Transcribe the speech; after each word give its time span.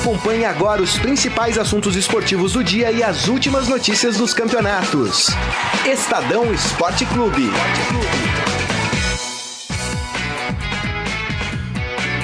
Acompanhe 0.00 0.46
agora 0.46 0.80
os 0.80 0.98
principais 0.98 1.58
assuntos 1.58 1.94
esportivos 1.94 2.54
do 2.54 2.64
dia 2.64 2.90
e 2.90 3.02
as 3.02 3.28
últimas 3.28 3.68
notícias 3.68 4.16
dos 4.16 4.32
campeonatos. 4.32 5.26
Estadão 5.84 6.50
Esporte 6.54 7.04
Clube. 7.04 7.50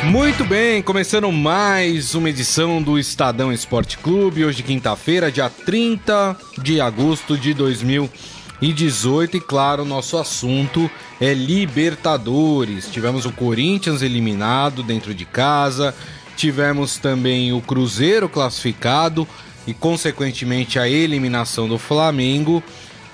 Muito 0.05 0.43
bem, 0.47 0.81
começando 0.81 1.31
mais 1.31 2.15
uma 2.15 2.31
edição 2.31 2.81
do 2.81 2.99
Estadão 2.99 3.53
Esporte 3.53 3.99
Clube, 3.99 4.47
hoje 4.47 4.63
quinta-feira, 4.63 5.31
dia 5.31 5.51
30 5.51 6.35
de 6.57 6.81
agosto 6.81 7.37
de 7.37 7.53
2018 7.53 9.37
e 9.37 9.41
claro, 9.41 9.85
nosso 9.85 10.17
assunto 10.17 10.91
é 11.21 11.35
Libertadores. 11.35 12.89
Tivemos 12.91 13.27
o 13.27 13.33
Corinthians 13.33 14.01
eliminado 14.01 14.83
dentro 14.83 15.15
de 15.15 15.27
casa, 15.27 15.95
tivemos 16.37 16.99
também 16.99 17.53
o 17.53 17.61
Cruzeiro 17.61 18.29
classificado 18.29 19.27
e 19.67 19.75
consequentemente 19.75 20.79
a 20.79 20.89
eliminação 20.89 21.67
do 21.67 21.79
Flamengo. 21.79 22.63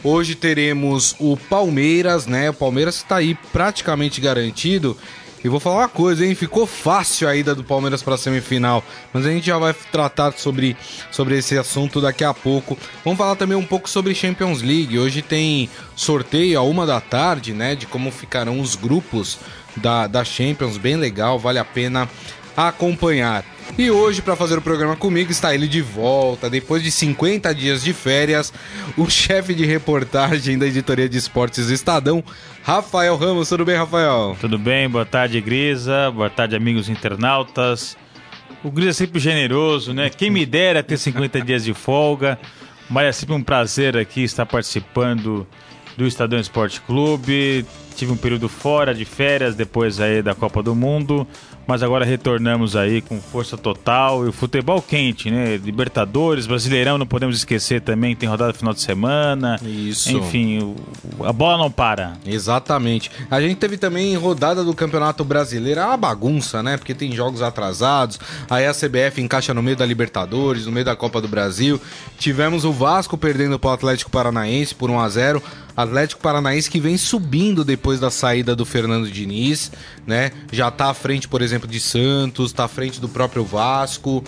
Hoje 0.04 0.34
teremos 0.34 1.14
o 1.18 1.36
Palmeiras, 1.36 2.26
né? 2.26 2.50
O 2.50 2.54
Palmeiras 2.54 2.96
está 2.96 3.16
aí 3.16 3.36
praticamente 3.52 4.20
garantido 4.20 4.96
e 5.44 5.48
vou 5.48 5.58
falar 5.58 5.78
uma 5.78 5.88
coisa, 5.88 6.24
hein? 6.24 6.34
Ficou 6.34 6.66
fácil 6.66 7.28
a 7.28 7.34
ida 7.34 7.54
do 7.54 7.64
Palmeiras 7.64 8.02
para 8.02 8.14
a 8.14 8.18
semifinal, 8.18 8.84
mas 9.12 9.26
a 9.26 9.30
gente 9.30 9.46
já 9.46 9.58
vai 9.58 9.74
tratar 9.90 10.32
sobre, 10.32 10.76
sobre 11.10 11.36
esse 11.36 11.58
assunto 11.58 12.00
daqui 12.00 12.22
a 12.22 12.32
pouco. 12.32 12.78
Vamos 13.04 13.18
falar 13.18 13.34
também 13.34 13.56
um 13.56 13.64
pouco 13.64 13.88
sobre 13.88 14.14
Champions 14.14 14.62
League. 14.62 14.98
Hoje 14.98 15.20
tem 15.20 15.68
sorteio 15.96 16.58
a 16.58 16.62
uma 16.62 16.86
da 16.86 17.00
tarde, 17.00 17.52
né? 17.52 17.74
De 17.74 17.86
como 17.86 18.12
ficarão 18.12 18.60
os 18.60 18.76
grupos 18.76 19.38
da, 19.76 20.06
da 20.06 20.24
Champions, 20.24 20.76
bem 20.76 20.96
legal, 20.96 21.38
vale 21.38 21.58
a 21.58 21.64
pena 21.64 22.08
acompanhar. 22.56 23.44
E 23.78 23.90
hoje, 23.90 24.20
para 24.20 24.36
fazer 24.36 24.58
o 24.58 24.62
programa 24.62 24.96
comigo, 24.96 25.30
está 25.30 25.54
ele 25.54 25.66
de 25.66 25.80
volta. 25.80 26.50
Depois 26.50 26.82
de 26.82 26.90
50 26.90 27.54
dias 27.54 27.82
de 27.82 27.92
férias, 27.92 28.52
o 28.96 29.08
chefe 29.10 29.54
de 29.54 29.64
reportagem 29.64 30.58
da 30.58 30.66
editoria 30.66 31.08
de 31.08 31.16
esportes 31.16 31.70
Estadão, 31.70 32.22
Rafael 32.62 33.16
Ramos. 33.16 33.48
Tudo 33.48 33.64
bem, 33.64 33.76
Rafael? 33.76 34.36
Tudo 34.40 34.58
bem, 34.58 34.88
boa 34.88 35.06
tarde, 35.06 35.40
Grisa. 35.40 36.10
Boa 36.10 36.28
tarde, 36.28 36.54
amigos 36.54 36.88
internautas. 36.88 37.96
O 38.62 38.70
Grisa 38.70 38.90
é 38.90 38.92
sempre 38.92 39.18
generoso, 39.18 39.94
né? 39.94 40.10
Quem 40.10 40.30
me 40.30 40.44
dera 40.44 40.82
ter 40.82 40.98
50 40.98 41.40
dias 41.42 41.64
de 41.64 41.72
folga. 41.72 42.38
Mas 42.90 43.06
é 43.06 43.12
sempre 43.12 43.34
um 43.34 43.42
prazer 43.42 43.96
aqui 43.96 44.22
estar 44.22 44.44
participando 44.44 45.46
do 45.96 46.06
Estadão 46.06 46.38
Esporte 46.38 46.78
Clube. 46.82 47.64
Tive 47.96 48.12
um 48.12 48.16
período 48.16 48.50
fora 48.50 48.94
de 48.94 49.06
férias 49.06 49.54
depois 49.54 49.98
aí 49.98 50.20
da 50.20 50.34
Copa 50.34 50.62
do 50.62 50.74
Mundo 50.74 51.26
mas 51.66 51.82
agora 51.82 52.04
retornamos 52.04 52.76
aí 52.76 53.00
com 53.00 53.20
força 53.20 53.56
total 53.56 54.24
e 54.24 54.28
o 54.28 54.32
futebol 54.32 54.80
quente, 54.82 55.30
né? 55.30 55.56
Libertadores, 55.56 56.46
Brasileirão, 56.46 56.98
não 56.98 57.06
podemos 57.06 57.36
esquecer 57.36 57.80
também, 57.80 58.16
tem 58.16 58.28
rodada 58.28 58.52
final 58.52 58.74
de 58.74 58.80
semana. 58.80 59.58
Isso. 59.62 60.10
Enfim, 60.10 60.74
a 61.24 61.32
bola 61.32 61.58
não 61.58 61.70
para. 61.70 62.14
Exatamente. 62.26 63.10
A 63.30 63.40
gente 63.40 63.56
teve 63.56 63.76
também 63.76 64.16
rodada 64.16 64.64
do 64.64 64.74
Campeonato 64.74 65.24
Brasileiro, 65.24 65.80
é 65.80 65.84
uma 65.84 65.96
bagunça, 65.96 66.62
né? 66.62 66.76
Porque 66.76 66.94
tem 66.94 67.12
jogos 67.12 67.42
atrasados, 67.42 68.18
aí 68.48 68.66
a 68.66 68.72
CBF 68.72 69.20
encaixa 69.20 69.54
no 69.54 69.62
meio 69.62 69.76
da 69.76 69.86
Libertadores, 69.86 70.66
no 70.66 70.72
meio 70.72 70.84
da 70.84 70.96
Copa 70.96 71.20
do 71.20 71.28
Brasil. 71.28 71.80
Tivemos 72.18 72.64
o 72.64 72.72
Vasco 72.72 73.16
perdendo 73.16 73.58
para 73.58 73.70
o 73.70 73.72
Atlético 73.74 74.10
Paranaense 74.10 74.74
por 74.74 74.90
1 74.90 75.00
a 75.00 75.08
0 75.08 75.42
Atlético 75.76 76.20
Paranaense 76.20 76.70
que 76.70 76.80
vem 76.80 76.96
subindo 76.96 77.64
depois 77.64 77.98
da 77.98 78.10
saída 78.10 78.54
do 78.54 78.64
Fernando 78.64 79.10
Diniz, 79.10 79.72
né? 80.06 80.30
Já 80.52 80.70
tá 80.70 80.90
à 80.90 80.94
frente, 80.94 81.28
por 81.28 81.40
exemplo, 81.40 81.68
de 81.68 81.80
Santos, 81.80 82.52
tá 82.52 82.64
à 82.64 82.68
frente 82.68 83.00
do 83.00 83.08
próprio 83.08 83.44
Vasco. 83.44 84.22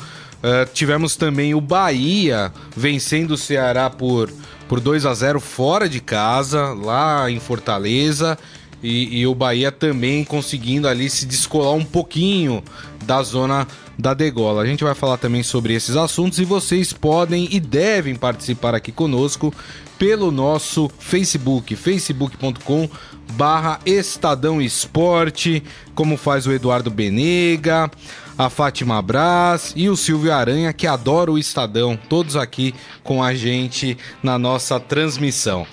Uh, 0.44 0.70
tivemos 0.72 1.16
também 1.16 1.54
o 1.54 1.60
Bahia 1.60 2.52
vencendo 2.76 3.32
o 3.32 3.36
Ceará 3.36 3.88
por, 3.88 4.30
por 4.68 4.80
2 4.80 5.06
a 5.06 5.14
0 5.14 5.40
fora 5.40 5.88
de 5.88 6.00
casa, 6.00 6.74
lá 6.74 7.30
em 7.30 7.40
Fortaleza. 7.40 8.38
E, 8.82 9.20
e, 9.20 9.26
o 9.26 9.34
Bahia 9.34 9.72
também 9.72 10.24
conseguindo 10.24 10.86
ali 10.86 11.08
se 11.08 11.24
descolar 11.24 11.72
um 11.72 11.84
pouquinho 11.84 12.62
da 13.02 13.22
zona 13.22 13.66
da 13.98 14.12
degola. 14.12 14.60
A 14.60 14.66
gente 14.66 14.84
vai 14.84 14.94
falar 14.94 15.16
também 15.16 15.42
sobre 15.42 15.72
esses 15.72 15.96
assuntos 15.96 16.38
e 16.38 16.44
vocês 16.44 16.92
podem 16.92 17.48
e 17.50 17.58
devem 17.58 18.14
participar 18.14 18.74
aqui 18.74 18.92
conosco 18.92 19.54
pelo 20.04 20.30
nosso 20.30 20.90
Facebook, 20.98 21.74
facebook.com 21.74 22.86
barra 23.32 23.80
Estadão 23.86 24.60
Esporte, 24.60 25.62
como 25.94 26.18
faz 26.18 26.46
o 26.46 26.52
Eduardo 26.52 26.90
Benega, 26.90 27.90
a 28.36 28.50
Fátima 28.50 29.00
Braz 29.00 29.72
e 29.74 29.88
o 29.88 29.96
Silvio 29.96 30.30
Aranha, 30.30 30.74
que 30.74 30.86
adora 30.86 31.32
o 31.32 31.38
Estadão, 31.38 31.96
todos 31.96 32.36
aqui 32.36 32.74
com 33.02 33.22
a 33.22 33.34
gente 33.34 33.96
na 34.22 34.38
nossa 34.38 34.78
transmissão. 34.78 35.66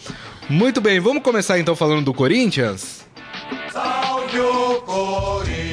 Muito 0.49 0.79
bem, 0.79 1.01
vamos 1.01 1.23
começar 1.23 1.59
então 1.59 1.75
falando 1.75 2.05
do 2.05 2.13
Corinthians? 2.13 3.05
Salve 3.69 4.39
o 4.39 4.81
Corinthians! 4.83 5.70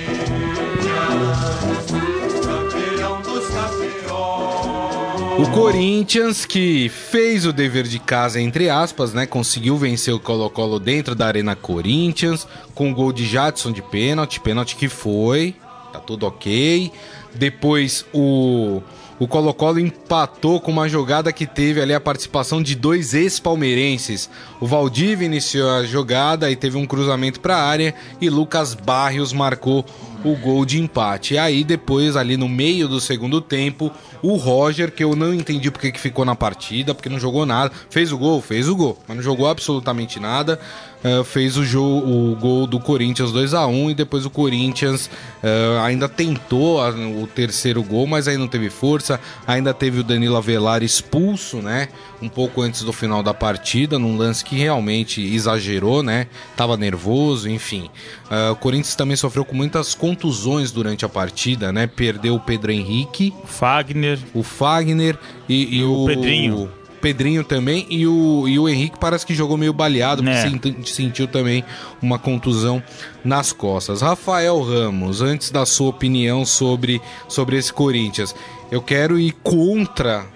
O 5.39 5.49
Corinthians, 5.53 6.45
que 6.45 6.89
fez 6.89 7.47
o 7.47 7.53
dever 7.53 7.85
de 7.85 8.01
casa, 8.01 8.41
entre 8.41 8.69
aspas, 8.69 9.15
né? 9.15 9.25
Conseguiu 9.25 9.77
vencer 9.77 10.13
o 10.13 10.19
Colo-Colo 10.19 10.81
dentro 10.81 11.15
da 11.15 11.29
Arena 11.29 11.55
Corinthians, 11.55 12.45
com 12.75 12.91
o 12.91 12.95
gol 12.95 13.13
de 13.13 13.25
Jadson 13.25 13.71
de 13.71 13.81
pênalti, 13.81 14.41
pênalti 14.41 14.75
que 14.75 14.89
foi, 14.89 15.55
tá 15.93 16.01
tudo 16.01 16.27
ok. 16.27 16.91
Depois 17.37 18.05
o 18.13 18.83
o 19.21 19.27
Colo-Colo 19.27 19.81
empatou 19.81 20.61
com 20.61 20.71
uma 20.71 20.89
jogada 20.89 21.33
que 21.33 21.45
teve 21.45 21.81
ali 21.81 21.93
a 21.93 21.99
participação 21.99 22.63
de 22.63 22.77
dois 22.77 23.15
ex-palmeirenses. 23.15 24.31
O 24.61 24.67
Valdívia 24.67 25.27
iniciou 25.27 25.69
a 25.71 25.85
jogada 25.85 26.49
e 26.51 26.55
teve 26.55 26.77
um 26.77 26.87
cruzamento 26.87 27.41
para 27.41 27.57
a 27.57 27.63
área 27.65 27.95
e 28.21 28.31
Lucas 28.31 28.75
Barrios 28.75 29.33
marcou 29.33 29.85
o 30.25 30.35
gol 30.37 30.65
de 30.65 30.81
empate. 30.81 31.35
E 31.35 31.39
aí 31.39 31.65
depois 31.65 32.17
ali 32.17 32.37
no 32.37 32.49
meio 32.49 32.89
do 32.89 33.01
segundo 33.01 33.41
tempo, 33.41 33.91
o 34.23 34.37
Roger, 34.37 34.93
que 34.93 35.05
eu 35.05 35.15
não 35.15 35.33
entendi 35.33 35.71
porque 35.71 35.93
que 35.93 36.01
ficou 36.01 36.25
na 36.25 36.35
partida, 36.35 36.95
porque 36.95 37.09
não 37.09 37.21
jogou 37.21 37.47
nada, 37.47 37.73
fez 37.91 38.13
o 38.13 38.19
gol, 38.19 38.41
fez 38.41 38.69
o 38.69 38.77
gol, 38.77 38.99
mas 39.07 39.17
não 39.17 39.23
jogou 39.23 39.49
absolutamente 39.49 40.19
nada 40.19 40.59
uh, 41.05 41.25
fez 41.25 41.57
o, 41.57 41.83
o 41.83 42.37
gol 42.37 42.67
do 42.67 42.81
Corinthians 42.81 43.33
2 43.33 43.55
a 43.55 43.67
1 43.67 43.91
e 43.91 43.95
depois 43.95 44.25
o 44.25 44.31
Corinthians 44.31 45.07
uh, 45.07 45.81
ainda 45.83 46.09
tentou 46.09 46.81
a, 46.81 46.91
o 46.91 47.27
terceiro 47.27 47.83
gol, 47.83 48.07
mas 48.07 48.29
aí 48.29 48.37
não 48.37 48.49
teve 48.49 48.71
força. 48.71 49.21
Ainda 49.47 49.73
teve 49.75 50.01
o 50.01 50.05
Danilo 50.05 50.37
Avelar 50.37 50.83
expulso, 50.83 51.59
né? 51.59 51.89
Um 52.21 52.29
pouco 52.29 52.63
antes 52.63 52.83
do 52.83 52.93
final 52.93 53.23
da 53.23 53.33
partida, 53.33 53.99
num 53.99 54.17
lance 54.17 54.45
que 54.45 54.57
realmente 54.57 55.23
exagerou, 55.23 56.03
né? 56.03 56.27
Tava 56.57 56.77
nervoso, 56.77 57.49
enfim. 57.49 57.89
Uh, 58.31 58.53
o 58.53 58.57
Corinthians 58.57 58.97
também 58.97 59.17
sofreu 59.17 59.45
com 59.45 59.55
muitas 59.55 59.95
contusões 59.95 60.73
durante 60.73 61.05
a 61.05 61.09
partida, 61.09 61.73
né? 61.73 61.87
Perdeu 61.87 62.35
o 62.35 62.41
Pedro 62.41 62.73
Henrique, 62.73 63.33
Fagner, 63.45 64.19
o 64.35 64.43
Fagner 64.43 65.17
e, 65.49 65.79
e 65.79 65.85
o, 65.85 66.05
o 66.05 66.07
Pedrinho. 66.07 66.71
Pedrinho 66.99 67.45
também 67.45 67.87
e 67.89 68.07
o, 68.07 68.47
e 68.47 68.59
o 68.59 68.69
Henrique 68.69 68.99
parece 68.99 69.25
que 69.25 69.35
jogou 69.35 69.57
meio 69.57 69.73
baleado, 69.73 70.29
é. 70.29 70.51
porque 70.51 70.75
sentiu 70.85 71.27
também 71.27 71.65
uma 72.03 72.19
contusão 72.19 72.83
nas 73.25 73.53
costas. 73.53 74.03
Rafael 74.03 74.61
Ramos, 74.61 75.23
antes 75.23 75.51
da 75.51 75.65
sua 75.65 75.89
opinião 75.89 76.45
sobre, 76.45 77.01
sobre 77.29 77.57
esse 77.57 77.73
Corinthians, 77.73 78.35
eu 78.71 78.83
quero 78.83 79.19
ir 79.19 79.33
contra 79.43 80.27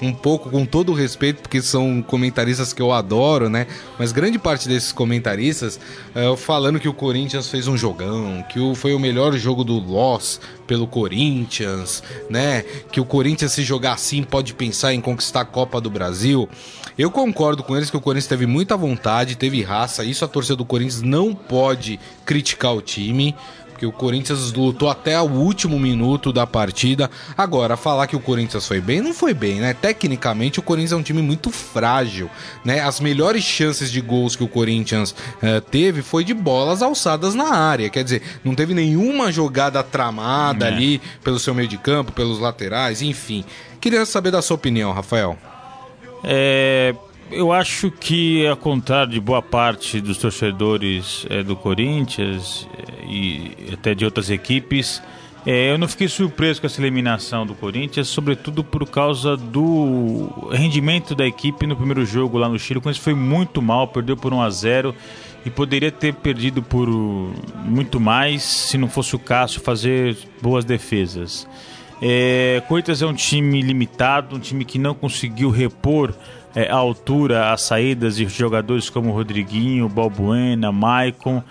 um 0.00 0.12
pouco 0.12 0.50
com 0.50 0.66
todo 0.66 0.92
o 0.92 0.94
respeito, 0.94 1.40
porque 1.40 1.62
são 1.62 2.02
comentaristas 2.02 2.72
que 2.72 2.82
eu 2.82 2.92
adoro, 2.92 3.48
né? 3.48 3.66
Mas 3.98 4.12
grande 4.12 4.38
parte 4.38 4.68
desses 4.68 4.92
comentaristas 4.92 5.80
uh, 6.14 6.36
falando 6.36 6.78
que 6.78 6.88
o 6.88 6.92
Corinthians 6.92 7.48
fez 7.48 7.66
um 7.66 7.76
jogão, 7.76 8.44
que 8.50 8.60
o, 8.60 8.74
foi 8.74 8.92
o 8.92 8.98
melhor 8.98 9.32
jogo 9.34 9.64
do 9.64 9.78
Loss 9.78 10.40
pelo 10.66 10.86
Corinthians, 10.86 12.02
né? 12.28 12.62
Que 12.92 13.00
o 13.00 13.04
Corinthians, 13.04 13.52
se 13.52 13.62
jogar 13.62 13.94
assim, 13.94 14.22
pode 14.22 14.52
pensar 14.52 14.92
em 14.92 15.00
conquistar 15.00 15.40
a 15.40 15.46
Copa 15.46 15.80
do 15.80 15.88
Brasil. 15.88 16.48
Eu 16.98 17.10
concordo 17.10 17.62
com 17.62 17.76
eles 17.76 17.90
que 17.90 17.96
o 17.96 18.00
Corinthians 18.00 18.28
teve 18.28 18.46
muita 18.46 18.76
vontade, 18.76 19.36
teve 19.36 19.62
raça, 19.62 20.04
isso 20.04 20.24
a 20.24 20.28
torcida 20.28 20.56
do 20.56 20.64
Corinthians 20.64 21.02
não 21.02 21.34
pode 21.34 21.98
criticar 22.24 22.74
o 22.74 22.82
time 22.82 23.34
porque 23.76 23.84
o 23.84 23.92
Corinthians 23.92 24.54
lutou 24.54 24.88
até 24.88 25.20
o 25.20 25.30
último 25.30 25.78
minuto 25.78 26.32
da 26.32 26.46
partida. 26.46 27.10
Agora, 27.36 27.76
falar 27.76 28.06
que 28.06 28.16
o 28.16 28.20
Corinthians 28.20 28.66
foi 28.66 28.80
bem, 28.80 29.02
não 29.02 29.12
foi 29.12 29.34
bem, 29.34 29.60
né? 29.60 29.74
Tecnicamente, 29.74 30.58
o 30.58 30.62
Corinthians 30.62 30.92
é 30.92 30.96
um 30.96 31.02
time 31.02 31.20
muito 31.20 31.50
frágil, 31.50 32.30
né? 32.64 32.80
As 32.80 33.00
melhores 33.00 33.44
chances 33.44 33.92
de 33.92 34.00
gols 34.00 34.34
que 34.34 34.42
o 34.42 34.48
Corinthians 34.48 35.10
uh, 35.10 35.60
teve 35.60 36.00
foi 36.00 36.24
de 36.24 36.32
bolas 36.32 36.80
alçadas 36.80 37.34
na 37.34 37.54
área, 37.54 37.90
quer 37.90 38.02
dizer, 38.02 38.22
não 38.42 38.54
teve 38.54 38.72
nenhuma 38.72 39.30
jogada 39.30 39.82
tramada 39.82 40.64
é. 40.64 40.68
ali 40.68 41.02
pelo 41.22 41.38
seu 41.38 41.54
meio 41.54 41.68
de 41.68 41.76
campo, 41.76 42.12
pelos 42.12 42.38
laterais, 42.38 43.02
enfim. 43.02 43.44
Queria 43.78 44.06
saber 44.06 44.30
da 44.30 44.40
sua 44.40 44.54
opinião, 44.54 44.90
Rafael. 44.90 45.36
É, 46.24 46.94
eu 47.30 47.52
acho 47.52 47.90
que, 47.90 48.46
ao 48.46 48.56
contrário 48.56 49.12
de 49.12 49.20
boa 49.20 49.42
parte 49.42 50.00
dos 50.00 50.18
torcedores 50.18 51.26
é, 51.28 51.42
do 51.42 51.56
Corinthians 51.56 52.68
é, 52.76 53.04
e 53.04 53.72
até 53.72 53.94
de 53.94 54.04
outras 54.04 54.30
equipes, 54.30 55.02
É, 55.48 55.70
eu 55.70 55.78
não 55.78 55.86
fiquei 55.86 56.08
surpreso 56.08 56.60
com 56.60 56.66
essa 56.66 56.80
eliminação 56.80 57.46
do 57.46 57.54
Corinthians, 57.54 58.08
sobretudo 58.08 58.64
por 58.64 58.84
causa 58.84 59.36
do 59.36 60.50
rendimento 60.50 61.14
da 61.14 61.24
equipe 61.24 61.68
no 61.68 61.76
primeiro 61.76 62.04
jogo 62.04 62.36
lá 62.36 62.48
no 62.48 62.58
Chile. 62.58 62.78
O 62.78 62.82
Corinthians 62.82 63.04
foi 63.04 63.14
muito 63.14 63.62
mal, 63.62 63.86
perdeu 63.86 64.16
por 64.16 64.34
1 64.34 64.42
a 64.42 64.50
0 64.50 64.92
e 65.44 65.50
poderia 65.50 65.92
ter 65.92 66.14
perdido 66.14 66.64
por 66.64 66.88
muito 67.64 68.00
mais 68.00 68.42
se 68.42 68.76
não 68.76 68.88
fosse 68.88 69.14
o 69.14 69.20
Cássio 69.20 69.60
fazer 69.60 70.16
boas 70.42 70.64
defesas. 70.64 71.46
É, 72.02 72.60
Corinthians 72.66 73.00
é 73.00 73.06
um 73.06 73.14
time 73.14 73.62
limitado, 73.62 74.34
um 74.34 74.40
time 74.40 74.64
que 74.64 74.80
não 74.80 74.96
conseguiu 74.96 75.48
repor 75.50 76.12
é, 76.56 76.70
a 76.70 76.76
altura 76.76 77.52
as 77.52 77.60
saídas 77.60 78.16
de 78.16 78.26
jogadores 78.26 78.88
como 78.88 79.12
Rodriguinho, 79.12 79.90
Balbuena, 79.90 80.72
Maicon. 80.72 81.42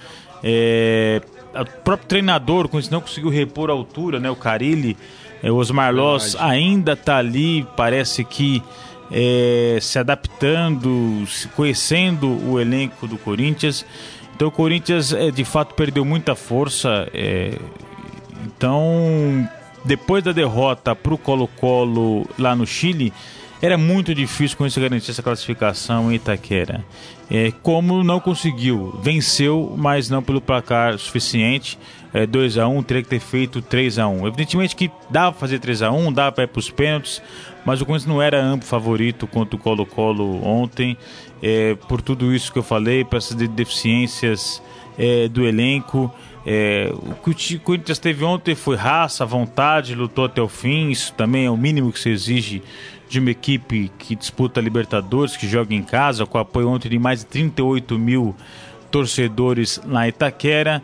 É, 0.43 1.21
o 1.53 1.83
próprio 1.83 2.07
treinador, 2.07 2.67
quando 2.67 2.89
não 2.89 2.99
conseguiu 2.99 3.29
repor 3.29 3.69
a 3.69 3.73
altura, 3.73 4.19
né, 4.19 4.29
o 4.29 4.35
Carilli, 4.35 4.97
é, 5.43 5.51
o 5.51 5.55
Osmar 5.57 5.93
Loss 5.93 6.35
ainda 6.39 6.93
está 6.93 7.17
ali, 7.17 7.65
parece 7.77 8.23
que 8.23 8.63
é, 9.11 9.77
se 9.79 9.99
adaptando, 9.99 11.23
se 11.27 11.47
conhecendo 11.49 12.27
o 12.49 12.59
elenco 12.59 13.07
do 13.07 13.17
Corinthians. 13.17 13.85
Então 14.35 14.47
o 14.47 14.51
Corinthians 14.51 15.13
é, 15.13 15.29
de 15.29 15.45
fato 15.45 15.75
perdeu 15.75 16.03
muita 16.03 16.35
força. 16.35 17.07
É, 17.13 17.57
então, 18.43 19.47
depois 19.83 20.23
da 20.23 20.31
derrota 20.31 20.95
para 20.95 21.13
o 21.13 21.17
Colo-Colo 21.17 22.27
lá 22.39 22.55
no 22.55 22.65
Chile, 22.65 23.13
era 23.61 23.77
muito 23.77 24.13
difícil 24.13 24.57
com 24.57 24.65
isso 24.65 24.79
garantir 24.79 25.11
essa 25.11 25.23
classificação 25.23 26.11
em 26.11 26.15
Itaquera. 26.15 26.83
É, 27.29 27.51
como 27.63 28.03
não 28.03 28.19
conseguiu, 28.19 28.99
venceu, 29.01 29.73
mas 29.77 30.09
não 30.09 30.21
pelo 30.21 30.41
placar 30.41 30.97
suficiente. 30.99 31.77
É, 32.13 32.25
2 32.25 32.57
a 32.57 32.67
1 32.67 32.83
teria 32.83 33.03
que 33.03 33.09
ter 33.09 33.19
feito 33.19 33.61
3 33.61 33.99
a 33.99 34.07
1 34.07 34.27
Evidentemente 34.27 34.73
que 34.73 34.89
dava 35.09 35.33
para 35.33 35.39
fazer 35.41 35.59
3 35.59 35.81
a 35.81 35.91
1 35.91 36.13
dava 36.13 36.31
para 36.31 36.45
ir 36.45 36.47
para 36.47 36.59
os 36.59 36.69
pênaltis, 36.69 37.21
mas 37.65 37.81
o 37.81 37.85
Corinthians 37.85 38.07
não 38.07 38.21
era 38.21 38.41
amplo 38.41 38.65
favorito 38.65 39.27
contra 39.27 39.55
o 39.55 39.59
Colo-Colo 39.59 40.41
ontem. 40.45 40.97
É, 41.41 41.75
por 41.89 42.01
tudo 42.01 42.33
isso 42.33 42.53
que 42.53 42.59
eu 42.59 42.63
falei, 42.63 43.03
para 43.03 43.17
essas 43.17 43.35
deficiências 43.35 44.61
é, 44.97 45.27
do 45.27 45.45
elenco. 45.45 46.13
É, 46.45 46.93
o 46.93 47.15
que 47.15 47.55
o 47.55 47.59
Corinthians 47.59 47.97
teve 47.97 48.23
ontem 48.23 48.53
foi 48.53 48.75
raça, 48.75 49.25
vontade, 49.25 49.95
lutou 49.95 50.25
até 50.25 50.41
o 50.41 50.47
fim. 50.47 50.89
Isso 50.89 51.11
também 51.13 51.45
é 51.45 51.49
o 51.49 51.57
mínimo 51.57 51.91
que 51.91 51.99
se 51.99 52.09
exige 52.09 52.61
de 53.07 53.19
uma 53.19 53.31
equipe 53.31 53.91
que 53.97 54.15
disputa 54.15 54.59
Libertadores, 54.59 55.37
que 55.37 55.47
joga 55.47 55.73
em 55.73 55.83
casa, 55.83 56.25
com 56.25 56.37
apoio 56.37 56.69
ontem 56.69 56.89
de 56.89 56.99
mais 56.99 57.19
de 57.19 57.25
38 57.27 57.97
mil 57.97 58.35
torcedores 58.91 59.79
na 59.85 60.07
Itaquera. 60.07 60.81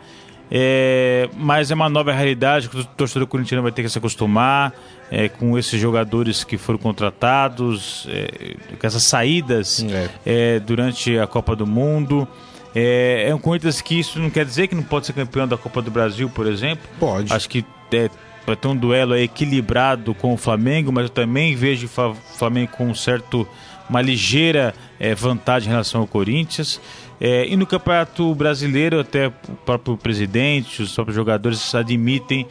É, 0.54 1.30
mas 1.38 1.72
é 1.72 1.76
uma 1.76 1.88
nova 1.88 2.12
realidade 2.12 2.68
que 2.68 2.78
o 2.78 2.84
torcedor 2.84 3.26
corintiano 3.26 3.64
vai 3.64 3.72
ter 3.72 3.84
que 3.84 3.90
se 3.90 3.98
acostumar 3.98 4.74
é, 5.10 5.30
com 5.30 5.58
esses 5.58 5.80
jogadores 5.80 6.44
que 6.44 6.58
foram 6.58 6.78
contratados, 6.78 8.06
é, 8.10 8.56
com 8.76 8.86
essas 8.86 9.04
saídas 9.04 9.86
é. 9.90 10.10
É, 10.26 10.60
durante 10.60 11.18
a 11.18 11.26
Copa 11.26 11.56
do 11.56 11.66
Mundo. 11.66 12.28
É, 12.76 13.28
é 13.30 13.36
um 13.36 13.40
Corinthians 13.40 13.82
que 13.82 14.00
isso 14.00 14.20
não 14.20 14.30
quer 14.30 14.46
dizer 14.46 14.68
que 14.68 14.76
não 14.76 14.84
pode 14.84 15.06
ser 15.06 15.14
campeão 15.14 15.48
da 15.48 15.58
Copa 15.58 15.82
do 15.82 15.90
Brasil, 15.90 16.30
por 16.30 16.48
exemplo. 16.48 16.88
Pode. 17.00 17.32
Acho 17.32 17.50
que 17.50 17.66
é, 17.94 18.10
vai 18.46 18.56
ter 18.56 18.68
um 18.68 18.76
duelo 18.76 19.16
equilibrado 19.16 20.14
com 20.14 20.34
o 20.34 20.38
Flamengo, 20.38 20.92
mas 20.92 21.04
eu 21.04 21.10
também 21.10 21.56
vejo 21.56 21.88
o 21.88 22.16
Flamengo 22.38 22.72
com 22.72 22.90
um 22.90 22.96
certo, 22.96 23.48
uma 23.90 24.02
ligeira 24.02 24.74
é, 25.00 25.14
vantagem 25.14 25.70
em 25.70 25.72
relação 25.72 26.02
ao 26.02 26.08
Corinthians. 26.08 26.82
É, 27.20 27.48
e 27.48 27.56
no 27.56 27.68
Campeonato 27.68 28.34
Brasileiro, 28.34 29.00
até 29.00 29.28
o 29.28 29.32
próprio 29.66 29.96
presidente, 29.96 30.82
os 30.82 30.94
próprios 30.94 31.16
jogadores 31.16 31.76
admitem 31.76 32.48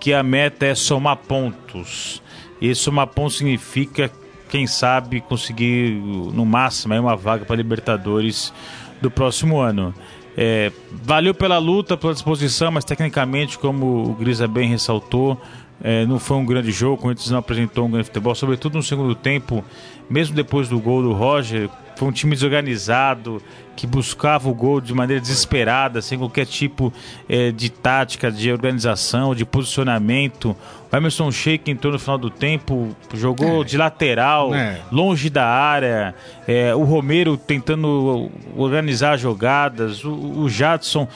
que 0.00 0.12
a 0.12 0.22
meta 0.22 0.66
é 0.66 0.74
somar 0.74 1.16
pontos. 1.16 2.22
E 2.60 2.74
somar 2.74 3.06
pontos 3.06 3.38
significa, 3.38 4.10
quem 4.48 4.66
sabe, 4.66 5.20
conseguir 5.20 5.92
no 5.92 6.44
máximo 6.44 6.94
uma 6.94 7.16
vaga 7.16 7.44
para 7.44 7.54
Libertadores 7.54 8.52
do 9.00 9.10
próximo 9.10 9.60
ano. 9.60 9.94
É, 10.40 10.70
valeu 10.92 11.34
pela 11.34 11.58
luta, 11.58 11.96
pela 11.96 12.14
disposição, 12.14 12.70
mas 12.70 12.84
tecnicamente, 12.84 13.58
como 13.58 14.08
o 14.08 14.14
Grisa 14.14 14.46
bem 14.46 14.68
ressaltou, 14.68 15.36
é, 15.82 16.04
não 16.06 16.18
foi 16.18 16.36
um 16.36 16.44
grande 16.44 16.70
jogo, 16.70 16.94
o 16.94 16.98
Corinthians 16.98 17.30
não 17.30 17.38
apresentou 17.38 17.86
um 17.86 17.90
grande 17.90 18.06
futebol, 18.06 18.34
sobretudo 18.34 18.74
no 18.74 18.82
segundo 18.82 19.14
tempo, 19.14 19.64
mesmo 20.10 20.34
depois 20.34 20.68
do 20.68 20.78
gol 20.80 21.02
do 21.02 21.12
Roger, 21.12 21.68
foi 21.98 22.08
um 22.08 22.12
time 22.12 22.32
desorganizado, 22.34 23.42
que 23.74 23.84
buscava 23.84 24.48
o 24.48 24.54
gol 24.54 24.80
de 24.80 24.94
maneira 24.94 25.20
desesperada, 25.20 26.00
sem 26.00 26.16
qualquer 26.16 26.46
tipo 26.46 26.92
é, 27.28 27.50
de 27.50 27.68
tática, 27.70 28.30
de 28.30 28.52
organização, 28.52 29.34
de 29.34 29.44
posicionamento. 29.44 30.56
O 30.90 30.96
Emerson 30.96 31.30
Sheik 31.32 31.68
entrou 31.70 31.92
no 31.92 31.98
final 31.98 32.16
do 32.16 32.30
tempo, 32.30 32.96
jogou 33.14 33.62
é. 33.62 33.64
de 33.64 33.76
lateral, 33.76 34.54
é. 34.54 34.80
longe 34.92 35.28
da 35.28 35.44
área. 35.44 36.14
É, 36.46 36.72
o 36.72 36.84
Romero 36.84 37.36
tentando 37.36 38.30
organizar 38.56 39.16
jogadas. 39.16 40.04
O, 40.04 40.12
o 40.12 40.48
Jadson 40.48 41.08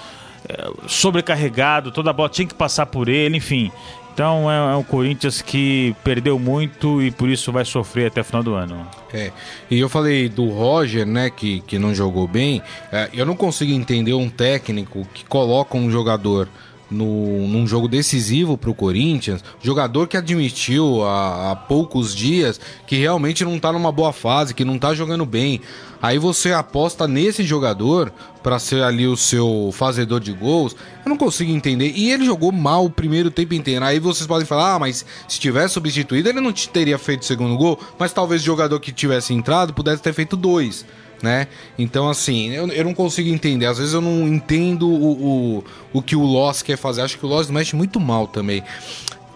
é, 0.49 0.71
sobrecarregado, 0.89 1.93
toda 1.93 2.11
a 2.11 2.13
bola 2.13 2.29
tinha 2.29 2.47
que 2.47 2.55
passar 2.55 2.87
por 2.87 3.09
ele, 3.09 3.37
enfim. 3.37 3.71
Então 4.13 4.51
é, 4.51 4.73
é 4.73 4.77
um 4.77 4.83
Corinthians 4.83 5.41
que 5.41 5.97
perdeu 6.05 6.39
muito 6.39 7.03
e 7.03 7.11
por 7.11 7.29
isso 7.29 7.51
vai 7.51 7.65
sofrer 7.65 8.09
até 8.09 8.21
o 8.21 8.25
final 8.25 8.43
do 8.43 8.55
ano. 8.55 8.87
É, 9.13 9.33
e 9.71 9.79
eu 9.79 9.89
falei 9.89 10.29
do 10.29 10.49
Roger, 10.49 11.07
né, 11.07 11.31
que, 11.31 11.61
que 11.61 11.79
não 11.79 11.95
jogou 11.95 12.29
bem. 12.29 12.63
É, 12.91 13.09
eu 13.13 13.25
não 13.25 13.35
consigo 13.35 13.73
entender 13.73 14.15
um 14.15 14.29
técnico 14.29 15.07
que 15.15 15.25
coloca 15.25 15.77
um 15.77 15.91
jogador 15.91 16.49
no, 16.93 17.49
num 17.49 17.67
jogo 17.67 17.89
decisivo 17.89 18.57
para 18.57 18.71
o 18.71 18.75
Corinthians, 18.75 19.43
jogador 19.63 20.07
que 20.07 20.17
admitiu 20.17 21.03
há, 21.03 21.53
há, 21.53 21.57
poucos 21.57 22.15
dias 22.15 22.61
que 22.87 22.97
realmente 22.97 23.45
não 23.45 23.57
está 23.57 23.73
numa 23.73 23.91
boa 23.91 24.13
fase, 24.13 24.55
que 24.55 24.65
não 24.65 24.77
está 24.77 24.95
jogando 24.95 25.25
bem. 25.25 25.61
Aí 26.01 26.19
você 26.19 26.53
aposta 26.53 27.07
nesse 27.07 27.45
jogador 27.45 28.13
para 28.43 28.59
ser 28.59 28.83
ali 28.83 29.07
o 29.07 29.17
seu 29.17 29.71
fazedor 29.73 30.21
de 30.21 30.33
gols. 30.33 30.75
Eu 31.05 31.09
não 31.09 31.17
consigo 31.17 31.53
entender. 31.53 31.93
E 31.95 32.11
ele 32.11 32.25
jogou 32.25 32.51
mal 32.51 32.85
o 32.85 32.91
primeiro 32.91 33.31
tempo 33.31 33.55
inteiro. 33.55 33.85
Aí 33.85 34.01
vocês 34.01 34.27
podem 34.27 34.47
falar, 34.47 34.75
ah, 34.75 34.79
mas 34.81 35.07
se 35.29 35.39
tivesse 35.39 35.75
substituído, 35.75 36.29
ele 36.29 36.41
não 36.41 36.53
teria 36.53 36.99
feito 36.99 37.23
o 37.23 37.25
segundo 37.25 37.57
gol. 37.57 37.79
Mas 37.99 38.13
talvez 38.13 38.43
o 38.43 38.45
jogador 38.45 38.81
que 38.81 38.91
tivesse 38.91 39.33
entrado 39.33 39.73
pudesse 39.73 40.03
ter 40.03 40.13
feito 40.13 40.37
dois 40.37 40.85
né? 41.23 41.47
Então, 41.79 42.09
assim, 42.09 42.51
eu, 42.51 42.67
eu 42.69 42.85
não 42.85 42.93
consigo 42.93 43.29
entender. 43.29 43.67
Às 43.67 43.79
vezes 43.79 43.95
eu 43.95 44.01
não 44.01 44.27
entendo 44.27 44.89
o, 44.89 45.59
o, 45.59 45.65
o 45.93 46.03
que 46.03 46.17
o 46.17 46.23
Loss 46.23 46.63
quer 46.63 46.77
fazer. 46.77 47.03
Acho 47.03 47.19
que 47.19 47.25
o 47.25 47.29
Loss 47.29 47.49
mexe 47.49 47.77
muito 47.77 48.01
mal 48.01 48.27
também. 48.27 48.63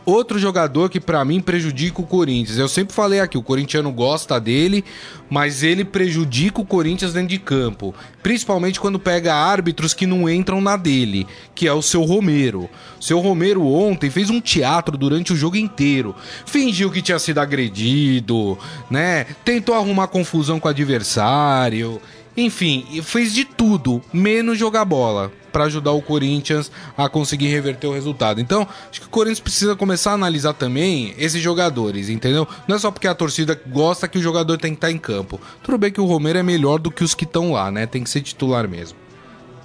Outro 0.07 0.39
jogador 0.39 0.89
que 0.89 1.01
para 1.01 1.25
mim 1.25 1.41
prejudica 1.41 2.01
o 2.01 2.07
Corinthians. 2.07 2.59
Eu 2.59 2.69
sempre 2.69 2.95
falei 2.95 3.19
aqui, 3.19 3.37
o 3.37 3.43
corintiano 3.43 3.91
gosta 3.91 4.39
dele, 4.39 4.85
mas 5.29 5.65
ele 5.65 5.85
prejudica 5.85 6.61
o 6.61 6.65
Corinthians 6.65 7.13
dentro 7.13 7.31
de 7.31 7.41
campo, 7.41 7.93
principalmente 8.23 8.79
quando 8.79 9.01
pega 9.01 9.35
árbitros 9.35 9.93
que 9.93 10.07
não 10.07 10.31
entram 10.31 10.61
na 10.61 10.77
dele, 10.77 11.27
que 11.57 11.67
é 11.67 11.73
o 11.73 11.83
seu 11.83 12.05
Romero. 12.05 12.71
Seu 13.01 13.19
Romero 13.19 13.67
ontem 13.67 14.09
fez 14.09 14.31
um 14.31 14.41
teatro 14.41 14.97
durante 14.97 15.33
o 15.33 15.37
jogo 15.37 15.57
inteiro. 15.57 16.15
Fingiu 16.47 16.89
que 16.89 17.03
tinha 17.03 17.19
sido 17.19 17.39
agredido, 17.39 18.57
né? 18.89 19.27
Tentou 19.45 19.75
arrumar 19.75 20.07
confusão 20.07 20.61
com 20.61 20.69
o 20.69 20.71
adversário. 20.71 22.01
Enfim, 22.37 23.03
fez 23.03 23.35
de 23.35 23.45
tudo, 23.45 24.01
menos 24.13 24.57
jogar 24.57 24.85
bola 24.85 25.33
para 25.57 25.65
ajudar 25.65 25.93
o 25.93 26.03
Corinthians 26.03 26.71
a 26.99 27.09
conseguir 27.09 27.49
reverter 27.49 27.87
o 27.87 27.93
resultado. 27.95 28.43
Então, 28.43 28.69
acho 28.91 29.01
que 29.01 29.07
o 29.07 29.11
Corinthians 29.11 29.41
precisa 29.41 29.75
começar 29.75 30.11
a 30.11 30.15
analisar 30.15 30.53
também 30.53 31.15
esses 31.17 31.41
jogadores, 31.41 32.11
entendeu? 32.11 32.47
Não 32.69 32.77
é 32.77 32.79
só 32.79 32.91
porque 32.91 33.09
a 33.09 33.15
torcida 33.15 33.59
gosta 33.69 34.07
que 34.07 34.19
o 34.19 34.21
jogador 34.21 34.59
tem 34.59 34.73
que 34.73 34.77
estar 34.77 34.89
tá 34.89 34.93
em 34.93 34.99
campo. 34.99 35.41
Tudo 35.63 35.79
bem 35.79 35.91
que 35.91 35.99
o 35.99 36.05
Romero 36.05 36.39
é 36.39 36.43
melhor 36.43 36.79
do 36.79 36.91
que 36.91 37.03
os 37.03 37.15
que 37.15 37.25
estão 37.25 37.53
lá, 37.53 37.71
né? 37.71 37.87
Tem 37.87 38.05
que 38.05 38.11
ser 38.11 38.21
titular 38.21 38.69
mesmo. 38.69 38.99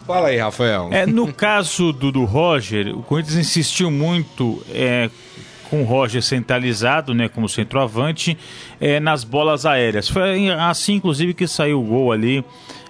Fala 0.08 0.30
aí, 0.30 0.38
Rafael. 0.38 0.88
É, 0.94 1.06
no 1.06 1.34
caso 1.34 1.92
do, 1.92 2.10
do 2.10 2.24
Roger, 2.24 2.98
o 2.98 3.04
Corinthians 3.04 3.36
insistiu 3.36 3.92
muito 3.92 4.64
é, 4.70 5.10
com 5.72 5.84
o 5.84 5.86
Roger 5.86 6.22
centralizado, 6.22 7.14
né, 7.14 7.30
como 7.30 7.48
centroavante, 7.48 8.38
é, 8.80 9.00
nas 9.00 9.24
bolas 9.24 9.66
aéreas. 9.66 10.10
Foi 10.10 10.50
assim, 10.50 10.96
inclusive, 10.96 11.34
que 11.34 11.48
saiu 11.48 11.80
o 11.80 11.84
gol 11.84 12.12
ali, 12.12 12.44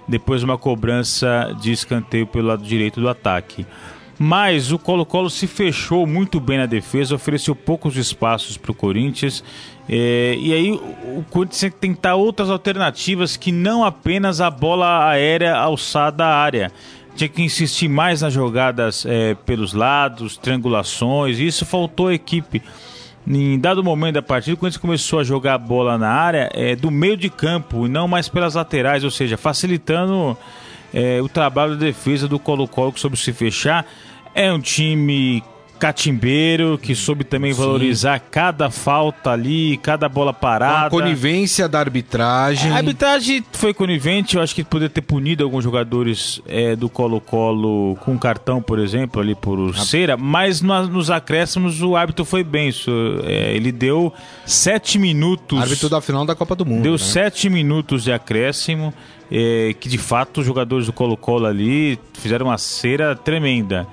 depois 0.08 0.40
de 0.40 0.44
uma 0.44 0.58
cobrança 0.58 1.56
de 1.60 1.70
escanteio 1.70 2.26
pelo 2.26 2.48
lado 2.48 2.64
direito 2.64 3.00
do 3.00 3.08
ataque. 3.08 3.64
Mas 4.18 4.72
o 4.72 4.78
Colo-Colo 4.78 5.30
se 5.30 5.46
fechou 5.46 6.06
muito 6.06 6.40
bem 6.40 6.58
na 6.58 6.66
defesa, 6.66 7.14
ofereceu 7.14 7.54
poucos 7.54 7.96
espaços 7.96 8.56
para 8.56 8.72
o 8.72 8.74
Corinthians. 8.74 9.44
É, 9.88 10.36
e 10.38 10.52
aí 10.52 10.72
o 10.72 11.24
Corinthians 11.30 11.60
tem 11.60 11.70
que 11.70 11.78
tentar 11.78 12.16
outras 12.16 12.50
alternativas 12.50 13.36
que 13.36 13.52
não 13.52 13.84
apenas 13.84 14.40
a 14.40 14.50
bola 14.50 15.08
aérea 15.08 15.54
alçada 15.54 16.24
à 16.24 16.36
área 16.36 16.72
tinha 17.14 17.28
que 17.28 17.42
insistir 17.42 17.88
mais 17.88 18.22
nas 18.22 18.32
jogadas 18.32 19.04
é, 19.06 19.34
pelos 19.34 19.72
lados, 19.72 20.36
triangulações, 20.36 21.38
isso 21.38 21.64
faltou 21.64 22.08
à 22.08 22.14
equipe. 22.14 22.62
Em 23.26 23.58
dado 23.58 23.84
momento 23.84 24.14
da 24.14 24.22
partida, 24.22 24.56
quando 24.56 24.68
a 24.68 24.70
gente 24.70 24.80
começou 24.80 25.20
a 25.20 25.24
jogar 25.24 25.54
a 25.54 25.58
bola 25.58 25.96
na 25.96 26.10
área, 26.10 26.50
é, 26.54 26.74
do 26.74 26.90
meio 26.90 27.16
de 27.16 27.30
campo 27.30 27.86
e 27.86 27.88
não 27.88 28.08
mais 28.08 28.28
pelas 28.28 28.54
laterais, 28.54 29.04
ou 29.04 29.10
seja, 29.10 29.36
facilitando 29.36 30.36
é, 30.92 31.22
o 31.22 31.28
trabalho 31.28 31.76
de 31.76 31.84
defesa 31.86 32.26
do 32.26 32.38
Colo-Colo 32.38 32.94
sobre 32.96 33.18
se 33.18 33.32
fechar. 33.32 33.86
É 34.34 34.52
um 34.52 34.60
time 34.60 35.42
catimbeiro, 35.82 36.78
que 36.80 36.94
soube 36.94 37.24
também 37.24 37.52
Sim. 37.52 37.58
valorizar 37.58 38.20
cada 38.20 38.70
falta 38.70 39.30
ali, 39.30 39.76
cada 39.78 40.08
bola 40.08 40.32
parada. 40.32 40.86
a 40.86 40.90
conivência 40.90 41.68
da 41.68 41.80
arbitragem. 41.80 42.70
A 42.70 42.76
arbitragem 42.76 43.44
foi 43.50 43.74
conivente, 43.74 44.36
eu 44.36 44.42
acho 44.44 44.54
que 44.54 44.62
poderia 44.62 44.88
ter 44.88 45.00
punido 45.00 45.42
alguns 45.42 45.64
jogadores 45.64 46.40
é, 46.46 46.76
do 46.76 46.88
Colo-Colo 46.88 47.96
com 47.96 48.16
cartão, 48.16 48.62
por 48.62 48.78
exemplo, 48.78 49.20
ali 49.20 49.34
por 49.34 49.76
cera, 49.76 50.16
mas 50.16 50.60
no, 50.60 50.86
nos 50.86 51.10
acréscimos 51.10 51.82
o 51.82 51.96
árbitro 51.96 52.24
foi 52.24 52.44
bem. 52.44 52.68
Isso, 52.68 52.92
é, 53.24 53.52
ele 53.52 53.72
deu 53.72 54.12
sete 54.46 55.00
minutos. 55.00 55.60
Árbitro 55.60 55.88
da 55.88 56.00
final 56.00 56.24
da 56.24 56.36
Copa 56.36 56.54
do 56.54 56.64
Mundo. 56.64 56.84
Deu 56.84 56.92
né? 56.92 56.98
sete 56.98 57.50
minutos 57.50 58.04
de 58.04 58.12
acréscimo, 58.12 58.94
é, 59.28 59.74
que 59.80 59.88
de 59.88 59.98
fato 59.98 60.42
os 60.42 60.46
jogadores 60.46 60.86
do 60.86 60.92
Colo-Colo 60.92 61.44
ali 61.44 61.98
fizeram 62.12 62.46
uma 62.46 62.58
cera 62.58 63.16
tremenda. 63.16 63.88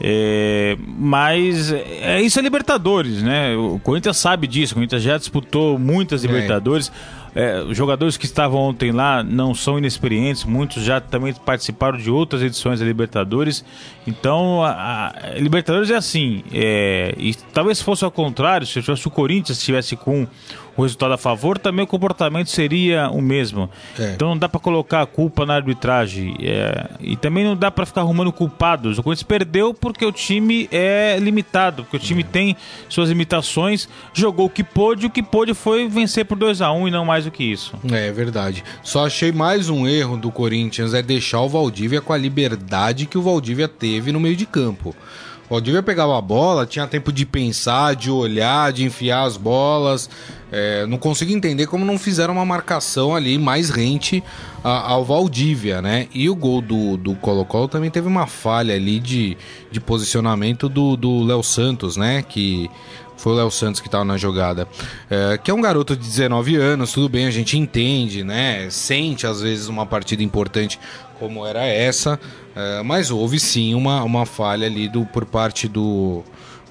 É, 0.00 0.76
mas 0.98 1.72
é, 1.72 2.20
isso 2.20 2.38
é 2.38 2.42
Libertadores, 2.42 3.22
né? 3.22 3.56
O 3.56 3.78
Corinthians 3.78 4.16
sabe 4.16 4.46
disso, 4.46 4.72
o 4.72 4.76
Corinthians 4.76 5.02
já 5.02 5.16
disputou 5.16 5.78
muitas 5.78 6.24
é. 6.24 6.26
Libertadores. 6.26 6.90
É, 7.36 7.60
os 7.62 7.76
jogadores 7.76 8.16
que 8.16 8.26
estavam 8.26 8.60
ontem 8.60 8.92
lá 8.92 9.24
não 9.24 9.56
são 9.56 9.76
inexperientes, 9.76 10.44
muitos 10.44 10.84
já 10.84 11.00
também 11.00 11.34
participaram 11.34 11.98
de 11.98 12.08
outras 12.08 12.42
edições 12.42 12.78
da 12.78 12.86
Libertadores. 12.86 13.64
Então, 14.06 14.62
a, 14.62 15.08
a 15.08 15.30
Libertadores 15.38 15.90
é 15.90 15.96
assim. 15.96 16.44
É, 16.52 17.12
e 17.18 17.34
talvez 17.52 17.82
fosse 17.82 18.04
ao 18.04 18.10
contrário, 18.10 18.64
se 18.64 18.78
o 18.78 19.10
Corinthians 19.10 19.58
estivesse 19.58 19.96
com 19.96 20.28
o 20.76 20.82
resultado 20.82 21.12
a 21.12 21.18
favor, 21.18 21.58
também 21.58 21.84
o 21.84 21.86
comportamento 21.86 22.50
seria 22.50 23.08
o 23.10 23.20
mesmo. 23.20 23.70
É. 23.98 24.12
Então 24.14 24.28
não 24.28 24.38
dá 24.38 24.48
para 24.48 24.60
colocar 24.60 25.02
a 25.02 25.06
culpa 25.06 25.46
na 25.46 25.54
arbitragem. 25.54 26.36
É, 26.40 26.88
e 27.00 27.16
também 27.16 27.44
não 27.44 27.56
dá 27.56 27.70
para 27.70 27.86
ficar 27.86 28.00
arrumando 28.00 28.32
culpados. 28.32 28.98
O 28.98 29.02
Corinthians 29.02 29.22
perdeu 29.22 29.72
porque 29.72 30.04
o 30.04 30.12
time 30.12 30.68
é 30.72 31.18
limitado, 31.20 31.84
porque 31.84 31.96
o 31.96 32.00
time 32.00 32.22
é. 32.22 32.26
tem 32.26 32.56
suas 32.88 33.08
limitações, 33.08 33.88
jogou 34.12 34.46
o 34.46 34.50
que 34.50 34.64
pôde, 34.64 35.06
o 35.06 35.10
que 35.10 35.22
pôde 35.22 35.54
foi 35.54 35.88
vencer 35.88 36.24
por 36.24 36.36
2 36.36 36.60
a 36.60 36.72
1 36.72 36.80
um, 36.80 36.88
e 36.88 36.90
não 36.90 37.04
mais 37.04 37.24
do 37.24 37.30
que 37.30 37.44
isso. 37.44 37.74
É, 37.90 38.08
é 38.08 38.12
verdade. 38.12 38.64
Só 38.82 39.06
achei 39.06 39.32
mais 39.32 39.68
um 39.68 39.86
erro 39.86 40.16
do 40.16 40.30
Corinthians 40.30 40.94
é 40.94 41.02
deixar 41.02 41.40
o 41.40 41.48
Valdívia 41.48 42.00
com 42.00 42.12
a 42.12 42.16
liberdade 42.16 43.06
que 43.06 43.18
o 43.18 43.22
Valdívia 43.22 43.68
teve 43.68 44.12
no 44.12 44.20
meio 44.20 44.36
de 44.36 44.46
campo. 44.46 44.94
Valdívia 45.48 45.82
pegava 45.82 46.16
a 46.16 46.20
bola, 46.20 46.66
tinha 46.66 46.86
tempo 46.86 47.12
de 47.12 47.26
pensar, 47.26 47.94
de 47.94 48.10
olhar, 48.10 48.72
de 48.72 48.84
enfiar 48.84 49.24
as 49.24 49.36
bolas. 49.36 50.08
É, 50.50 50.86
não 50.86 50.98
consigo 50.98 51.32
entender 51.32 51.66
como 51.66 51.84
não 51.84 51.98
fizeram 51.98 52.34
uma 52.34 52.44
marcação 52.44 53.14
ali 53.14 53.36
mais 53.38 53.70
rente 53.70 54.22
a, 54.62 54.92
ao 54.92 55.04
Valdívia, 55.04 55.82
né? 55.82 56.08
E 56.14 56.30
o 56.30 56.34
gol 56.34 56.62
do 56.62 57.14
Colo-Colo 57.16 57.68
também 57.68 57.90
teve 57.90 58.06
uma 58.06 58.26
falha 58.26 58.74
ali 58.74 59.00
de, 59.00 59.36
de 59.70 59.80
posicionamento 59.80 60.68
do 60.68 61.24
Léo 61.24 61.42
Santos, 61.42 61.96
né? 61.96 62.22
Que 62.22 62.70
foi 63.16 63.32
o 63.32 63.36
Léo 63.36 63.50
Santos 63.50 63.80
que 63.80 63.88
estava 63.88 64.04
na 64.04 64.16
jogada. 64.16 64.68
É, 65.10 65.38
que 65.38 65.50
é 65.50 65.54
um 65.54 65.60
garoto 65.60 65.96
de 65.96 66.02
19 66.02 66.56
anos, 66.56 66.92
tudo 66.92 67.08
bem, 67.08 67.26
a 67.26 67.30
gente 67.30 67.56
entende, 67.58 68.22
né? 68.24 68.68
Sente 68.70 69.26
às 69.26 69.40
vezes 69.40 69.68
uma 69.68 69.86
partida 69.86 70.22
importante 70.22 70.78
como 71.18 71.46
era 71.46 71.64
essa, 71.64 72.18
é, 72.54 72.82
mas 72.82 73.10
houve 73.10 73.38
sim 73.38 73.74
uma, 73.74 74.02
uma 74.02 74.26
falha 74.26 74.66
ali 74.66 74.88
do, 74.88 75.04
por 75.06 75.24
parte 75.24 75.68
do, 75.68 76.22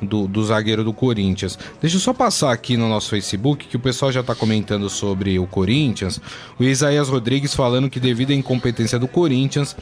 do, 0.01 0.27
do, 0.27 0.43
zagueiro 0.43 0.83
do 0.83 0.93
Corinthians. 0.93 1.57
Deixa 1.81 1.97
eu 1.97 2.01
só 2.01 2.13
passar 2.13 2.51
aqui 2.51 2.75
no 2.75 2.89
nosso 2.89 3.09
Facebook, 3.09 3.67
que 3.67 3.75
o 3.77 3.79
pessoal 3.79 4.11
já 4.11 4.21
está 4.21 4.35
comentando 4.35 4.89
sobre 4.89 5.39
o 5.39 5.47
Corinthians. 5.47 6.19
O 6.59 6.63
Isaías 6.63 7.09
Rodrigues 7.09 7.53
falando 7.53 7.89
que 7.89 7.99
devido 7.99 8.31
à 8.31 8.35
incompetência 8.35 8.99
do 8.99 9.07
Corinthians, 9.07 9.75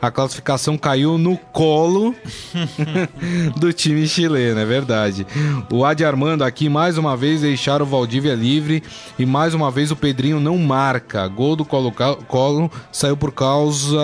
a 0.00 0.10
classificação 0.10 0.76
caiu 0.76 1.18
no 1.18 1.36
colo 1.36 2.14
do 3.56 3.72
time 3.72 4.06
chileno, 4.06 4.60
é 4.60 4.64
verdade. 4.64 5.26
O 5.70 5.84
Adi 5.84 6.04
Armando 6.04 6.42
aqui, 6.42 6.68
mais 6.68 6.98
uma 6.98 7.16
vez, 7.16 7.42
deixaram 7.42 7.84
o 7.84 7.88
Valdívia 7.88 8.34
livre 8.34 8.82
e 9.18 9.26
mais 9.26 9.54
uma 9.54 9.70
vez 9.70 9.90
o 9.90 9.96
Pedrinho 9.96 10.40
não 10.40 10.58
marca. 10.58 11.26
Gol 11.28 11.56
do 11.56 11.64
Colo-Colo 11.64 12.70
saiu 12.90 13.16
por 13.16 13.32
causa... 13.32 13.98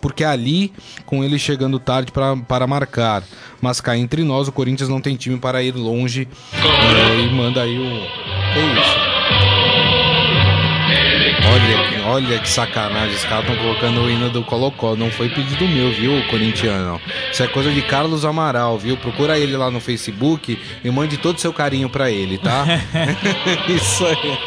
porque 0.00 0.24
ali, 0.24 0.72
com 1.06 1.24
ele 1.24 1.38
chegando 1.38 1.78
tarde 1.78 2.12
para 2.12 2.66
marcar. 2.66 3.22
Mas 3.60 3.80
cá 3.80 3.96
entre 3.96 4.24
nós, 4.24 4.48
o 4.48 4.52
Corinthians 4.52 4.88
não 4.90 5.00
tem 5.00 5.16
time 5.16 5.38
para 5.38 5.62
ir 5.62 5.74
longe 5.74 6.28
é, 6.52 7.20
e 7.20 7.32
manda 7.32 7.62
aí 7.62 7.78
o. 7.78 7.90
Que 8.52 8.80
isso? 8.80 9.10
Olha, 11.52 12.06
olha 12.06 12.38
que 12.38 12.48
sacanagem, 12.48 13.14
os 13.14 13.24
caras 13.24 13.48
estão 13.48 13.56
colocando 13.56 14.02
o 14.02 14.10
hino 14.10 14.30
do 14.30 14.42
Colocó. 14.44 14.94
Não 14.94 15.10
foi 15.10 15.28
pedido 15.28 15.66
meu, 15.66 15.90
viu, 15.92 16.22
corintiano? 16.28 17.00
Isso 17.32 17.42
é 17.42 17.48
coisa 17.48 17.70
de 17.72 17.82
Carlos 17.82 18.24
Amaral, 18.24 18.78
viu? 18.78 18.96
Procura 18.96 19.38
ele 19.38 19.56
lá 19.56 19.70
no 19.70 19.80
Facebook 19.80 20.58
e 20.84 20.90
mande 20.90 21.16
todo 21.16 21.36
o 21.36 21.40
seu 21.40 21.52
carinho 21.52 21.88
para 21.88 22.10
ele, 22.10 22.38
tá? 22.38 22.64
isso 23.68 24.06
aí. 24.06 24.38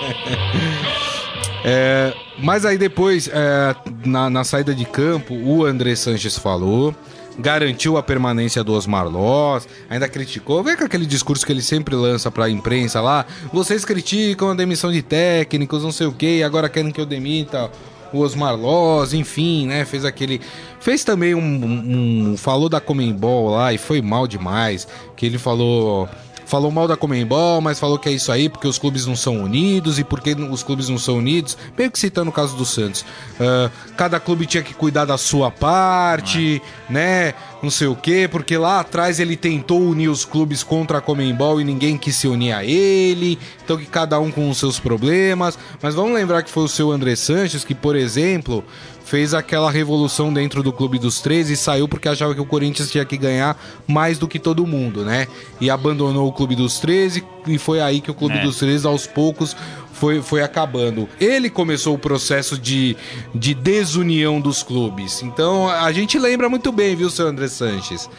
É, 1.66 2.14
mas 2.38 2.66
aí 2.66 2.78
depois, 2.78 3.30
é, 3.32 3.76
na, 4.06 4.30
na 4.30 4.44
saída 4.44 4.76
de 4.76 4.86
campo, 4.86 5.34
o 5.34 5.66
André 5.66 5.96
Sanches 5.96 6.38
falou 6.38 6.94
garantiu 7.38 7.98
a 7.98 8.04
permanência 8.04 8.64
do 8.64 8.74
Osmar 8.74 9.08
Loss, 9.08 9.68
ainda 9.90 10.08
criticou. 10.08 10.64
Vê 10.64 10.76
com 10.76 10.84
aquele 10.84 11.06
discurso 11.06 11.46
que 11.46 11.52
ele 11.52 11.62
sempre 11.62 11.96
lança 11.96 12.30
pra 12.32 12.50
imprensa 12.50 13.02
lá. 13.02 13.26
Vocês 13.52 13.84
criticam 13.86 14.52
a 14.52 14.54
demissão 14.54 14.92
de 14.92 15.02
técnicos, 15.02 15.84
não 15.84 15.92
sei 15.92 16.08
o 16.08 16.12
que, 16.12 16.44
agora 16.44 16.70
querem 16.70 16.92
que 16.92 17.02
eu 17.02 17.06
demita 17.06 17.70
o 18.14 18.20
Osmar 18.20 18.56
Loss, 18.56 19.14
enfim, 19.14 19.68
né? 19.68 19.84
Fez 19.86 20.06
aquele. 20.06 20.40
Fez 20.80 21.04
também 21.04 21.34
um, 21.34 21.40
um, 21.40 22.32
um. 22.32 22.38
Falou 22.38 22.70
da 22.70 22.80
Comembol 22.80 23.50
lá 23.50 23.74
e 23.74 23.78
foi 23.78 24.02
mal 24.02 24.28
demais. 24.28 24.88
Que 25.16 25.26
ele 25.26 25.40
falou 25.40 26.08
falou 26.46 26.72
mal 26.72 26.88
da 26.88 26.96
Comembol, 26.96 27.62
mas 27.62 27.80
falou 27.80 27.98
que 27.98 28.10
é 28.10 28.12
isso 28.12 28.32
aí 28.32 28.50
porque 28.50 28.68
os 28.68 28.78
clubes 28.78 29.06
não 29.06 29.16
são 29.16 29.42
unidos 29.42 30.00
e 30.00 30.04
porque 30.04 30.34
os 30.34 30.64
clubes 30.64 30.90
não 30.90 30.98
são 30.98 31.18
unidos, 31.18 31.58
meio 31.78 31.92
que 31.92 32.00
citando 32.00 32.30
o 32.30 32.34
caso 32.34 32.56
do 32.56 32.66
Santos. 32.66 33.02
Uh, 33.02 33.72
cada 33.96 34.20
clube 34.20 34.46
tinha 34.46 34.64
que 34.64 34.74
cuidar 34.74 35.06
da 35.06 35.18
sua 35.18 35.50
parte, 35.50 36.62
né? 36.90 37.34
Não 37.64 37.70
sei 37.70 37.88
o 37.88 37.96
quê, 37.96 38.28
porque 38.30 38.58
lá 38.58 38.82
atrás 38.82 39.22
ele 39.22 39.38
tentou 39.38 39.82
unir 39.82 40.10
os 40.10 40.26
clubes 40.26 40.62
contra 40.64 40.98
a 40.98 41.02
Comembol 41.02 41.62
e 41.62 41.64
ninguém 41.64 41.98
quis 41.98 42.14
se 42.18 42.28
unir 42.28 42.52
a 42.52 42.66
ele, 42.66 43.40
então 43.64 43.78
que 43.78 43.86
cada 43.86 44.20
um 44.20 44.30
com 44.30 44.50
os 44.50 44.58
seus 44.58 44.82
problemas. 44.82 45.58
Mas 45.82 45.96
vamos 45.96 46.14
lembrar 46.14 46.44
que 46.44 46.52
foi 46.52 46.64
o 46.64 46.68
seu 46.68 46.92
André 46.92 47.16
Sanches 47.16 47.64
que, 47.64 47.74
por 47.74 47.96
exemplo, 47.96 48.66
fez 49.06 49.34
aquela 49.34 49.72
revolução 49.72 50.34
dentro 50.34 50.62
do 50.62 50.74
Clube 50.74 51.00
dos 51.00 51.22
13 51.22 51.54
e 51.54 51.56
saiu 51.56 51.88
porque 51.88 52.10
achava 52.10 52.36
que 52.36 52.42
o 52.42 52.46
Corinthians 52.46 52.92
tinha 52.92 53.06
que 53.06 53.16
ganhar 53.16 53.58
mais 53.88 54.18
do 54.18 54.28
que 54.28 54.40
todo 54.40 54.68
mundo, 54.68 55.06
né? 55.06 55.28
E 55.62 55.70
abandonou 55.70 56.28
o 56.28 56.34
Clube 56.34 56.56
dos 56.56 56.80
13 56.80 57.24
e 57.48 57.58
foi 57.58 57.80
aí 57.80 58.02
que 58.02 58.12
o 58.12 58.14
Clube 58.14 58.40
é. 58.40 58.42
dos 58.42 58.58
13 58.58 58.88
aos 58.88 59.08
poucos 59.08 59.56
foi, 60.04 60.22
foi 60.22 60.44
acabando. 60.44 61.08
Ele 61.18 61.50
começou 61.50 61.96
o 61.96 61.98
processo 61.98 62.60
de, 62.60 62.98
de 63.34 63.54
desunião 63.54 64.42
dos 64.42 64.62
clubes. 64.62 65.24
Então 65.24 65.70
a 65.70 65.90
gente 65.94 66.20
lembra 66.20 66.50
muito 66.50 66.74
bem, 66.74 66.94
viu, 66.94 67.10
seu 67.10 67.26
André 67.26 67.48
Sanches? 67.48 68.10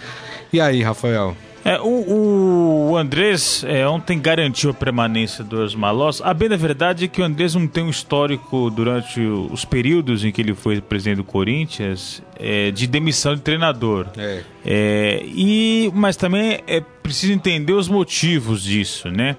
E 0.50 0.58
aí, 0.62 0.82
Rafael? 0.82 1.36
É, 1.62 1.78
o, 1.78 2.90
o 2.90 2.96
Andrés 2.96 3.64
é, 3.66 3.86
ontem 3.86 4.18
garantiu 4.18 4.70
a 4.70 4.74
permanência 4.74 5.44
dos 5.44 5.74
Malós. 5.74 6.22
A 6.24 6.32
bem 6.32 6.48
da 6.48 6.56
verdade 6.56 7.04
é 7.04 7.08
que 7.08 7.20
o 7.20 7.24
Andrés 7.24 7.54
não 7.54 7.66
tem 7.66 7.84
um 7.84 7.90
histórico 7.90 8.70
durante 8.70 9.20
os 9.20 9.66
períodos 9.66 10.24
em 10.24 10.32
que 10.32 10.40
ele 10.40 10.54
foi 10.54 10.80
presidente 10.80 11.18
do 11.18 11.24
Corinthians 11.24 12.22
é, 12.36 12.70
de 12.70 12.86
demissão 12.86 13.34
de 13.34 13.42
treinador. 13.42 14.06
É. 14.16 14.42
é 14.64 15.22
e, 15.26 15.92
mas 15.94 16.16
também 16.16 16.60
é 16.66 16.80
preciso 16.80 17.34
entender 17.34 17.74
os 17.74 17.88
motivos 17.88 18.62
disso, 18.62 19.10
né? 19.10 19.36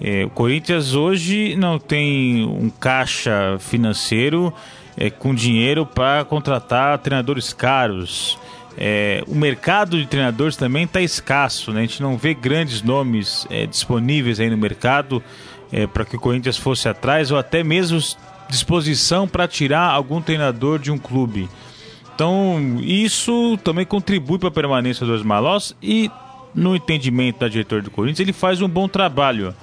É, 0.00 0.24
o 0.24 0.30
Corinthians 0.30 0.94
hoje 0.94 1.54
não 1.56 1.78
tem 1.78 2.44
um 2.44 2.70
caixa 2.70 3.56
financeiro 3.60 4.52
é, 4.96 5.10
com 5.10 5.34
dinheiro 5.34 5.86
para 5.86 6.24
contratar 6.24 6.98
treinadores 6.98 7.52
caros. 7.52 8.38
É, 8.76 9.22
o 9.26 9.34
mercado 9.34 9.98
de 9.98 10.06
treinadores 10.06 10.56
também 10.56 10.84
está 10.84 11.00
escasso, 11.00 11.72
né? 11.72 11.80
a 11.80 11.82
gente 11.82 12.02
não 12.02 12.16
vê 12.16 12.32
grandes 12.32 12.82
nomes 12.82 13.46
é, 13.50 13.66
disponíveis 13.66 14.40
aí 14.40 14.48
no 14.48 14.56
mercado 14.56 15.22
é, 15.70 15.86
para 15.86 16.04
que 16.04 16.16
o 16.16 16.20
Corinthians 16.20 16.56
fosse 16.56 16.88
atrás 16.88 17.30
ou 17.30 17.38
até 17.38 17.62
mesmo 17.62 17.98
disposição 18.48 19.26
para 19.26 19.48
tirar 19.48 19.90
algum 19.90 20.20
treinador 20.20 20.78
de 20.78 20.90
um 20.90 20.98
clube. 20.98 21.48
Então, 22.14 22.78
isso 22.80 23.58
também 23.64 23.86
contribui 23.86 24.38
para 24.38 24.48
a 24.48 24.52
permanência 24.52 25.06
do 25.06 25.12
Osmar 25.12 25.42
Loss 25.42 25.74
e, 25.82 26.10
no 26.54 26.76
entendimento 26.76 27.40
da 27.40 27.48
diretora 27.48 27.82
do 27.82 27.90
Corinthians, 27.90 28.20
ele 28.20 28.32
faz 28.32 28.60
um 28.60 28.68
bom 28.68 28.86
trabalho. 28.86 29.54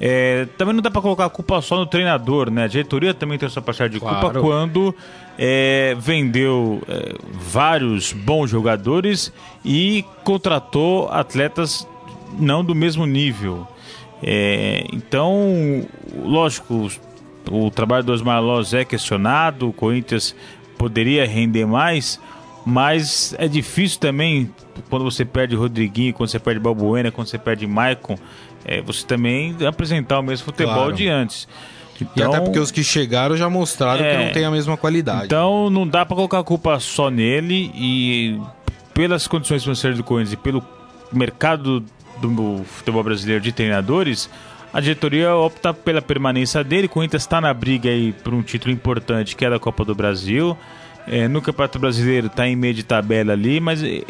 É, 0.00 0.46
também 0.56 0.74
não 0.74 0.80
dá 0.80 0.90
para 0.90 1.02
colocar 1.02 1.26
a 1.26 1.30
culpa 1.30 1.60
só 1.60 1.76
no 1.76 1.84
treinador, 1.84 2.50
né? 2.50 2.64
A 2.64 2.66
diretoria 2.66 3.12
também 3.12 3.38
tem 3.38 3.48
sua 3.50 3.60
parcela 3.60 3.90
de 3.90 4.00
claro. 4.00 4.18
culpa 4.18 4.40
quando 4.40 4.94
é, 5.38 5.94
vendeu 5.98 6.82
é, 6.88 7.14
vários 7.32 8.12
bons 8.12 8.48
jogadores 8.48 9.30
e 9.62 10.04
contratou 10.24 11.10
atletas 11.10 11.86
não 12.38 12.64
do 12.64 12.74
mesmo 12.74 13.04
nível. 13.04 13.68
É, 14.22 14.86
então, 14.90 15.86
lógico, 16.16 16.90
o, 17.50 17.66
o 17.66 17.70
trabalho 17.70 18.04
do 18.04 18.12
Osmar 18.12 18.42
Loz 18.42 18.72
é 18.72 18.86
questionado, 18.86 19.68
o 19.68 19.72
Corinthians 19.72 20.34
poderia 20.78 21.26
render 21.26 21.66
mais, 21.66 22.18
mas 22.64 23.34
é 23.38 23.46
difícil 23.46 24.00
também 24.00 24.50
quando 24.88 25.04
você 25.04 25.24
perde 25.24 25.54
Rodriguinho, 25.54 26.14
quando 26.14 26.30
você 26.30 26.38
perde 26.38 26.60
Balbuena, 26.60 27.10
quando 27.10 27.28
você 27.28 27.38
perde 27.38 27.66
Maicon, 27.66 28.16
é, 28.64 28.80
você 28.80 29.06
também 29.06 29.56
apresentar 29.66 30.18
o 30.18 30.22
mesmo 30.22 30.44
futebol 30.44 30.74
Claro. 30.74 30.92
de 30.92 31.08
antes. 31.08 31.46
e 32.00 32.04
até 32.22 32.22
Então- 32.30 32.44
porque 32.44 32.58
os 32.58 32.70
que 32.70 32.82
chegaram 32.82 33.36
já 33.36 33.50
mostraram 33.50 34.02
É. 34.02 34.16
que 34.16 34.24
não 34.24 34.32
tem 34.32 34.44
a 34.46 34.50
mesma 34.50 34.74
qualidade. 34.74 35.26
Então 35.26 35.68
não 35.68 35.86
dá 35.86 36.06
pra 36.06 36.16
colocar 36.16 36.38
a 36.38 36.42
culpa 36.44 36.80
só 36.80 37.10
nele 37.10 37.70
e 37.74 38.40
pelas 38.94 39.26
condições 39.28 39.62
financeiras 39.62 39.98
do 39.98 40.02
Corinthians 40.04 40.32
e 40.32 40.36
pelo 40.38 40.64
mercado 41.12 41.84
do 42.22 42.62
futebol 42.64 43.02
brasileiro 43.02 43.42
de 43.42 43.52
treinadores, 43.52 44.30
a 44.72 44.80
diretoria 44.80 45.34
opta 45.34 45.74
pela 45.74 46.00
permanência 46.00 46.64
dele. 46.64 46.86
O 46.86 46.88
Corinthians 46.88 47.22
está 47.22 47.38
na 47.38 47.52
briga 47.52 47.90
aí 47.90 48.12
por 48.12 48.32
um 48.32 48.40
título 48.42 48.72
importante 48.72 49.36
que 49.36 49.44
é 49.44 49.50
da 49.50 49.58
Copa 49.58 49.84
do 49.84 49.94
Brasil. 49.94 50.56
É, 51.12 51.26
no 51.26 51.42
Campeonato 51.42 51.76
Brasileiro 51.80 52.28
está 52.28 52.46
em 52.46 52.54
meio 52.54 52.72
de 52.72 52.84
tabela 52.84 53.32
ali, 53.32 53.58
mas 53.58 53.82
é, 53.82 53.96
é, 53.96 54.04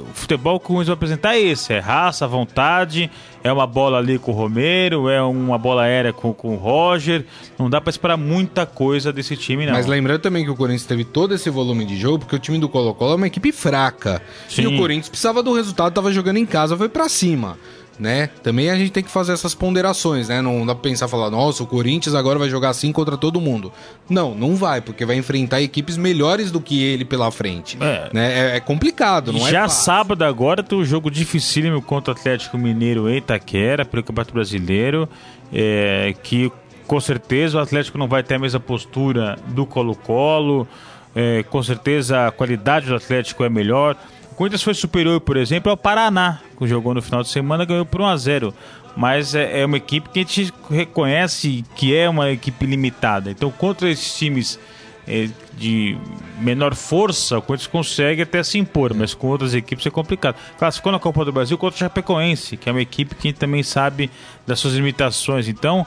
o 0.00 0.06
futebol 0.14 0.58
que 0.58 0.64
o 0.64 0.68
Corinthians 0.68 0.86
vai 0.86 0.94
apresentar 0.94 1.34
é 1.34 1.40
esse: 1.40 1.74
é 1.74 1.78
raça, 1.78 2.26
vontade, 2.26 3.10
é 3.44 3.52
uma 3.52 3.66
bola 3.66 3.98
ali 3.98 4.18
com 4.18 4.32
o 4.32 4.34
Romero, 4.34 5.10
é 5.10 5.20
uma 5.20 5.58
bola 5.58 5.82
aérea 5.82 6.14
com, 6.14 6.32
com 6.32 6.54
o 6.54 6.56
Roger. 6.56 7.26
Não 7.58 7.68
dá 7.68 7.78
para 7.78 7.90
esperar 7.90 8.16
muita 8.16 8.64
coisa 8.64 9.12
desse 9.12 9.36
time, 9.36 9.66
não. 9.66 9.74
Mas 9.74 9.84
lembrando 9.84 10.22
também 10.22 10.44
que 10.44 10.50
o 10.50 10.56
Corinthians 10.56 10.86
teve 10.86 11.04
todo 11.04 11.34
esse 11.34 11.50
volume 11.50 11.84
de 11.84 11.94
jogo, 11.94 12.20
porque 12.20 12.36
o 12.36 12.38
time 12.38 12.58
do 12.58 12.70
Colo-Colo 12.70 13.12
é 13.12 13.16
uma 13.16 13.26
equipe 13.26 13.52
fraca. 13.52 14.22
Sim. 14.48 14.62
E 14.62 14.66
o 14.66 14.78
Corinthians 14.78 15.10
precisava 15.10 15.42
do 15.42 15.52
resultado, 15.52 15.92
tava 15.92 16.10
jogando 16.10 16.38
em 16.38 16.46
casa, 16.46 16.74
foi 16.74 16.88
pra 16.88 17.06
cima. 17.06 17.58
Né? 17.98 18.28
Também 18.42 18.70
a 18.70 18.76
gente 18.76 18.90
tem 18.90 19.02
que 19.02 19.10
fazer 19.10 19.32
essas 19.32 19.54
ponderações, 19.54 20.28
né? 20.28 20.42
Não 20.42 20.66
dá 20.66 20.74
pra 20.74 20.82
pensar 20.82 21.08
falar, 21.08 21.30
nossa, 21.30 21.62
o 21.62 21.66
Corinthians 21.66 22.14
agora 22.14 22.38
vai 22.38 22.50
jogar 22.50 22.68
assim 22.68 22.92
contra 22.92 23.16
todo 23.16 23.40
mundo. 23.40 23.72
Não, 24.08 24.34
não 24.34 24.54
vai, 24.54 24.82
porque 24.82 25.06
vai 25.06 25.16
enfrentar 25.16 25.62
equipes 25.62 25.96
melhores 25.96 26.50
do 26.50 26.60
que 26.60 26.82
ele 26.82 27.06
pela 27.06 27.30
frente. 27.30 27.78
É. 27.80 28.10
Né? 28.12 28.52
é, 28.52 28.56
é 28.56 28.60
complicado, 28.60 29.32
não 29.32 29.46
é? 29.46 29.50
Já 29.50 29.66
sábado 29.68 30.24
agora 30.24 30.62
tem 30.62 30.78
um 30.78 30.84
jogo 30.84 31.10
dificílimo 31.10 31.80
contra 31.80 32.12
o 32.12 32.16
Atlético 32.16 32.58
Mineiro 32.58 33.08
em 33.08 33.16
Itaquera, 33.16 33.84
pelo 33.84 34.02
Campeonato 34.02 34.34
Brasileiro, 34.34 35.08
é, 35.52 36.14
que 36.22 36.52
com 36.86 37.00
certeza 37.00 37.58
o 37.58 37.60
Atlético 37.60 37.98
não 37.98 38.08
vai 38.08 38.22
ter 38.22 38.34
a 38.34 38.38
mesma 38.38 38.60
postura 38.60 39.36
do 39.48 39.66
Colo-Colo, 39.66 40.68
é, 41.14 41.42
com 41.44 41.62
certeza 41.62 42.26
a 42.26 42.30
qualidade 42.30 42.86
do 42.86 42.94
Atlético 42.94 43.42
é 43.42 43.48
melhor. 43.48 43.96
Corinthians 44.36 44.62
foi 44.62 44.74
superior, 44.74 45.20
por 45.20 45.36
exemplo, 45.36 45.70
ao 45.70 45.76
Paraná, 45.76 46.40
que 46.58 46.66
jogou 46.66 46.92
no 46.92 47.00
final 47.00 47.22
de 47.22 47.28
semana 47.30 47.64
ganhou 47.64 47.86
por 47.86 48.00
1 48.02 48.06
a 48.06 48.16
0 48.16 48.54
mas 48.96 49.34
é, 49.34 49.60
é 49.60 49.66
uma 49.66 49.76
equipe 49.76 50.08
que 50.08 50.20
a 50.20 50.22
gente 50.22 50.52
reconhece 50.70 51.62
que 51.74 51.94
é 51.94 52.08
uma 52.08 52.30
equipe 52.30 52.64
limitada. 52.64 53.30
Então, 53.30 53.50
contra 53.50 53.90
esses 53.90 54.16
times 54.16 54.58
é, 55.06 55.28
de 55.56 55.98
menor 56.40 56.74
força, 56.74 57.38
o 57.38 57.42
Corinthians 57.42 57.66
consegue 57.66 58.22
até 58.22 58.42
se 58.42 58.58
impor, 58.58 58.94
mas 58.94 59.12
com 59.12 59.28
outras 59.28 59.54
equipes 59.54 59.86
é 59.86 59.90
complicado. 59.90 60.36
Classificou 60.58 60.92
na 60.92 60.98
Copa 60.98 61.26
do 61.26 61.32
Brasil 61.32 61.58
contra 61.58 61.76
o 61.76 61.78
Chapecoense, 61.78 62.56
que 62.56 62.70
é 62.70 62.72
uma 62.72 62.80
equipe 62.80 63.14
que 63.14 63.34
também 63.34 63.62
sabe 63.62 64.10
das 64.46 64.58
suas 64.58 64.72
limitações. 64.72 65.46
Então, 65.46 65.86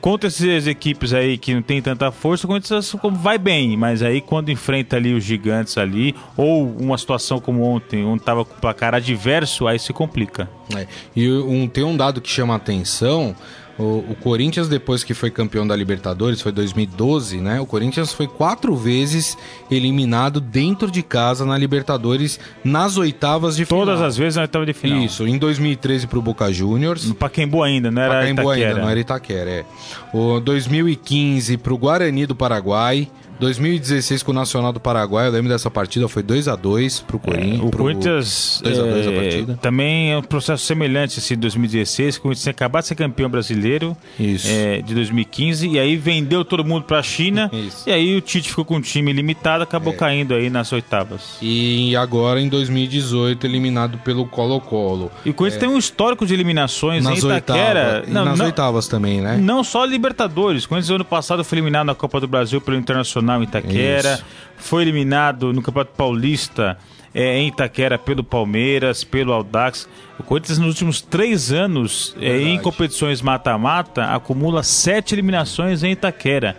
contra 0.00 0.28
essas 0.28 0.66
equipes 0.66 1.12
aí 1.12 1.36
que 1.36 1.54
não 1.54 1.62
tem 1.62 1.80
tanta 1.80 2.10
força, 2.10 2.46
o 2.46 2.48
Corinthians 2.48 2.94
vai 3.12 3.38
bem, 3.38 3.76
mas 3.76 4.02
aí 4.02 4.20
quando 4.20 4.50
enfrenta 4.50 4.96
ali 4.96 5.14
os 5.14 5.24
gigantes 5.24 5.76
ali, 5.76 6.14
ou 6.36 6.66
uma 6.78 6.96
situação 6.96 7.40
como 7.40 7.62
ontem, 7.62 8.04
onde 8.04 8.22
estava 8.22 8.44
com 8.44 8.54
o 8.54 8.60
placar 8.60 8.94
adverso, 8.94 9.66
aí 9.66 9.78
se 9.78 9.92
complica. 9.92 10.48
É. 10.74 10.86
E 11.14 11.28
um, 11.30 11.68
tem 11.68 11.84
um 11.84 11.96
dado 11.96 12.20
que 12.20 12.28
chama 12.28 12.54
atenção. 12.54 13.34
O, 13.80 14.04
o 14.10 14.14
Corinthians, 14.14 14.68
depois 14.68 15.02
que 15.02 15.14
foi 15.14 15.30
campeão 15.30 15.66
da 15.66 15.74
Libertadores, 15.74 16.40
foi 16.42 16.52
2012, 16.52 17.38
né? 17.40 17.60
O 17.60 17.66
Corinthians 17.66 18.12
foi 18.12 18.26
quatro 18.28 18.76
vezes 18.76 19.38
eliminado 19.70 20.38
dentro 20.38 20.90
de 20.90 21.02
casa 21.02 21.46
na 21.46 21.56
Libertadores 21.56 22.38
nas 22.62 22.98
oitavas 22.98 23.56
de 23.56 23.64
final. 23.64 23.86
Todas 23.86 24.02
as 24.02 24.16
vezes 24.18 24.36
na 24.36 24.42
oitava 24.42 24.66
de 24.66 24.74
final. 24.74 24.98
Isso, 24.98 25.26
em 25.26 25.38
2013 25.38 26.06
pro 26.06 26.20
Boca 26.20 26.52
Juniors. 26.52 27.06
No 27.06 27.14
Pacaembu 27.14 27.62
ainda, 27.62 27.90
não 27.90 28.02
era 28.02 28.14
Pacaembu 28.14 28.42
Itaquera. 28.42 28.68
ainda, 28.68 28.80
não 28.82 28.88
era 28.90 29.00
Itaquera, 29.00 29.50
é. 29.50 29.64
O 30.12 30.40
2015 30.40 31.56
pro 31.56 31.78
Guarani 31.78 32.26
do 32.26 32.34
Paraguai. 32.34 33.08
2016 33.40 34.22
com 34.22 34.30
o 34.30 34.34
Nacional 34.34 34.72
do 34.72 34.78
Paraguai, 34.78 35.26
eu 35.26 35.32
lembro 35.32 35.48
dessa 35.48 35.70
partida, 35.70 36.06
foi 36.08 36.22
2 36.22 36.46
a 36.46 36.54
2 36.56 37.00
pro 37.00 37.18
Corinthians. 37.18 37.60
É, 37.60 37.64
O 37.64 37.70
pro- 37.70 37.82
Corinthians 37.84 38.60
2 38.62 38.78
a 38.78 38.82
2 38.82 39.06
a 39.06 39.10
é, 39.10 39.20
partida. 39.20 39.58
também 39.60 40.12
é 40.12 40.18
um 40.18 40.22
processo 40.22 40.64
semelhante 40.64 41.18
assim, 41.18 41.34
de 41.34 41.40
2016, 41.40 42.16
que 42.16 42.20
o 42.20 42.22
Corinthians 42.22 42.42
tinha 42.42 42.50
acabado 42.52 42.82
de 42.82 42.88
ser 42.88 42.94
campeão 42.94 43.28
brasileiro 43.30 43.96
Isso. 44.18 44.46
é, 44.48 44.82
de 44.82 44.94
2015 44.94 45.68
e 45.68 45.78
aí 45.78 45.96
vendeu 45.96 46.44
todo 46.44 46.64
mundo 46.64 46.84
para 46.84 46.98
a 46.98 47.02
China 47.02 47.50
Isso. 47.52 47.88
e 47.88 47.92
aí 47.92 48.16
o 48.16 48.20
Tite 48.20 48.50
ficou 48.50 48.64
com 48.64 48.76
um 48.76 48.80
time 48.80 49.12
limitado, 49.12 49.62
É. 49.62 49.64
acabou 49.64 49.92
caindo 49.94 50.34
aí 50.34 50.50
nas 50.50 50.70
oitavas. 50.72 51.38
E 51.40 51.96
agora 51.96 52.40
em 52.40 52.48
2018 52.48 53.46
eliminado 53.46 53.98
pelo 53.98 54.26
Colo-Colo. 54.26 55.10
E 55.24 55.30
o 55.30 55.34
Corinthians 55.34 55.60
tem 55.60 55.68
um 55.68 55.78
histórico 55.78 56.26
de 56.26 56.34
eliminações 56.34 57.02
Nas 57.04 57.22
em 57.22 57.26
Itaquera. 57.26 58.02
oitavas. 58.04 58.08
e 58.08 58.12
nas 58.12 58.40
oitavas 58.40 58.86
também, 58.88 59.20
né? 59.20 59.36
Não 59.38 59.64
só 59.64 59.84
Libertadores. 59.84 60.64
O 60.64 60.68
Corinthians 60.68 60.90
ano 60.94 61.04
passado 61.04 61.42
foi 61.42 61.56
eliminado 61.58 61.86
na 61.86 61.94
Copa 61.94 62.20
do 62.20 62.28
Brasil 62.28 62.60
pelo 62.60 62.76
Internacional 62.76 63.29
em 63.38 63.44
Itaquera. 63.44 64.14
Isso. 64.14 64.24
Foi 64.56 64.82
eliminado 64.82 65.52
no 65.52 65.62
Campeonato 65.62 65.92
Paulista 65.96 66.76
é, 67.14 67.38
em 67.38 67.48
Itaquera 67.48 67.98
pelo 67.98 68.22
Palmeiras, 68.22 69.04
pelo 69.04 69.32
Audax. 69.32 69.88
O 70.18 70.22
Corinthians 70.22 70.58
nos 70.58 70.68
últimos 70.68 71.00
três 71.00 71.50
anos, 71.52 72.14
é, 72.20 72.42
em 72.42 72.58
competições 72.58 73.22
mata-mata, 73.22 74.04
acumula 74.04 74.62
sete 74.62 75.14
eliminações 75.14 75.82
em 75.82 75.92
Itaquera. 75.92 76.56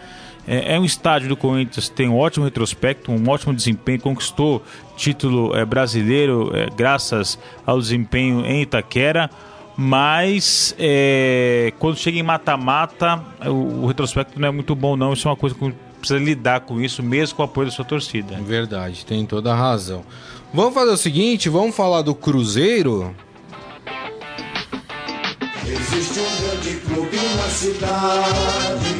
É, 0.47 0.75
é 0.75 0.79
um 0.79 0.85
estádio 0.85 1.29
do 1.29 1.37
Corinthians 1.37 1.89
que 1.89 1.95
tem 1.95 2.09
um 2.09 2.17
ótimo 2.17 2.45
retrospecto, 2.45 3.11
um 3.11 3.29
ótimo 3.29 3.53
desempenho, 3.53 4.01
conquistou 4.01 4.63
título 4.97 5.55
é, 5.55 5.63
brasileiro 5.63 6.51
é, 6.55 6.67
graças 6.75 7.37
ao 7.65 7.79
desempenho 7.79 8.45
em 8.45 8.63
Itaquera. 8.63 9.29
Mas 9.77 10.75
é, 10.77 11.73
quando 11.79 11.97
chega 11.97 12.19
em 12.19 12.23
mata-mata, 12.23 13.23
o, 13.45 13.83
o 13.83 13.85
retrospecto 13.87 14.39
não 14.39 14.47
é 14.47 14.51
muito 14.51 14.75
bom, 14.75 14.97
não. 14.97 15.13
Isso 15.13 15.27
é 15.27 15.31
uma 15.31 15.37
coisa 15.37 15.55
que 15.55 15.73
precisa 16.01 16.19
lidar 16.19 16.61
com 16.61 16.81
isso, 16.81 17.01
mesmo 17.01 17.35
com 17.35 17.43
o 17.43 17.45
apoio 17.45 17.67
da 17.67 17.73
sua 17.73 17.85
torcida. 17.85 18.35
Verdade, 18.41 19.05
tem 19.05 19.25
toda 19.25 19.53
a 19.53 19.55
razão. 19.55 20.03
Vamos 20.53 20.73
fazer 20.73 20.91
o 20.91 20.97
seguinte, 20.97 21.47
vamos 21.47 21.75
falar 21.75 22.01
do 22.01 22.13
Cruzeiro. 22.13 23.15
Existe 25.65 26.19
um 26.19 26.41
grande 26.41 26.75
clube 26.81 27.17
na 27.37 27.49
cidade 27.49 28.95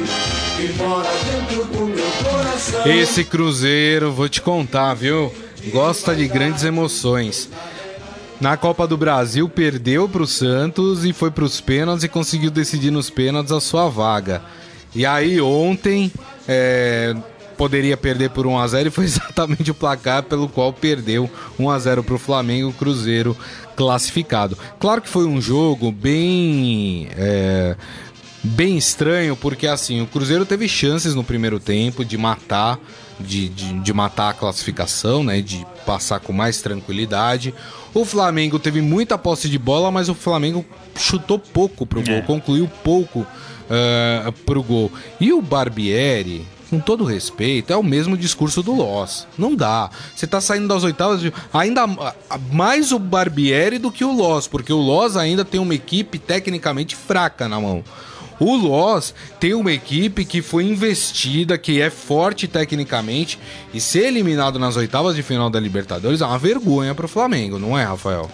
que 0.55 0.73
mora 0.81 1.09
dentro 1.25 1.65
do 1.65 1.85
meu 1.87 2.11
coração. 2.23 2.87
Esse 2.87 3.25
Cruzeiro, 3.25 4.11
vou 4.13 4.29
te 4.29 4.41
contar, 4.41 4.93
viu? 4.93 5.33
Gosta 5.71 6.15
de 6.15 6.27
grandes 6.27 6.63
emoções. 6.63 7.49
Na 8.39 8.57
Copa 8.57 8.87
do 8.87 8.97
Brasil, 8.97 9.47
perdeu 9.49 10.07
para 10.09 10.23
o 10.23 10.27
Santos 10.27 11.05
e 11.05 11.13
foi 11.13 11.29
para 11.29 11.43
os 11.43 11.61
pênaltis 11.61 12.03
e 12.03 12.09
conseguiu 12.09 12.49
decidir 12.49 12.89
nos 12.89 13.09
pênaltis 13.09 13.51
a 13.51 13.59
sua 13.59 13.87
vaga. 13.89 14.41
E 14.95 15.05
aí, 15.05 15.39
ontem, 15.39 16.11
é, 16.47 17.15
poderia 17.58 17.95
perder 17.95 18.30
por 18.32 18.45
1x0 18.45 18.88
e 18.88 18.89
foi 18.89 19.06
exatamente 19.06 19.71
o 19.71 19.73
placar 19.75 20.23
pelo 20.23 20.47
qual 20.49 20.73
perdeu 20.73 21.30
1x0 21.60 22.04
para 22.04 22.15
o 22.15 22.19
Flamengo, 22.19 22.69
o 22.69 22.73
Cruzeiro 22.73 23.36
classificado. 23.75 24.58
Claro 24.80 25.01
que 25.01 25.10
foi 25.10 25.25
um 25.25 25.41
jogo 25.41 25.91
bem. 25.91 27.08
é, 27.17 27.75
bem 28.43 28.77
estranho, 28.77 29.36
porque 29.36 29.67
assim, 29.67 30.01
o 30.01 30.08
Cruzeiro 30.08 30.45
teve 30.45 30.67
chances 30.67 31.13
no 31.13 31.23
primeiro 31.23 31.60
tempo 31.60 32.04
de 32.04 32.17
matar, 32.17 32.80
de, 33.19 33.49
de, 33.49 33.80
de 33.80 33.93
matar 33.93 34.30
a 34.30 34.34
classificação, 34.34 35.23
né? 35.23 35.41
De 35.41 35.65
passar 35.86 36.19
com 36.19 36.34
mais 36.34 36.62
tranquilidade. 36.62 37.54
O 37.93 38.04
Flamengo 38.06 38.58
teve 38.58 38.82
muita 38.82 39.17
posse 39.17 39.47
de 39.49 39.60
bola, 39.60 39.91
mas 39.91 40.10
o 40.10 40.15
Flamengo 40.15 40.65
chutou 40.97 41.38
pouco 41.38 41.86
pro 41.86 42.01
gol, 42.01 42.15
É. 42.15 42.21
concluiu 42.21 42.67
pouco 42.84 43.25
uh, 43.69 44.32
pro 44.45 44.63
gol. 44.63 44.91
E 45.19 45.32
o 45.34 45.41
Barbieri, 45.41 46.45
com 46.69 46.80
todo 46.80 47.04
respeito, 47.04 47.74
é 47.74 47.76
o 47.76 47.84
mesmo 47.84 48.17
discurso 48.17 48.63
do 48.63 48.74
Loss. 48.74 49.28
Não 49.38 49.56
dá. 49.56 49.89
Você 50.15 50.26
tá 50.26 50.39
saindo 50.39 50.67
das 50.67 50.84
oitavas. 50.84 51.21
Ainda 51.54 51.84
ah, 51.84 52.15
mais 52.52 52.91
o 52.91 53.00
Barbieri 53.00 53.78
do 53.78 53.91
que 53.91 54.06
o 54.06 54.12
Loss, 54.12 54.47
porque 54.47 54.71
o 54.71 54.78
Loss 54.78 55.17
ainda 55.17 55.43
tem 55.43 55.60
uma 55.60 55.76
equipe 55.76 56.17
tecnicamente 56.17 56.95
fraca 56.95 57.47
na 57.47 57.60
mão. 57.60 57.84
O 58.39 58.56
Loss 58.56 59.13
tem 59.39 59.54
uma 59.54 59.71
equipe 59.71 60.26
que 60.26 60.41
foi 60.41 60.63
investida, 60.63 61.60
que 61.60 61.80
é 61.80 61.91
forte 61.91 62.47
tecnicamente, 62.47 63.38
e 63.71 63.80
ser 63.80 64.06
eliminado 64.06 64.58
nas 64.58 64.76
oitavas 64.78 65.15
de 65.15 65.21
final 65.21 65.47
da 65.47 65.60
Libertadores 65.60 66.21
é 66.21 66.26
uma 66.26 66.39
vergonha 66.39 66.95
pro 66.95 67.08
Flamengo, 67.08 67.60
não 67.60 67.78
é, 67.78 67.84
Rafael? 67.84 68.32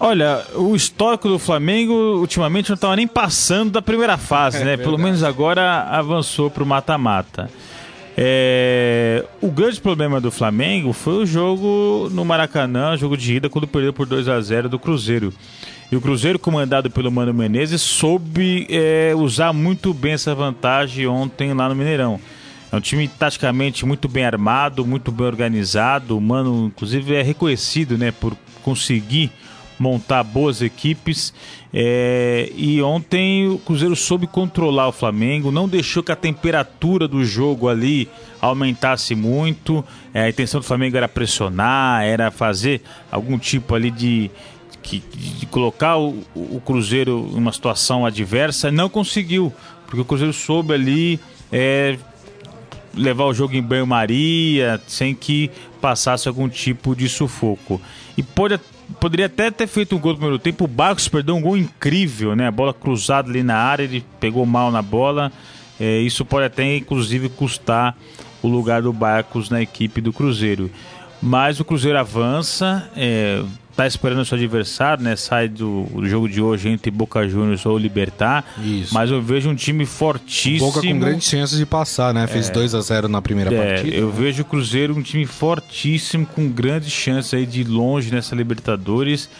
Olha, 0.00 0.44
o 0.54 0.76
histórico 0.76 1.28
do 1.28 1.38
Flamengo 1.38 1.92
ultimamente 2.20 2.68
não 2.68 2.76
estava 2.76 2.94
nem 2.94 3.08
passando 3.08 3.72
da 3.72 3.82
primeira 3.82 4.16
fase, 4.16 4.58
né? 4.58 4.76
Pelo 4.76 4.90
verdade. 4.90 5.02
menos 5.02 5.22
agora 5.24 5.82
avançou 5.90 6.48
para 6.50 6.62
o 6.62 6.66
mata-mata. 6.66 7.50
É, 8.16 9.24
O 9.40 9.48
grande 9.50 9.80
problema 9.80 10.20
do 10.20 10.30
Flamengo 10.30 10.92
foi 10.92 11.22
o 11.22 11.26
jogo 11.26 12.08
no 12.12 12.24
Maracanã, 12.24 12.96
jogo 12.96 13.16
de 13.16 13.34
ida, 13.34 13.48
quando 13.48 13.66
perdeu 13.66 13.92
por 13.92 14.06
2 14.06 14.28
a 14.28 14.40
0 14.40 14.68
do 14.68 14.78
Cruzeiro. 14.78 15.32
E 15.90 15.96
o 15.96 16.00
Cruzeiro, 16.00 16.38
comandado 16.38 16.90
pelo 16.90 17.10
Mano 17.10 17.32
Menezes, 17.32 17.80
soube 17.80 18.66
é, 18.70 19.12
usar 19.16 19.52
muito 19.52 19.94
bem 19.94 20.12
essa 20.12 20.34
vantagem 20.34 21.06
ontem 21.06 21.52
lá 21.54 21.68
no 21.68 21.74
Mineirão. 21.74 22.20
É 22.70 22.76
um 22.76 22.80
time 22.80 23.08
taticamente 23.08 23.86
muito 23.86 24.08
bem 24.08 24.24
armado, 24.24 24.84
muito 24.84 25.10
bem 25.10 25.26
organizado. 25.26 26.16
O 26.16 26.20
Mano, 26.20 26.66
inclusive, 26.66 27.14
é 27.14 27.22
reconhecido 27.22 27.96
né, 27.96 28.12
por 28.12 28.36
conseguir 28.62 29.32
montar 29.78 30.22
boas 30.22 30.62
equipes. 30.62 31.32
É, 31.72 32.50
e 32.56 32.80
ontem 32.82 33.48
o 33.48 33.58
Cruzeiro 33.58 33.94
soube 33.94 34.26
controlar 34.26 34.88
o 34.88 34.92
Flamengo, 34.92 35.50
não 35.50 35.68
deixou 35.68 36.02
que 36.02 36.10
a 36.10 36.16
temperatura 36.16 37.06
do 37.06 37.24
jogo 37.24 37.68
ali 37.68 38.08
aumentasse 38.40 39.14
muito. 39.14 39.84
É, 40.12 40.22
a 40.22 40.28
intenção 40.28 40.60
do 40.60 40.66
Flamengo 40.66 40.96
era 40.96 41.08
pressionar, 41.08 42.02
era 42.02 42.30
fazer 42.30 42.82
algum 43.10 43.38
tipo 43.38 43.74
ali 43.74 43.90
de, 43.90 44.30
de, 44.82 45.00
de 45.00 45.46
colocar 45.46 45.98
o, 45.98 46.24
o, 46.34 46.60
Cruzeiro 46.64 47.30
em 47.32 47.38
uma 47.38 47.52
situação 47.52 48.06
adversa. 48.06 48.70
Não 48.70 48.88
conseguiu, 48.88 49.52
porque 49.86 50.00
o 50.00 50.04
Cruzeiro 50.04 50.32
soube 50.32 50.74
ali. 50.74 51.20
É, 51.50 51.98
levar 52.94 53.24
o 53.24 53.34
jogo 53.34 53.54
em 53.54 53.62
banho-maria, 53.62 54.80
sem 54.86 55.14
que 55.14 55.50
passasse 55.80 56.28
algum 56.28 56.48
tipo 56.48 56.94
de 56.94 57.08
sufoco. 57.08 57.80
E 58.16 58.22
pode 58.22 58.58
poderia 59.00 59.26
até 59.26 59.50
ter 59.50 59.66
feito 59.66 59.94
um 59.96 59.98
gol 59.98 60.12
no 60.12 60.18
primeiro 60.18 60.38
tempo. 60.38 60.64
O 60.64 60.68
Barcos 60.68 61.08
perdeu 61.08 61.36
um 61.36 61.42
gol 61.42 61.56
incrível, 61.56 62.34
né? 62.34 62.46
A 62.46 62.50
bola 62.50 62.72
cruzada 62.72 63.28
ali 63.28 63.42
na 63.42 63.56
área, 63.56 63.84
ele 63.84 64.04
pegou 64.20 64.44
mal 64.46 64.70
na 64.70 64.82
bola. 64.82 65.32
É, 65.78 65.98
isso 66.00 66.24
pode 66.24 66.46
até, 66.46 66.76
inclusive, 66.76 67.28
custar 67.28 67.96
o 68.42 68.48
lugar 68.48 68.82
do 68.82 68.92
Barcos 68.92 69.50
na 69.50 69.62
equipe 69.62 70.00
do 70.00 70.12
Cruzeiro. 70.12 70.70
Mas 71.20 71.60
o 71.60 71.64
Cruzeiro 71.64 71.98
avança, 71.98 72.90
é, 72.96 73.42
tá 73.78 73.86
esperando 73.86 74.18
o 74.18 74.24
seu 74.24 74.36
adversário, 74.36 75.04
né? 75.04 75.14
Sai 75.14 75.46
do, 75.46 75.84
do, 75.84 76.04
jogo 76.04 76.28
de 76.28 76.42
hoje 76.42 76.68
entre 76.68 76.90
Boca 76.90 77.28
Juniors 77.28 77.64
ou 77.64 77.78
Libertar. 77.78 78.44
Isso. 78.60 78.92
Mas 78.92 79.08
eu 79.08 79.22
vejo 79.22 79.48
um 79.48 79.54
time 79.54 79.86
fortíssimo. 79.86 80.72
Boca 80.72 80.82
com 80.84 80.98
grandes 80.98 81.28
chances 81.28 81.56
de 81.56 81.64
passar, 81.64 82.12
né? 82.12 82.26
Fez 82.26 82.48
é, 82.48 82.52
2 82.52 82.74
a 82.74 82.80
0 82.80 83.06
na 83.06 83.22
primeira 83.22 83.54
é, 83.54 83.74
partida. 83.74 83.96
Eu 83.96 84.08
né? 84.08 84.14
vejo 84.16 84.42
o 84.42 84.44
Cruzeiro 84.44 84.98
um 84.98 85.00
time 85.00 85.24
fortíssimo, 85.26 86.26
com 86.26 86.48
grandes 86.48 86.90
chances 86.90 87.32
aí 87.32 87.46
de 87.46 87.62
longe 87.62 88.10
nessa 88.10 88.34
Libertadores. 88.34 89.30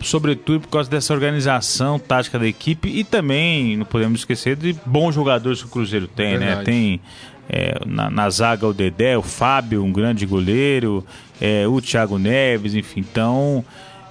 Sobretudo 0.00 0.62
por 0.62 0.68
causa 0.68 0.88
dessa 0.88 1.12
organização 1.12 1.98
tática 1.98 2.38
da 2.38 2.46
equipe 2.46 2.88
e 2.88 3.04
também, 3.04 3.76
não 3.76 3.84
podemos 3.84 4.20
esquecer, 4.20 4.56
de 4.56 4.74
bons 4.86 5.14
jogadores 5.14 5.60
que 5.60 5.66
o 5.66 5.70
Cruzeiro 5.70 6.08
tem, 6.08 6.38
né? 6.38 6.46
Verdade. 6.46 6.58
né? 6.58 6.64
Tem 6.64 7.00
é, 7.46 7.78
na, 7.84 8.08
na, 8.10 8.30
zaga 8.30 8.66
o 8.66 8.72
Dedé, 8.72 9.18
o 9.18 9.22
Fábio, 9.22 9.84
um 9.84 9.92
grande 9.92 10.24
goleiro, 10.24 11.04
é, 11.42 11.66
o 11.66 11.80
Thiago 11.80 12.18
Neves, 12.18 12.72
enfim. 12.76 13.00
Então 13.00 13.64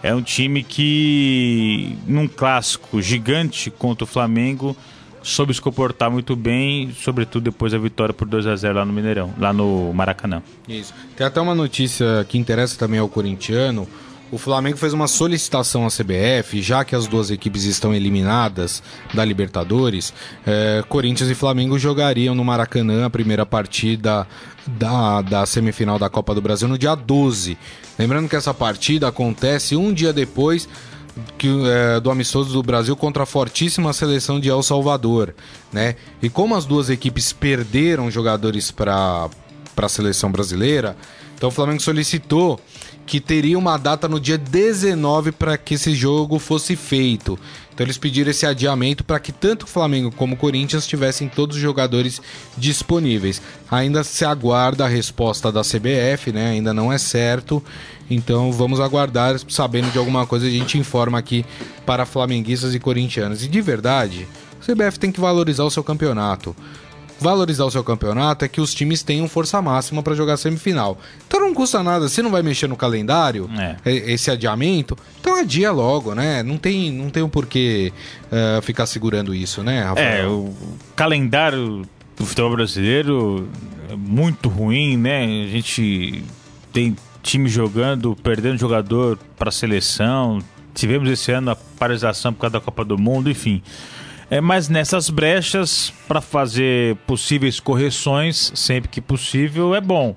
é 0.04 0.14
um 0.14 0.22
time 0.22 0.64
que, 0.64 1.98
num 2.06 2.28
clássico 2.28 3.02
gigante 3.02 3.72
contra 3.72 4.04
o 4.04 4.08
Flamengo, 4.08 4.76
soube 5.24 5.54
se 5.54 5.62
comportar 5.62 6.12
muito 6.12 6.36
bem, 6.36 6.92
sobretudo 6.92 7.46
depois 7.46 7.72
da 7.72 7.78
vitória 7.78 8.14
por 8.14 8.28
2 8.28 8.48
a 8.48 8.56
0 8.58 8.80
lá 8.80 8.86
no 8.86 8.92
Mineirão, 8.92 9.34
lá 9.40 9.54
no 9.54 9.94
Maracanã. 9.94 10.44
Isso. 10.68 10.94
Tem 11.16 11.26
até 11.26 11.40
uma 11.40 11.56
notícia 11.56 12.26
que 12.28 12.38
interessa 12.38 12.78
também 12.78 13.00
ao 13.00 13.08
corintiano. 13.08 13.88
O 14.32 14.38
Flamengo 14.38 14.78
fez 14.78 14.94
uma 14.94 15.10
solicitação 15.10 15.86
à 15.86 15.90
CBF, 15.90 16.62
já 16.62 16.86
que 16.86 16.96
as 16.96 17.06
duas 17.06 17.30
equipes 17.30 17.66
estão 17.66 17.94
eliminadas 17.94 18.82
da 19.14 19.26
Libertadores, 19.26 20.14
é, 20.48 20.82
Corinthians 20.88 21.30
e 21.30 21.36
Flamengo 21.36 21.78
jogariam 21.78 22.34
no 22.34 22.46
Maracanã 22.46 23.06
a 23.06 23.10
primeira 23.10 23.46
partida 23.46 24.26
da, 24.66 25.22
da 25.22 25.46
semifinal 25.46 26.00
da 26.00 26.10
Copa 26.10 26.34
do 26.34 26.42
Brasil 26.42 26.70
no 26.70 26.78
dia 26.78 26.96
12. 26.96 27.58
Lembrando 28.00 28.30
que 28.30 28.36
essa 28.38 28.54
partida 28.54 29.10
acontece 29.10 29.76
um 29.76 29.92
dia 29.92 30.14
depois 30.14 30.66
que, 31.38 31.50
é, 31.66 32.00
do 32.00 32.10
amistoso 32.10 32.54
do 32.54 32.64
Brasil 32.64 32.96
contra 32.96 33.24
a 33.24 33.26
fortíssima 33.26 33.92
seleção 33.92 34.40
de 34.40 34.48
El 34.48 34.64
Salvador, 34.64 35.36
né? 35.74 35.96
E 36.22 36.30
como 36.30 36.56
as 36.56 36.64
duas 36.64 36.90
equipes 36.90 37.34
perderam 37.34 38.10
jogadores 38.10 38.72
para 38.72 39.30
a 39.76 39.90
seleção 39.90 40.32
brasileira, 40.32 40.96
então 41.36 41.50
o 41.50 41.52
Flamengo 41.52 41.82
solicitou 41.82 42.62
que 43.12 43.20
teria 43.20 43.60
uma 43.60 43.76
data 43.76 44.08
no 44.08 44.22
dia 44.22 44.38
19 44.38 45.34
para 45.34 45.58
que 45.58 45.74
esse 45.74 45.94
jogo 45.94 46.40
fosse 46.40 46.78
feito. 46.78 47.38
Então 47.74 47.86
eles 47.86 47.98
pediram 47.98 48.32
esse 48.32 48.46
adiamento 48.46 49.04
para 49.04 49.20
que 49.20 49.34
tanto 49.34 49.64
o 49.64 49.68
Flamengo 49.68 50.14
como 50.14 50.36
o 50.36 50.38
Corinthians 50.38 50.88
tivessem 50.88 51.28
todos 51.28 51.58
os 51.58 51.62
jogadores 51.62 52.22
disponíveis. 52.58 53.42
Ainda 53.70 54.02
se 54.06 54.24
aguarda 54.24 54.86
a 54.86 54.88
resposta 54.88 55.52
da 55.52 55.60
CBF, 55.60 56.32
né? 56.32 56.52
Ainda 56.52 56.74
não 56.74 56.90
é 56.90 56.98
certo. 56.98 57.62
Então 58.10 58.50
vamos 58.50 58.80
aguardar, 58.80 59.38
sabendo 59.50 59.92
de 59.92 59.98
alguma 59.98 60.26
coisa 60.26 60.48
a 60.48 60.50
gente 60.50 60.78
informa 60.78 61.20
aqui 61.20 61.46
para 61.86 62.06
flamenguistas 62.06 62.74
e 62.74 62.80
corintianos. 62.80 63.44
E 63.44 63.50
de 63.50 63.60
verdade, 63.60 64.26
a 64.62 64.72
CBF 64.72 64.98
tem 64.98 65.12
que 65.12 65.20
valorizar 65.20 65.66
o 65.66 65.70
seu 65.70 65.84
campeonato 65.84 66.56
valorizar 67.22 67.66
o 67.66 67.72
seu 67.72 67.84
campeonato 67.84 68.44
é 68.44 68.48
que 68.48 68.60
os 68.60 68.74
times 68.74 69.04
tenham 69.04 69.28
força 69.30 69.62
máxima 69.62 70.02
para 70.02 70.16
jogar 70.16 70.38
semifinal. 70.38 70.98
Então 71.28 71.40
não 71.40 71.54
custa 71.54 71.84
nada, 71.84 72.10
se 72.10 72.22
não 72.22 72.32
vai 72.32 72.42
mexer 72.42 72.68
no 72.68 72.76
calendário, 72.76 73.50
é. 73.58 73.78
esse 73.86 74.32
adiamento, 74.32 74.98
então 75.20 75.40
adia 75.40 75.72
logo, 75.72 76.16
né? 76.16 76.42
Não 76.42 76.58
tem, 76.58 76.92
não 76.92 77.10
tem 77.10 77.22
um 77.22 77.30
porquê 77.30 77.94
uh, 78.26 78.62
ficar 78.64 78.88
segurando 78.88 79.36
isso, 79.36 79.62
né, 79.62 79.84
Rafael? 79.84 80.26
É, 80.26 80.28
o 80.28 80.54
calendário 80.96 81.84
do 82.18 82.26
futebol 82.26 82.52
brasileiro 82.52 83.48
é 83.90 83.96
muito 83.96 84.50
ruim, 84.50 84.98
né? 84.98 85.24
A 85.24 85.48
gente 85.48 86.24
tem 86.74 86.96
time 87.22 87.48
jogando, 87.48 88.18
perdendo 88.24 88.58
jogador 88.58 89.20
para 89.38 89.50
a 89.50 89.52
seleção. 89.52 90.40
Tivemos 90.74 91.10
esse 91.10 91.32
ano 91.32 91.52
a 91.52 91.56
paralisação 91.56 92.34
por 92.34 92.42
causa 92.42 92.54
da 92.54 92.62
Copa 92.62 92.84
do 92.84 92.98
Mundo, 92.98 93.30
enfim. 93.30 93.62
É, 94.32 94.40
mas 94.40 94.70
nessas 94.70 95.10
brechas, 95.10 95.92
para 96.08 96.22
fazer 96.22 96.96
possíveis 97.06 97.60
correções, 97.60 98.54
sempre 98.56 98.90
que 98.90 99.02
possível, 99.02 99.76
é 99.76 99.82
bom. 99.82 100.16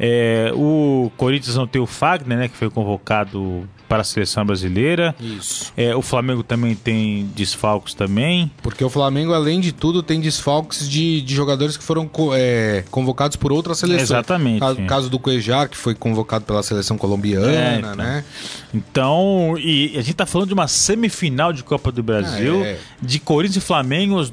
É, 0.00 0.50
o 0.52 1.12
Corinthians 1.16 1.54
não 1.54 1.64
tem 1.64 1.80
o 1.80 1.86
Fagner, 1.86 2.36
né, 2.36 2.48
que 2.48 2.56
foi 2.56 2.68
convocado 2.68 3.66
para 3.88 4.00
a 4.00 4.04
seleção 4.04 4.44
brasileira. 4.44 5.14
Isso. 5.20 5.72
É, 5.76 5.94
o 5.94 6.02
Flamengo 6.02 6.42
também 6.42 6.74
tem 6.74 7.26
desfalques 7.34 7.94
também. 7.94 8.50
Porque 8.62 8.84
o 8.84 8.90
Flamengo, 8.90 9.32
além 9.32 9.60
de 9.60 9.72
tudo, 9.72 10.02
tem 10.02 10.20
desfalques 10.20 10.88
de, 10.88 11.20
de 11.20 11.34
jogadores 11.34 11.76
que 11.76 11.84
foram 11.84 12.10
é, 12.34 12.84
convocados 12.90 13.36
por 13.36 13.52
outras 13.52 13.78
seleções. 13.78 14.10
Exatamente. 14.10 14.62
O 14.62 14.86
caso 14.86 15.08
do 15.08 15.18
Cuejar, 15.18 15.68
que 15.68 15.76
foi 15.76 15.94
convocado 15.94 16.44
pela 16.44 16.62
seleção 16.62 16.98
colombiana, 16.98 17.50
é, 17.50 17.78
então. 17.78 17.94
né? 17.94 18.24
Então, 18.74 19.54
e 19.58 19.92
a 19.94 20.00
gente 20.00 20.12
está 20.12 20.26
falando 20.26 20.48
de 20.48 20.54
uma 20.54 20.68
semifinal 20.68 21.52
de 21.52 21.62
Copa 21.62 21.90
do 21.92 22.02
Brasil, 22.02 22.62
ah, 22.62 22.66
é. 22.66 22.78
de 23.00 23.18
Corinthians 23.18 23.62
e 23.62 23.66
Flamengo, 23.66 24.26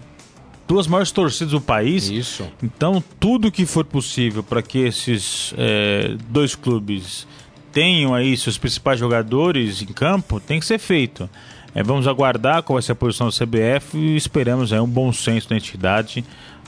duas 0.68 0.88
maiores 0.88 1.12
torcidas 1.12 1.52
do 1.52 1.62
país. 1.62 2.10
Isso. 2.10 2.46
Então, 2.62 3.04
tudo 3.20 3.52
que 3.52 3.66
for 3.66 3.86
possível 3.86 4.44
para 4.44 4.62
que 4.62 4.80
esses 4.80 5.54
é, 5.58 6.16
dois 6.30 6.56
clubes 6.56 7.28
tenham 7.74 8.14
aí 8.14 8.38
seus 8.38 8.58
principais 8.58 9.00
jogadores 9.00 9.82
em 9.82 9.88
campo, 9.88 10.40
tem 10.40 10.60
que 10.60 10.66
ser 10.66 10.78
feito. 10.78 11.30
É, 11.76 11.82
vamos 11.82 12.08
aguardar 12.08 12.62
qual 12.62 12.76
vai 12.76 12.84
ser 12.84 12.92
a 12.92 12.96
posição 12.96 13.28
do 13.28 13.34
CBF 13.34 13.98
e 13.98 14.16
esperamos 14.16 14.72
aí 14.72 14.80
um 14.80 14.88
bom 14.88 15.12
senso 15.12 15.50
da 15.50 15.56
entidade 15.56 16.24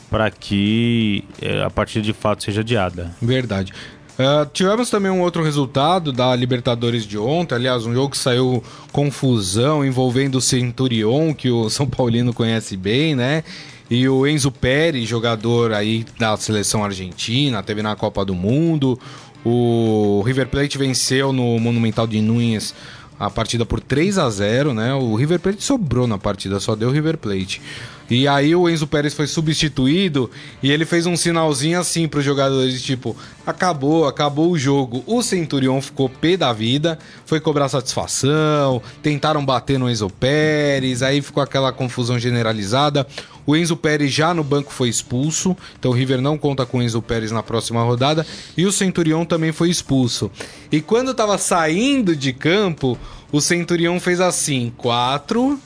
para 0.09 0.31
que 0.31 1.23
é, 1.41 1.63
a 1.63 1.69
partida 1.69 2.03
de 2.03 2.13
fato 2.13 2.43
seja 2.43 2.61
adiada. 2.61 3.15
Verdade. 3.21 3.71
Uh, 4.17 4.49
tivemos 4.53 4.89
também 4.89 5.11
um 5.11 5.21
outro 5.21 5.43
resultado 5.43 6.13
da 6.13 6.33
Libertadores 6.33 7.05
de 7.05 7.17
ontem, 7.17 7.53
aliás, 7.53 7.85
um 7.85 7.93
jogo 7.93 8.11
que 8.11 8.17
saiu 8.17 8.63
confusão 8.91 9.85
envolvendo 9.85 10.35
o 10.35 10.41
Centurion, 10.41 11.33
que 11.33 11.51
o 11.51 11.69
São 11.69 11.85
Paulino 11.85 12.33
conhece 12.33 12.77
bem, 12.77 13.13
né? 13.13 13.43
E 13.89 14.07
o 14.07 14.25
Enzo 14.25 14.51
Pérez, 14.51 15.07
jogador 15.07 15.73
aí 15.73 16.05
da 16.17 16.35
seleção 16.37 16.83
argentina, 16.83 17.61
teve 17.61 17.83
na 17.83 17.95
Copa 17.95 18.25
do 18.25 18.33
Mundo. 18.33 18.99
O 19.45 20.23
River 20.25 20.47
Plate 20.47 20.77
venceu 20.77 21.31
no 21.31 21.59
Monumental 21.59 22.07
de 22.07 22.19
Nunes 22.19 22.73
a 23.19 23.29
partida 23.29 23.65
por 23.65 23.79
3 23.79 24.17
a 24.17 24.29
0 24.29 24.73
né? 24.73 24.93
O 24.93 25.15
River 25.15 25.39
Plate 25.39 25.63
sobrou 25.63 26.07
na 26.07 26.17
partida, 26.17 26.59
só 26.59 26.75
deu 26.75 26.91
River 26.91 27.17
Plate. 27.17 27.61
E 28.09 28.27
aí 28.27 28.55
o 28.55 28.69
Enzo 28.69 28.85
Pérez 28.85 29.15
foi 29.15 29.25
substituído 29.25 30.29
e 30.61 30.69
ele 30.69 30.85
fez 30.85 31.07
um 31.07 31.17
sinalzinho 31.17 31.79
assim 31.79 32.07
para 32.07 32.19
os 32.19 32.25
jogadores, 32.25 32.83
tipo, 32.83 33.15
acabou, 33.47 34.07
acabou 34.07 34.51
o 34.51 34.57
jogo. 34.57 35.03
O 35.07 35.23
Centurion 35.23 35.81
ficou 35.81 36.07
pé 36.07 36.37
da 36.37 36.53
vida, 36.53 36.99
foi 37.25 37.39
cobrar 37.39 37.67
satisfação, 37.67 38.79
tentaram 39.01 39.43
bater 39.43 39.79
no 39.79 39.89
Enzo 39.89 40.09
Pérez, 40.09 41.01
aí 41.01 41.19
ficou 41.19 41.41
aquela 41.41 41.71
confusão 41.71 42.19
generalizada. 42.19 43.07
O 43.45 43.55
Enzo 43.55 43.77
Pérez 43.77 44.11
já 44.11 44.33
no 44.33 44.43
banco 44.43 44.71
foi 44.73 44.89
expulso, 44.89 45.55
então 45.79 45.91
o 45.91 45.93
River 45.93 46.19
não 46.21 46.37
conta 46.37 46.65
com 46.65 46.79
o 46.79 46.81
Enzo 46.83 47.01
Pérez 47.01 47.31
na 47.31 47.43
próxima 47.43 47.83
rodada. 47.83 48.25
E 48.57 48.65
o 48.65 48.71
Centurion 48.71 49.23
também 49.25 49.51
foi 49.51 49.69
expulso. 49.69 50.31
E 50.71 50.81
quando 50.81 51.11
estava 51.11 51.37
saindo 51.37 52.15
de 52.15 52.33
campo, 52.33 52.97
o 53.31 53.39
Centurion 53.39 53.99
fez 53.99 54.19
assim: 54.19 54.73
quatro 54.77 55.59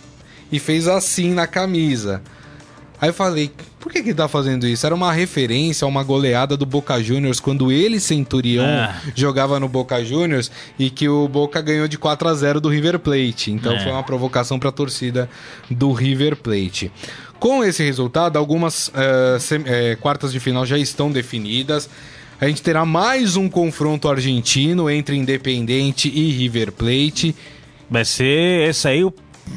e 0.52 0.60
fez 0.60 0.88
assim 0.88 1.34
na 1.34 1.48
camisa. 1.48 2.22
Aí 3.02 3.08
eu 3.10 3.14
falei, 3.14 3.50
por 3.80 3.90
que 3.94 4.04
que 4.04 4.14
tá 4.14 4.28
fazendo 4.28 4.68
isso? 4.68 4.86
Era 4.86 4.94
uma 4.94 5.14
referência 5.14 5.86
a 5.86 5.88
uma 5.88 6.04
goleada 6.04 6.58
do 6.58 6.66
Boca 6.66 7.02
Juniors 7.02 7.40
quando 7.40 7.72
ele, 7.72 7.98
Centurião, 7.98 8.66
Ah. 8.66 8.94
jogava 9.16 9.58
no 9.58 9.70
Boca 9.70 10.04
Juniors 10.04 10.52
e 10.78 10.90
que 10.90 11.08
o 11.08 11.26
Boca 11.30 11.62
ganhou 11.62 11.88
de 11.88 11.98
4 11.98 12.28
a 12.28 12.34
0 12.34 12.60
do 12.60 12.68
River 12.68 13.00
Plate. 13.00 13.52
Então 13.54 13.72
É. 13.72 13.80
foi 13.80 13.90
uma 13.94 14.04
provocação 14.04 14.60
para 14.60 14.68
a 14.68 14.74
torcida 14.74 15.30
do 15.72 15.94
River 15.94 16.36
Plate. 16.36 16.92
Com 17.40 17.64
esse 17.64 17.84
resultado, 17.84 18.38
algumas 18.38 18.92
sem- 19.40 19.64
eh, 19.66 19.98
quartas 20.02 20.32
de 20.32 20.40
final 20.40 20.66
já 20.66 20.78
estão 20.78 21.10
definidas. 21.12 21.90
A 22.42 22.48
gente 22.48 22.62
terá 22.62 22.86
mais 22.86 23.36
um 23.36 23.50
confronto 23.50 24.08
argentino 24.10 24.90
entre 24.90 25.16
Independente 25.16 26.10
e 26.14 26.32
River 26.32 26.72
Plate. 26.72 27.36
Vai 27.90 28.06
ser 28.06 28.70
esse 28.70 28.88
aí 28.88 29.04
o. 29.04 29.14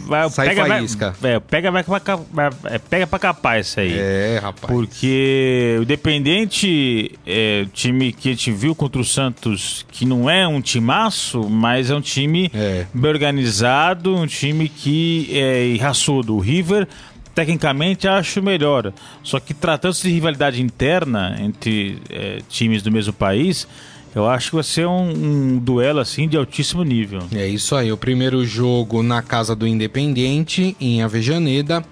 Vai, 0.06 0.28
Sai 0.30 0.48
pega, 0.48 0.62
vai, 0.66 0.78
faísca. 0.78 1.14
é, 1.22 1.38
pega, 1.38 1.70
vai, 1.70 1.82
vai, 1.82 2.00
vai- 2.32 2.50
é, 2.64 2.78
pega 2.78 3.06
pra 3.06 3.18
capar 3.18 3.60
esse 3.60 3.78
aí. 3.78 3.92
É, 3.92 4.38
rapaz. 4.42 4.72
Porque 4.72 5.76
o 5.78 5.82
Independente 5.82 7.12
é 7.26 7.64
o 7.66 7.68
time 7.68 8.10
que 8.10 8.30
a 8.30 8.32
gente 8.32 8.50
viu 8.50 8.74
contra 8.74 8.98
o 9.00 9.04
Santos, 9.04 9.84
que 9.92 10.06
não 10.06 10.30
é 10.30 10.48
um 10.48 10.62
timaço, 10.62 11.46
mas 11.50 11.90
é 11.90 11.94
um 11.94 12.00
time 12.00 12.50
É. 12.54 12.86
bem 12.94 13.10
organizado, 13.10 14.16
um 14.16 14.26
time 14.26 14.66
que 14.66 15.28
é 15.30 15.76
raçudo. 15.78 16.36
O 16.36 16.40
River, 16.40 16.88
tecnicamente, 17.34 18.06
acho 18.06 18.42
melhor. 18.42 18.92
Só 19.22 19.40
que 19.40 19.54
tratando-se 19.54 20.02
de 20.02 20.12
rivalidade 20.12 20.62
interna 20.62 21.36
entre 21.40 21.98
é, 22.10 22.40
times 22.48 22.82
do 22.82 22.90
mesmo 22.90 23.12
país, 23.12 23.66
eu 24.14 24.28
acho 24.28 24.50
que 24.50 24.56
vai 24.56 24.64
ser 24.64 24.86
um, 24.86 25.10
um 25.10 25.58
duelo 25.58 26.00
assim 26.00 26.28
de 26.28 26.36
altíssimo 26.36 26.82
nível. 26.82 27.22
É 27.34 27.46
isso 27.46 27.74
aí. 27.74 27.90
O 27.90 27.96
primeiro 27.96 28.44
jogo 28.44 29.02
na 29.02 29.22
casa 29.22 29.56
do 29.56 29.66
Independente, 29.66 30.76
em 30.80 31.02
Avejaneda, 31.02 31.82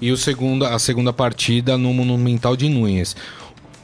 e 0.00 0.12
o 0.12 0.16
segundo, 0.16 0.64
a 0.64 0.78
segunda 0.78 1.12
partida 1.12 1.76
no 1.76 1.92
Monumental 1.92 2.56
de 2.56 2.68
Núñez. 2.68 3.16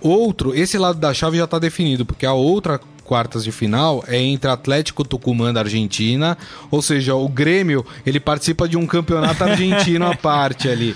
Outro, 0.01 0.55
esse 0.55 0.79
lado 0.79 0.99
da 0.99 1.13
chave 1.13 1.37
já 1.37 1.45
está 1.45 1.59
definido, 1.59 2.07
porque 2.07 2.25
a 2.25 2.33
outra 2.33 2.81
quartas 3.11 3.43
de 3.43 3.51
final 3.51 4.05
é 4.07 4.17
entre 4.23 4.49
Atlético 4.49 5.03
Tucumã 5.05 5.53
da 5.53 5.61
Argentina, 5.63 6.39
ou 6.71 6.81
seja, 6.81 7.17
o 7.17 7.29
Grêmio, 7.29 7.85
ele 8.07 8.21
participa 8.21 8.69
de 8.69 8.77
um 8.77 8.87
campeonato 8.87 9.43
argentino 9.43 10.07
à 10.07 10.15
parte 10.15 10.69
ali. 10.69 10.95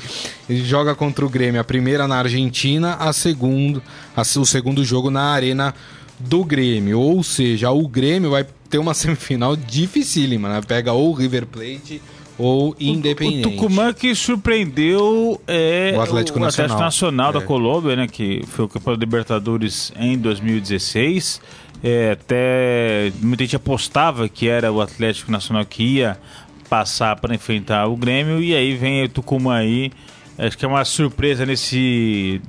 Ele 0.49 0.65
joga 0.65 0.95
contra 0.95 1.27
o 1.27 1.29
Grêmio, 1.29 1.61
a 1.61 1.65
primeira 1.65 2.07
na 2.07 2.17
Argentina, 2.19 2.95
a 3.01 3.13
segundo, 3.13 3.83
a- 4.17 4.23
o 4.39 4.45
segundo 4.47 4.85
jogo 4.85 5.11
na 5.11 5.25
Arena 5.25 5.75
do 6.21 6.45
Grêmio, 6.45 7.01
ou 7.01 7.21
seja, 7.25 7.73
o 7.73 7.89
Grêmio 7.89 8.31
vai 8.31 8.47
ter 8.71 8.79
uma 8.79 8.95
semifinal 8.95 9.57
dificílima, 9.57 10.49
né? 10.49 10.61
Pega 10.67 10.93
ou 10.93 11.13
River 11.13 11.47
Plate 11.47 12.01
ou 12.39 12.75
Independente. 12.81 13.47
O 13.49 13.51
Tucumã 13.53 13.93
que 13.93 14.13
surpreendeu 14.15 15.41
é 15.47 15.95
O 15.97 16.01
Atlético 16.01 16.39
Nacional. 16.41 16.79
Nacional 16.81 17.33
da 17.33 17.39
É. 17.39 17.43
Colômbia, 17.43 17.95
né? 17.97 18.07
Que 18.09 18.43
foi 18.49 18.65
o 18.65 18.69
campeão 18.69 18.95
da 18.95 19.01
Libertadores 19.01 19.93
em 19.99 20.19
2016. 20.19 21.41
É, 21.87 22.13
até 22.13 23.13
muita 23.21 23.45
gente 23.45 23.57
apostava 23.57 24.27
que 24.27 24.49
era 24.49 24.73
o 24.73 24.81
Atlético 24.81 25.31
Nacional 25.31 25.67
que 25.67 25.83
ia 25.83 26.19
passar 26.67 27.15
para 27.17 27.35
enfrentar 27.35 27.87
o 27.89 27.95
Grêmio. 27.95 28.43
E 28.43 28.57
aí 28.57 28.75
vem 28.75 29.05
o 29.05 29.09
Tucumã 29.11 29.57
aí. 29.57 29.93
Acho 30.39 30.57
que 30.57 30.65
é 30.65 30.69
uma 30.69 30.83
surpresa 30.87 31.45
nesse, 31.45 32.41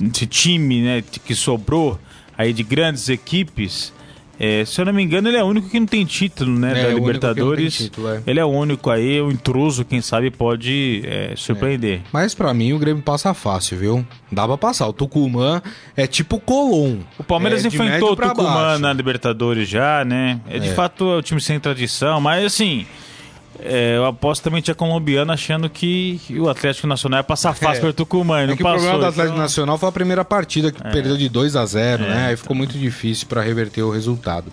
nesse 0.00 0.26
time 0.26 0.80
né, 0.80 1.04
que 1.22 1.34
sobrou 1.34 2.00
aí 2.36 2.54
de 2.54 2.62
grandes 2.62 3.10
equipes. 3.10 3.92
É, 4.44 4.64
se 4.64 4.80
eu 4.80 4.84
não 4.84 4.92
me 4.92 5.00
engano, 5.04 5.28
ele 5.28 5.36
é 5.36 5.44
o 5.44 5.46
único 5.46 5.68
que 5.68 5.78
não 5.78 5.86
tem 5.86 6.04
título, 6.04 6.58
né? 6.58 6.72
É, 6.80 6.82
da 6.88 6.94
Libertadores. 6.94 7.76
título, 7.76 8.08
é. 8.08 8.22
Ele 8.26 8.40
é 8.40 8.44
o 8.44 8.48
único 8.48 8.90
aí, 8.90 9.20
o 9.20 9.30
intruso, 9.30 9.84
quem 9.84 10.00
sabe 10.00 10.32
pode 10.32 11.00
é, 11.06 11.32
surpreender. 11.36 12.00
Mas 12.12 12.34
pra 12.34 12.52
mim 12.52 12.72
o 12.72 12.78
Grêmio 12.80 13.02
passa 13.04 13.32
fácil, 13.34 13.78
viu? 13.78 14.06
Dá 14.32 14.44
pra 14.44 14.58
passar. 14.58 14.88
O 14.88 14.92
Tucumã 14.92 15.62
é 15.96 16.08
tipo 16.08 16.40
Colom. 16.40 16.98
O 17.16 17.22
Palmeiras 17.22 17.64
É, 17.64 17.68
enfrentou 17.68 18.12
o 18.14 18.16
Tucumã 18.16 18.52
baixo. 18.52 18.82
na 18.82 18.92
Libertadores 18.92 19.68
já, 19.68 20.04
né? 20.04 20.40
É, 20.48 20.58
de 20.58 20.70
É. 20.70 20.74
fato 20.74 21.04
é 21.12 21.16
o 21.18 21.22
time 21.22 21.40
sem 21.40 21.60
tradição, 21.60 22.20
mas 22.20 22.44
assim. 22.44 22.84
É, 23.64 23.96
eu 23.96 24.04
aposto 24.06 24.42
também 24.42 24.60
tinha 24.62 24.74
colombiano 24.74 25.32
achando 25.32 25.68
que 25.70 26.20
o 26.38 26.48
Atlético 26.48 26.86
Nacional 26.86 27.20
ia 27.20 27.24
passar 27.24 27.54
fácil 27.54 27.78
É. 27.78 27.80
pelo 27.80 27.92
Tucumã. 27.92 28.40
e 28.40 28.44
É 28.44 28.46
não 28.48 28.56
que 28.56 28.62
o 28.62 28.64
passou, 28.64 28.78
problema 28.80 28.98
do 28.98 29.06
Atlético 29.06 29.32
então- 29.34 29.42
Nacional 29.42 29.78
foi 29.78 29.88
a 29.88 29.92
primeira 29.92 30.24
partida 30.24 30.70
que 30.72 30.82
perdeu 30.82 31.16
de 31.16 31.28
2 31.28 31.56
a 31.56 31.64
0 31.66 32.02
né? 32.04 32.26
Aí 32.28 32.36
ficou 32.36 32.54
muito 32.56 32.76
difícil 32.78 33.26
para 33.26 33.40
reverter 33.42 33.82
o 33.82 33.90
resultado. 33.90 34.52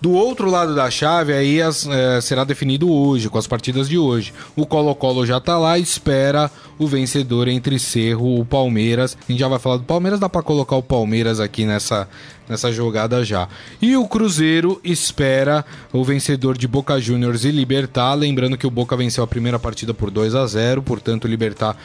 Do 0.00 0.12
outro 0.12 0.50
lado 0.50 0.74
da 0.74 0.90
chave, 0.90 1.32
aí 1.32 1.60
as, 1.62 1.86
eh, 1.86 2.20
será 2.20 2.44
definido 2.44 2.90
hoje, 2.90 3.30
com 3.30 3.38
as 3.38 3.46
partidas 3.46 3.88
de 3.88 3.96
hoje. 3.96 4.32
O 4.54 4.66
Colo-Colo 4.66 5.24
já 5.24 5.40
tá 5.40 5.56
lá, 5.58 5.78
espera 5.78 6.50
o 6.78 6.86
vencedor 6.86 7.48
entre 7.48 7.78
Cerro 7.78 8.38
o 8.38 8.44
Palmeiras. 8.44 9.16
A 9.26 9.32
gente 9.32 9.40
já 9.40 9.48
vai 9.48 9.58
falar 9.58 9.78
do 9.78 9.84
Palmeiras, 9.84 10.20
dá 10.20 10.28
para 10.28 10.42
colocar 10.42 10.76
o 10.76 10.82
Palmeiras 10.82 11.40
aqui 11.40 11.64
nessa, 11.64 12.06
nessa 12.48 12.72
jogada 12.72 13.24
já. 13.24 13.48
E 13.80 13.96
o 13.96 14.06
Cruzeiro 14.06 14.80
espera 14.84 15.64
o 15.92 16.04
vencedor 16.04 16.56
de 16.56 16.66
Boca 16.66 17.00
Juniors 17.00 17.44
e 17.44 17.50
Libertar. 17.50 18.14
Lembrando 18.14 18.56
que 18.56 18.66
o 18.66 18.70
Boca 18.70 18.96
venceu 18.96 19.22
a 19.22 19.26
primeira 19.26 19.58
partida 19.58 19.92
por 19.92 20.10
2 20.10 20.34
a 20.34 20.46
0 20.46 20.82
portanto, 20.82 21.24
o 21.24 21.28
Libertar 21.28 21.76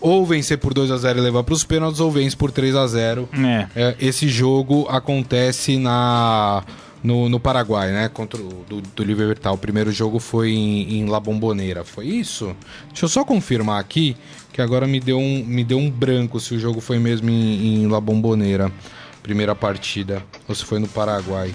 ou 0.00 0.24
vencer 0.24 0.58
por 0.58 0.72
2 0.72 0.90
a 0.90 0.96
0 0.96 1.18
e 1.18 1.22
levar 1.22 1.42
para 1.42 1.54
os 1.54 1.64
pênaltis, 1.64 2.00
ou 2.00 2.10
vence 2.10 2.34
por 2.34 2.50
3 2.50 2.74
a 2.74 2.86
0 2.86 3.28
É. 3.32 3.66
é, 3.76 3.96
esse 4.00 4.28
jogo 4.28 4.86
acontece 4.88 5.76
na 5.78 6.64
no, 7.04 7.28
no 7.28 7.38
Paraguai, 7.38 7.92
né? 7.92 8.08
Contra 8.08 8.40
o 8.40 8.64
do, 8.66 8.80
do 8.80 9.04
Libertar. 9.04 9.52
O 9.52 9.58
primeiro 9.58 9.92
jogo 9.92 10.18
foi 10.18 10.52
em, 10.52 11.00
em 11.00 11.06
La 11.06 11.20
Bombonera. 11.20 11.84
Foi 11.84 12.06
isso? 12.06 12.56
Deixa 12.88 13.04
eu 13.04 13.08
só 13.10 13.24
confirmar 13.24 13.78
aqui, 13.78 14.16
que 14.50 14.62
agora 14.62 14.86
me 14.86 14.98
deu 14.98 15.18
um, 15.18 15.44
me 15.44 15.62
deu 15.62 15.76
um 15.76 15.90
branco 15.90 16.40
se 16.40 16.54
o 16.54 16.58
jogo 16.58 16.80
foi 16.80 16.98
mesmo 16.98 17.28
em, 17.28 17.82
em 17.82 17.86
La 17.88 18.00
Bombonera. 18.00 18.72
Primeira 19.24 19.54
partida. 19.56 20.22
Ou 20.46 20.54
se 20.54 20.64
foi 20.64 20.78
no 20.78 20.86
Paraguai. 20.86 21.52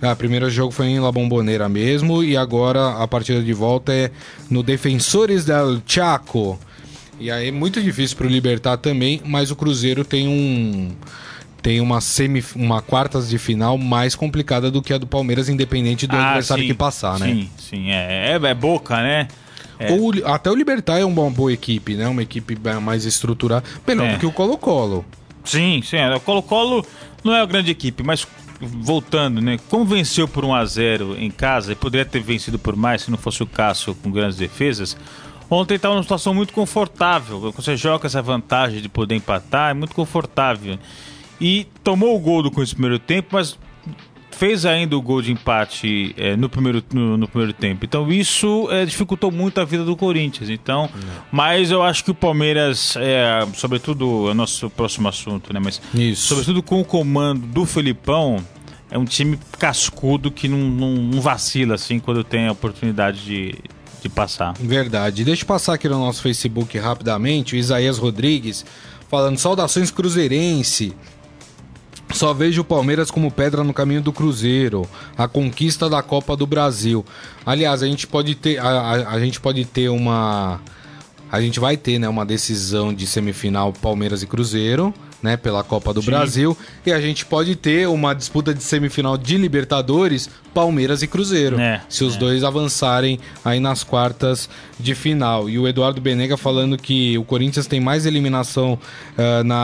Ah, 0.00 0.12
o 0.12 0.16
primeiro 0.16 0.48
jogo 0.48 0.70
foi 0.72 0.86
em 0.86 1.00
La 1.00 1.10
Bombonera 1.12 1.68
mesmo. 1.68 2.22
E 2.22 2.36
agora 2.36 3.02
a 3.02 3.06
partida 3.08 3.42
de 3.42 3.52
volta 3.52 3.92
é 3.92 4.10
no 4.48 4.62
Defensores 4.62 5.44
del 5.44 5.82
Chaco. 5.84 6.58
E 7.20 7.30
aí 7.32 7.48
é 7.48 7.52
muito 7.52 7.82
difícil 7.82 8.16
pro 8.16 8.28
Libertar 8.28 8.76
também, 8.76 9.20
mas 9.26 9.50
o 9.50 9.56
Cruzeiro 9.56 10.04
tem 10.04 10.28
um 10.28 10.92
tem 11.60 11.80
uma 11.80 12.00
semi 12.00 12.44
uma 12.54 12.80
quartas 12.80 13.28
de 13.28 13.36
final 13.36 13.76
mais 13.76 14.14
complicada 14.14 14.70
do 14.70 14.80
que 14.80 14.92
a 14.94 14.98
do 14.98 15.06
Palmeiras, 15.08 15.48
independente 15.48 16.06
do 16.06 16.14
Ah, 16.14 16.28
adversário 16.28 16.62
sim, 16.62 16.68
que 16.68 16.74
passar, 16.74 17.18
né? 17.18 17.26
Sim, 17.26 17.50
sim. 17.58 17.90
É, 17.90 18.38
é, 18.40 18.40
é 18.40 18.54
boca, 18.54 18.96
né? 19.02 19.26
É. 19.80 19.90
Ou, 19.92 20.14
o- 20.14 20.26
até 20.32 20.48
o 20.48 20.54
Libertar 20.54 21.00
é 21.00 21.04
uma 21.04 21.28
boa 21.28 21.52
equipe, 21.52 21.94
né? 21.94 22.06
Uma 22.06 22.22
equipe 22.22 22.56
mais 22.80 23.04
estruturada, 23.04 23.64
melhor 23.84 24.06
É. 24.06 24.12
do 24.12 24.20
que 24.20 24.26
o 24.26 24.30
Colo-Colo. 24.32 25.04
Sim, 25.48 25.80
sim. 25.82 25.96
é, 25.96 26.14
O 26.14 26.20
Colo-Colo 26.20 26.84
não 27.24 27.34
é 27.34 27.40
uma 27.40 27.46
grande 27.46 27.70
equipe, 27.70 28.02
mas 28.02 28.26
voltando, 28.60 29.40
né? 29.40 29.58
Como 29.68 29.84
venceu 29.84 30.28
por 30.28 30.44
1 30.44 30.54
a 30.54 30.64
0 30.64 31.16
em 31.18 31.30
casa 31.30 31.72
e 31.72 31.74
poderia 31.74 32.04
ter 32.04 32.20
vencido 32.20 32.58
por 32.58 32.76
mais 32.76 33.02
se 33.02 33.10
não 33.10 33.16
fosse 33.18 33.42
o 33.42 33.46
Cássio 33.46 33.94
com 33.94 34.10
grandes 34.10 34.36
defesas. 34.36 34.96
Ontem 35.50 35.76
estava 35.76 35.94
numa 35.94 36.02
situação 36.02 36.34
muito 36.34 36.52
confortável. 36.52 37.40
Quando 37.40 37.62
você 37.62 37.76
joga 37.76 38.06
essa 38.06 38.20
vantagem 38.20 38.82
de 38.82 38.88
poder 38.88 39.14
empatar, 39.14 39.70
é 39.70 39.74
muito 39.74 39.94
confortável. 39.94 40.78
E 41.40 41.66
tomou 41.82 42.14
o 42.14 42.18
gol 42.18 42.42
do 42.42 42.50
Corinthians 42.50 42.74
primeiro 42.74 42.98
tempo, 42.98 43.28
mas 43.32 43.56
fez 44.38 44.64
ainda 44.64 44.96
o 44.96 45.02
gol 45.02 45.20
de 45.20 45.32
empate 45.32 46.14
é, 46.16 46.36
no, 46.36 46.48
primeiro, 46.48 46.80
no, 46.92 47.16
no 47.16 47.26
primeiro 47.26 47.52
tempo. 47.52 47.84
Então 47.84 48.10
isso 48.10 48.68
é, 48.70 48.84
dificultou 48.84 49.32
muito 49.32 49.60
a 49.60 49.64
vida 49.64 49.84
do 49.84 49.96
Corinthians. 49.96 50.48
Então, 50.48 50.88
mas 51.32 51.72
eu 51.72 51.82
acho 51.82 52.04
que 52.04 52.12
o 52.12 52.14
Palmeiras, 52.14 52.94
é, 52.96 53.44
sobretudo, 53.54 54.28
é 54.28 54.30
o 54.30 54.34
nosso 54.34 54.70
próximo 54.70 55.08
assunto, 55.08 55.52
né? 55.52 55.58
Mas 55.58 55.82
Isso. 55.92 56.28
sobretudo 56.28 56.62
com 56.62 56.80
o 56.80 56.84
comando 56.84 57.44
do 57.48 57.66
Felipão, 57.66 58.36
é 58.88 58.96
um 58.96 59.04
time 59.04 59.36
cascudo 59.58 60.30
que 60.30 60.46
não, 60.46 60.58
não, 60.58 60.94
não 60.94 61.20
vacila 61.20 61.74
assim 61.74 61.98
quando 61.98 62.22
tem 62.22 62.46
a 62.46 62.52
oportunidade 62.52 63.24
de, 63.24 63.54
de 64.00 64.08
passar. 64.08 64.54
Verdade. 64.60 65.24
Deixa 65.24 65.42
eu 65.42 65.48
passar 65.48 65.74
aqui 65.74 65.88
no 65.88 65.98
nosso 65.98 66.22
Facebook 66.22 66.78
rapidamente, 66.78 67.56
o 67.56 67.58
Isaías 67.58 67.98
Rodrigues 67.98 68.64
falando 69.08 69.36
saudações 69.36 69.90
cruzeirense. 69.90 70.94
Só 72.12 72.32
vejo 72.32 72.62
o 72.62 72.64
Palmeiras 72.64 73.10
como 73.10 73.30
pedra 73.30 73.62
no 73.62 73.74
caminho 73.74 74.00
do 74.00 74.12
Cruzeiro, 74.12 74.88
a 75.16 75.28
conquista 75.28 75.88
da 75.90 76.02
Copa 76.02 76.34
do 76.36 76.46
Brasil. 76.46 77.04
Aliás, 77.44 77.82
a 77.82 77.86
gente 77.86 78.06
pode 78.06 78.34
ter, 78.34 78.58
a, 78.58 78.66
a- 78.68 79.10
a 79.14 79.20
gente 79.20 79.38
pode 79.40 79.64
ter 79.66 79.88
uma, 79.90 80.60
a 81.30 81.40
gente 81.40 81.60
vai 81.60 81.76
ter, 81.76 81.98
né, 81.98 82.08
uma 82.08 82.24
decisão 82.24 82.92
de 82.94 83.06
semifinal 83.06 83.72
Palmeiras 83.72 84.22
e 84.22 84.26
Cruzeiro, 84.26 84.92
né, 85.22 85.36
pela 85.36 85.64
Copa 85.64 85.92
do 85.92 86.00
Sim. 86.00 86.10
Brasil, 86.10 86.56
e 86.86 86.92
a 86.92 87.00
gente 87.00 87.26
pode 87.26 87.56
ter 87.56 87.88
uma 87.88 88.14
disputa 88.14 88.54
de 88.54 88.62
semifinal 88.62 89.16
de 89.18 89.36
Libertadores 89.36 90.30
Palmeiras 90.54 91.02
e 91.02 91.06
Cruzeiro, 91.06 91.60
É, 91.60 91.80
se 91.88 92.02
os 92.04 92.16
é. 92.16 92.18
dois 92.18 92.42
avançarem 92.42 93.20
aí 93.44 93.60
nas 93.60 93.84
quartas 93.84 94.48
de 94.78 94.94
final. 94.94 95.48
E 95.48 95.58
o 95.58 95.68
Eduardo 95.68 96.00
Benega 96.00 96.36
falando 96.36 96.76
que 96.76 97.16
o 97.16 97.24
Corinthians 97.24 97.66
tem 97.66 97.80
mais 97.80 98.06
eliminação 98.06 98.78
ah, 99.16 99.44
na 99.44 99.56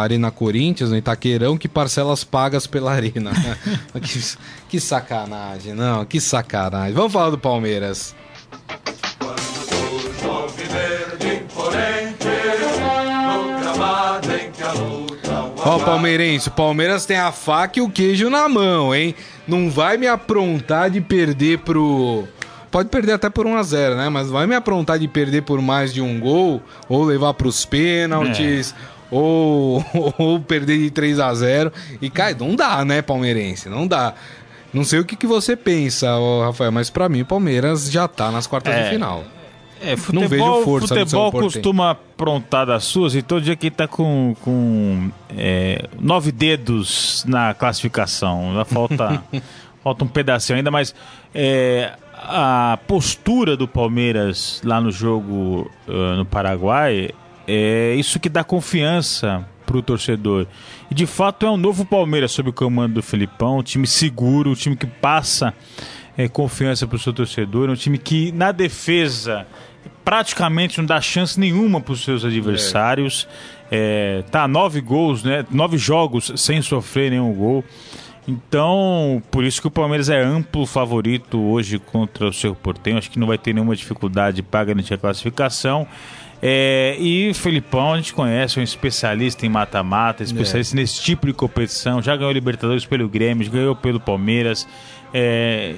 Arena 0.00 0.30
Corinthians, 0.30 0.90
no 0.90 0.96
Itaquerão, 0.96 1.58
que 1.58 1.68
parcelas 1.68 2.24
pagas 2.24 2.66
pela 2.66 2.92
Arena. 2.92 3.32
que, 4.00 4.36
que 4.68 4.80
sacanagem, 4.80 5.74
não, 5.74 6.04
que 6.04 6.20
sacanagem. 6.20 6.94
Vamos 6.94 7.12
falar 7.12 7.30
do 7.30 7.38
Palmeiras. 7.38 8.14
Ó, 15.68 15.78
palmeirense, 15.78 16.48
o 16.48 16.52
Palmeiras 16.52 17.04
tem 17.06 17.16
a 17.18 17.30
faca 17.32 17.78
e 17.78 17.82
o 17.82 17.90
queijo 17.90 18.28
na 18.30 18.48
mão, 18.48 18.94
hein? 18.94 19.14
Não 19.46 19.70
vai 19.70 19.96
me 19.96 20.06
aprontar 20.06 20.90
de 20.90 21.00
perder 21.00 21.58
pro. 21.58 22.26
Pode 22.70 22.88
perder 22.90 23.12
até 23.12 23.30
por 23.30 23.46
1x0, 23.46 23.96
né? 23.96 24.08
Mas 24.08 24.28
vai 24.30 24.46
me 24.46 24.54
aprontar 24.54 24.98
de 24.98 25.08
perder 25.08 25.42
por 25.42 25.60
mais 25.62 25.92
de 25.92 26.02
um 26.02 26.20
gol, 26.20 26.62
ou 26.88 27.02
levar 27.04 27.32
pros 27.34 27.64
pênaltis, 27.64 28.74
ou, 29.10 29.84
ou 30.18 30.38
perder 30.40 30.78
de 30.78 30.90
3 30.90 31.18
a 31.18 31.32
0 31.34 31.72
E, 32.00 32.10
cara, 32.10 32.36
não 32.38 32.54
dá, 32.54 32.84
né, 32.84 33.00
palmeirense? 33.00 33.68
Não 33.68 33.86
dá. 33.86 34.14
Não 34.72 34.84
sei 34.84 34.98
o 34.98 35.04
que, 35.04 35.16
que 35.16 35.26
você 35.26 35.56
pensa, 35.56 36.08
Rafael, 36.44 36.70
mas 36.70 36.90
pra 36.90 37.08
mim 37.08 37.22
o 37.22 37.26
Palmeiras 37.26 37.90
já 37.90 38.06
tá 38.06 38.30
nas 38.30 38.46
quartas 38.46 38.74
É. 38.74 38.82
de 38.84 38.90
final. 38.90 39.24
É, 39.80 39.96
futebol, 39.96 40.22
Não 40.22 40.28
vejo 40.28 40.64
força 40.64 40.94
futebol 40.94 41.32
costuma 41.32 41.90
aprontar 41.90 42.66
das 42.66 42.84
suas 42.84 43.14
e 43.14 43.22
todo 43.22 43.42
dia 43.42 43.56
que 43.56 43.70
tá 43.70 43.86
com, 43.86 44.34
com 44.42 45.10
é, 45.30 45.88
nove 46.00 46.32
dedos 46.32 47.24
na 47.26 47.54
classificação. 47.54 48.64
Falta, 48.66 49.22
falta 49.82 50.04
um 50.04 50.08
pedacinho 50.08 50.56
ainda, 50.56 50.70
mas 50.70 50.94
é, 51.34 51.92
a 52.14 52.78
postura 52.86 53.56
do 53.56 53.68
Palmeiras 53.68 54.60
lá 54.64 54.80
no 54.80 54.90
jogo 54.90 55.70
ah, 55.88 56.16
no 56.16 56.24
Paraguai 56.24 57.10
é 57.46 57.94
isso 57.94 58.20
que 58.20 58.28
dá 58.28 58.44
confiança 58.44 59.46
pro 59.64 59.82
torcedor. 59.82 60.46
E 60.90 60.94
de 60.94 61.06
fato 61.06 61.46
é 61.46 61.50
um 61.50 61.56
novo 61.56 61.84
Palmeiras 61.84 62.32
sob 62.32 62.50
o 62.50 62.52
comando 62.52 62.94
do 62.94 63.02
Filipão, 63.02 63.58
um 63.58 63.62
time 63.62 63.86
seguro, 63.86 64.50
um 64.50 64.54
time 64.54 64.76
que 64.76 64.86
passa 64.86 65.54
é, 66.16 66.28
confiança 66.28 66.86
pro 66.86 66.98
seu 66.98 67.12
torcedor, 67.12 67.70
um 67.70 67.74
time 67.74 67.96
que 67.96 68.32
na 68.32 68.50
defesa 68.50 69.46
praticamente 70.04 70.78
não 70.78 70.86
dá 70.86 71.00
chance 71.00 71.38
nenhuma 71.38 71.80
para 71.80 71.92
os 71.92 72.04
seus 72.04 72.24
adversários. 72.24 73.28
É, 73.70 74.22
tá 74.30 74.48
nove 74.48 74.80
gols, 74.80 75.22
né? 75.22 75.44
Nove 75.50 75.76
jogos 75.76 76.32
sem 76.36 76.62
sofrer 76.62 77.10
nenhum 77.10 77.32
gol. 77.32 77.64
Então, 78.26 79.22
por 79.30 79.42
isso 79.42 79.60
que 79.60 79.66
o 79.68 79.70
Palmeiras 79.70 80.10
é 80.10 80.22
amplo 80.22 80.66
favorito 80.66 81.40
hoje 81.40 81.78
contra 81.78 82.28
o 82.28 82.32
seu 82.32 82.54
Portenho. 82.54 82.98
Acho 82.98 83.10
que 83.10 83.18
não 83.18 83.26
vai 83.26 83.38
ter 83.38 83.54
nenhuma 83.54 83.74
dificuldade 83.74 84.42
para 84.42 84.66
garantir 84.66 84.92
a 84.94 84.98
classificação. 84.98 85.86
É, 86.40 86.94
e 87.00 87.30
o 87.30 87.34
Felipão, 87.34 87.94
a 87.94 87.96
gente 87.96 88.12
conhece, 88.12 88.58
é 88.58 88.60
um 88.60 88.64
especialista 88.64 89.44
em 89.44 89.48
mata-mata, 89.48 90.22
especialista 90.22 90.76
nesse 90.76 91.02
tipo 91.02 91.26
de 91.26 91.32
competição. 91.32 92.02
Já 92.02 92.16
ganhou 92.16 92.30
Libertadores 92.30 92.84
pelo 92.84 93.08
Grêmio, 93.08 93.44
já 93.44 93.50
ganhou 93.50 93.74
pelo 93.74 93.98
Palmeiras. 93.98 94.68
É, 95.12 95.74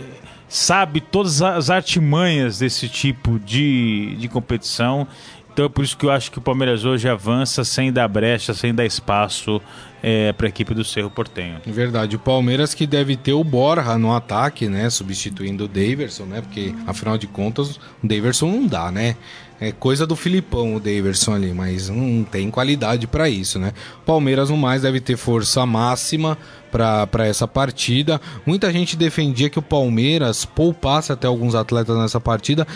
sabe 0.50 1.00
todas 1.00 1.40
as 1.40 1.70
artimanhas 1.70 2.58
desse 2.58 2.88
tipo 2.88 3.38
de, 3.38 4.16
de 4.18 4.28
competição. 4.28 5.06
Então 5.52 5.66
é 5.66 5.68
por 5.68 5.84
isso 5.84 5.96
que 5.96 6.04
eu 6.04 6.10
acho 6.10 6.30
que 6.30 6.38
o 6.38 6.40
Palmeiras 6.40 6.84
hoje 6.84 7.08
avança 7.08 7.64
sem 7.64 7.92
dar 7.92 8.08
brecha, 8.08 8.52
sem 8.52 8.74
dar 8.74 8.84
espaço 8.84 9.62
é, 10.02 10.32
para 10.32 10.46
a 10.46 10.48
equipe 10.48 10.74
do 10.74 10.84
Cerro 10.84 11.10
Portenho. 11.10 11.60
Verdade, 11.66 12.16
o 12.16 12.18
Palmeiras 12.18 12.74
que 12.74 12.86
deve 12.86 13.16
ter 13.16 13.32
o 13.32 13.44
Borja 13.44 13.96
no 13.96 14.14
ataque, 14.14 14.68
né? 14.68 14.90
Substituindo 14.90 15.64
o 15.64 15.68
Daverson, 15.68 16.24
né? 16.24 16.40
Porque, 16.40 16.74
afinal 16.86 17.16
de 17.16 17.26
contas, 17.26 17.76
o 18.02 18.06
Daverson 18.06 18.50
não 18.50 18.66
dá, 18.66 18.90
né? 18.90 19.16
É 19.60 19.70
coisa 19.72 20.06
do 20.06 20.16
Filipão 20.16 20.74
o 20.74 20.80
Daverson 20.80 21.34
ali, 21.34 21.52
mas 21.52 21.90
não 21.90 22.24
tem 22.24 22.50
qualidade 22.50 23.06
para 23.06 23.28
isso, 23.28 23.58
né? 23.58 23.74
Palmeiras, 24.06 24.48
no 24.48 24.56
mais, 24.56 24.80
deve 24.80 25.00
ter 25.00 25.18
força 25.18 25.66
máxima 25.66 26.38
para 26.72 27.26
essa 27.26 27.46
partida. 27.46 28.18
Muita 28.46 28.72
gente 28.72 28.96
defendia 28.96 29.50
que 29.50 29.58
o 29.58 29.62
Palmeiras 29.62 30.46
poupasse 30.46 31.12
até 31.12 31.26
alguns 31.26 31.54
atletas 31.54 31.94
nessa 31.98 32.18
partida. 32.18 32.66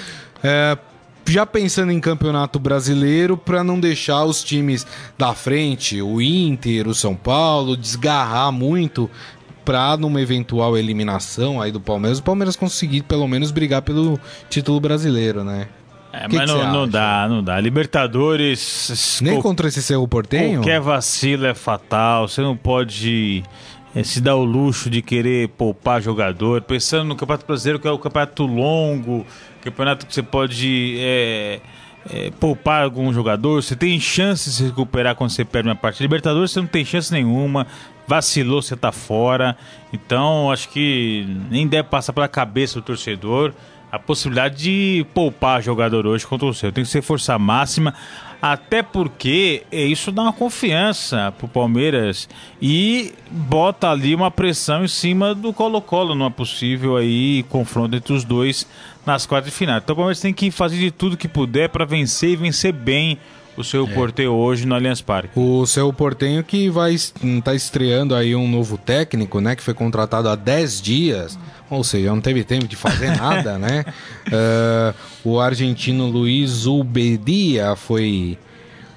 É, 0.43 0.77
já 1.27 1.47
pensando 1.47 1.91
em 1.91 2.01
campeonato 2.01 2.59
brasileiro, 2.59 3.35
para 3.39 3.65
não 3.65 3.81
deixar 3.81 4.23
os 4.25 4.45
times 4.45 4.87
da 5.17 5.33
frente, 5.33 6.03
o 6.03 6.21
Inter, 6.21 6.87
o 6.87 6.95
São 6.95 7.15
Paulo, 7.15 7.79
desgarrar 7.79 8.53
muito 8.53 9.11
para 9.65 9.97
numa 9.97 10.21
eventual 10.21 10.77
eliminação 10.77 11.63
aí 11.63 11.73
do 11.73 11.81
Palmeiras, 11.81 12.19
o 12.19 12.23
Palmeiras 12.23 12.57
conseguir 12.57 13.05
pelo 13.05 13.27
menos 13.27 13.51
brigar 13.51 13.81
pelo 13.81 14.21
título 14.51 14.79
brasileiro, 14.79 15.43
né? 15.43 15.69
É, 16.15 16.29
Que 16.29 16.37
mas 16.37 16.51
que 16.51 16.57
não, 16.57 16.73
não 16.73 16.89
dá, 16.89 17.27
não 17.29 17.43
dá. 17.43 17.61
Libertadores. 17.61 19.21
Nem 19.21 19.41
contra 19.43 19.67
esse 19.67 19.83
Cerro 19.83 20.07
Portenho? 20.07 20.61
Qualquer 20.61 20.81
vacilo 20.81 21.45
é 21.45 21.55
fatal. 21.55 22.29
Você 22.29 22.41
não 22.41 22.57
pode 22.57 23.43
eh, 23.97 24.05
se 24.05 24.21
dar 24.21 24.37
o 24.37 24.45
luxo 24.45 24.89
de 24.89 25.03
querer 25.03 25.49
poupar 25.49 26.01
jogador. 26.01 26.63
Pensando 26.63 27.09
no 27.09 27.17
Campeonato 27.17 27.45
Brasileiro, 27.47 27.81
que 27.81 27.89
é 27.89 27.91
o 27.91 27.99
campeonato 27.99 28.47
longo, 28.47 29.27
campeonato 29.61 30.07
que 30.07 30.15
você 30.15 30.23
pode 30.23 30.97
eh, 31.01 31.61
eh, 32.13 32.31
poupar 32.39 32.85
algum 32.85 33.13
jogador. 33.13 33.61
Você 33.61 33.75
tem 33.75 33.99
chance 33.99 34.49
de 34.49 34.57
se 34.57 34.65
recuperar 34.65 35.17
quando 35.17 35.31
você 35.31 35.45
perde 35.45 35.69
uma 35.69 35.75
partida. 35.75 36.05
Libertadores 36.05 36.53
você 36.53 36.61
não 36.61 36.69
tem 36.69 36.85
chance 36.85 37.13
nenhuma. 37.13 37.67
Vacilou, 38.07 38.63
você 38.63 38.77
tá 38.77 38.93
fora. 38.93 39.57
Então, 39.93 40.53
acho 40.53 40.69
que 40.69 41.27
nem 41.51 41.67
deve 41.67 41.89
passar 41.89 42.13
pela 42.13 42.29
cabeça 42.29 42.75
do 42.75 42.83
torcedor 42.83 43.53
a 43.95 43.99
possibilidade 43.99 44.57
de 44.57 45.07
poupar 45.15 45.63
jogador 45.63 46.05
hoje 46.05 46.27
contra 46.27 46.47
o 46.49 46.53
seu. 46.53 46.73
Tem 46.73 46.83
que 46.83 46.91
ser 46.91 47.01
força 47.01 47.39
máxima, 47.39 47.95
até 48.43 48.83
porque 48.83 49.63
isso 49.71 50.11
dá 50.11 50.23
uma 50.23 50.33
confiança 50.33 51.33
pro 51.39 51.47
Palmeiras 51.47 52.29
e 52.61 53.13
bota 53.31 53.89
ali 53.89 54.13
uma 54.13 54.33
pressão 54.33 54.85
em 54.85 54.89
cima 54.89 55.33
do 55.33 55.53
Colo-Colo, 55.53 56.13
numa 56.13 56.31
possível 56.31 56.97
aí 56.97 57.45
confronto 57.45 57.95
entre 57.95 58.13
os 58.13 58.25
dois 58.25 58.67
nas 59.07 59.27
quartas 59.27 59.53
de 59.53 59.57
final. 59.57 59.79
Então 59.79 59.95
o 59.95 59.97
Palmeiras 59.97 60.21
tem 60.21 60.35
que 60.35 60.51
fazer 60.51 60.77
de 60.77 60.91
tudo 60.91 61.17
que 61.17 61.29
puder 61.29 61.69
para 61.69 61.85
vencer 61.85 62.31
e 62.31 62.37
vencer 62.37 62.73
bem 62.73 63.17
o 63.57 63.65
seu 63.65 63.87
Porteio 63.87 64.33
hoje 64.33 64.67
no 64.67 64.75
Allianz 64.75 65.01
Parque. 65.01 65.39
O 65.39 65.67
Cerro 65.67 65.93
Portenho 65.93 66.43
que 66.43 66.69
vai 66.69 66.95
estar 66.95 67.55
estreando 67.55 68.15
aí 68.15 68.35
um 68.35 68.49
novo 68.49 68.77
técnico, 68.77 69.41
né? 69.41 69.55
Que 69.55 69.63
foi 69.63 69.75
contratado 69.75 70.29
há 70.29 70.35
10 70.35 70.81
dias. 70.81 71.39
Ou 71.71 71.83
seja, 71.83 72.11
não 72.11 72.21
teve 72.21 72.45
tempo 72.45 72.67
de 72.67 72.77
fazer 72.77 73.15
nada, 73.17 73.59
né? 73.59 73.85
Eh, 74.31 74.95
o 75.25 75.41
argentino 75.41 76.07
Luiz 76.07 76.67
Ubedia 76.67 77.77
foi, 77.77 78.39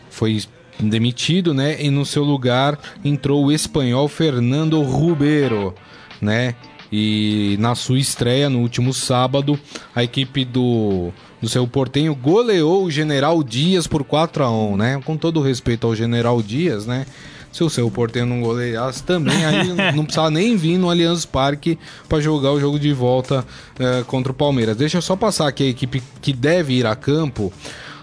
foi 0.10 0.44
demitido, 0.80 1.54
né? 1.54 1.82
E 1.82 1.90
no 1.90 2.06
seu 2.06 2.24
lugar 2.24 2.78
entrou 3.04 3.46
o 3.46 3.52
espanhol 3.52 4.08
Fernando 4.08 4.82
Rubero, 4.82 5.74
né? 6.22 6.56
E 6.92 7.58
na 7.60 7.76
sua 7.76 8.00
estreia 8.00 8.50
no 8.50 8.60
último 8.60 8.94
sábado, 8.94 9.60
a 9.94 10.04
equipe 10.04 10.46
do, 10.46 11.12
do 11.42 11.48
seu 11.48 11.68
Portenho 11.68 12.16
goleou 12.16 12.86
o 12.86 12.92
General 12.92 13.42
Dias 13.44 13.88
por 13.88 14.04
4 14.04 14.44
a 14.44 14.52
1 14.52 14.78
né? 14.78 15.02
Com 15.06 15.16
todo 15.16 15.42
respeito 15.42 15.86
ao 15.86 15.96
General 15.96 16.42
Dias, 16.42 16.86
né? 16.86 17.06
Se 17.52 17.64
o 17.64 17.70
seu 17.70 17.90
Portenho 17.90 18.26
não 18.26 18.42
goleasse 18.42 19.04
também, 19.04 19.46
aí 19.46 19.70
não 19.96 20.04
precisava 20.04 20.30
nem 20.30 20.56
vir 20.56 20.78
no 20.78 20.90
Allianz 20.90 21.26
Parque 21.26 21.78
para 22.08 22.20
jogar 22.20 22.52
o 22.52 22.60
jogo 22.60 22.78
de 22.78 22.94
volta 22.94 23.46
eh, 23.80 24.04
contra 24.06 24.32
o 24.32 24.36
Palmeiras. 24.36 24.78
Deixa 24.78 24.98
eu 24.98 25.02
só 25.02 25.16
passar 25.16 25.48
aqui 25.48 25.64
a 25.64 25.70
equipe 25.70 26.04
que 26.22 26.34
deve 26.34 26.74
ir 26.74 26.86
a 26.86 26.96
campo. 26.96 27.52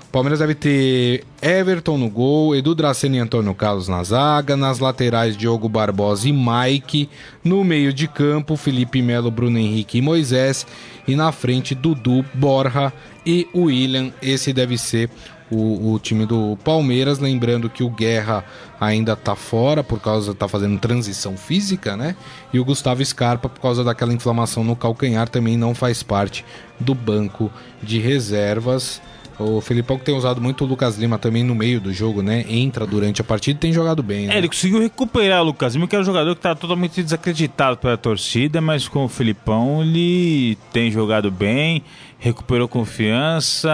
O 0.09 0.11
Palmeiras 0.11 0.39
deve 0.39 0.55
ter 0.55 1.25
Everton 1.43 1.99
no 1.99 2.09
gol, 2.09 2.55
Edu 2.55 2.75
Dracena 2.75 3.17
e 3.17 3.19
Antônio 3.19 3.55
Carlos 3.55 3.89
na 3.89 4.03
zaga, 4.03 4.57
nas 4.57 4.79
laterais 4.79 5.37
Diogo 5.37 5.69
Barbosa 5.69 6.29
e 6.29 6.33
Mike, 6.33 7.09
no 7.43 7.63
meio 7.65 7.93
de 7.93 8.07
campo 8.09 8.57
Felipe 8.57 9.03
Melo, 9.03 9.31
Bruno 9.31 9.59
Henrique 9.59 9.99
e 9.99 10.03
Moisés, 10.03 10.67
e 11.07 11.15
na 11.15 11.33
frente 11.33 11.75
Dudu, 11.75 12.25
Borja 12.33 12.93
e 13.25 13.49
William. 13.55 14.13
Esse 14.21 14.53
deve 14.53 14.77
ser 14.79 15.11
o, 15.51 15.93
o 15.93 15.99
time 15.99 16.27
do 16.27 16.57
Palmeiras, 16.65 17.19
lembrando 17.19 17.69
que 17.71 17.83
o 17.83 17.91
Guerra 17.91 18.45
ainda 18.81 19.15
tá 19.15 19.35
fora 19.35 19.85
por 19.85 20.01
causa 20.01 20.35
tá 20.35 20.49
fazendo 20.49 20.79
transição 20.79 21.37
física, 21.37 21.97
né? 21.97 22.17
E 22.53 22.59
o 22.59 22.65
Gustavo 22.65 23.05
Scarpa 23.05 23.49
por 23.49 23.61
causa 23.61 23.85
daquela 23.85 24.13
inflamação 24.13 24.65
no 24.65 24.77
calcanhar 24.77 25.29
também 25.29 25.57
não 25.57 25.75
faz 25.75 26.03
parte 26.03 26.45
do 26.79 26.95
banco 26.95 27.51
de 27.83 27.99
reservas. 27.99 29.01
O 29.39 29.61
Felipão 29.61 29.99
que 29.99 30.05
tem 30.05 30.15
usado 30.15 30.41
muito 30.41 30.65
o 30.65 30.67
Lucas 30.67 30.97
Lima 30.97 31.19
também 31.19 31.43
no 31.43 31.55
meio 31.55 31.81
do 31.81 31.93
jogo, 31.93 32.23
né? 32.23 32.45
Entra 32.49 32.87
durante 32.87 33.21
a 33.21 33.25
partida 33.25 33.57
e 33.57 33.61
tem 33.61 33.73
jogado 33.73 34.03
bem, 34.03 34.27
né? 34.27 34.35
É, 34.35 34.39
ele 34.39 34.49
conseguiu 34.49 34.81
recuperar 34.81 35.43
o 35.43 35.47
Lucas 35.47 35.75
Lima, 35.75 35.89
que 35.89 35.95
era 35.97 36.03
um 36.03 36.07
jogador 36.07 36.35
que 36.35 36.39
estava 36.39 36.55
totalmente 36.55 37.03
desacreditado 37.03 37.77
pela 37.77 37.97
torcida, 37.97 38.61
mas 38.61 38.87
com 38.87 39.05
o 39.05 39.09
Filipão 39.09 39.83
ele 39.83 40.57
tem 40.73 40.91
jogado 40.91 41.31
bem, 41.31 41.83
recuperou 42.19 42.69
confiança, 42.69 43.71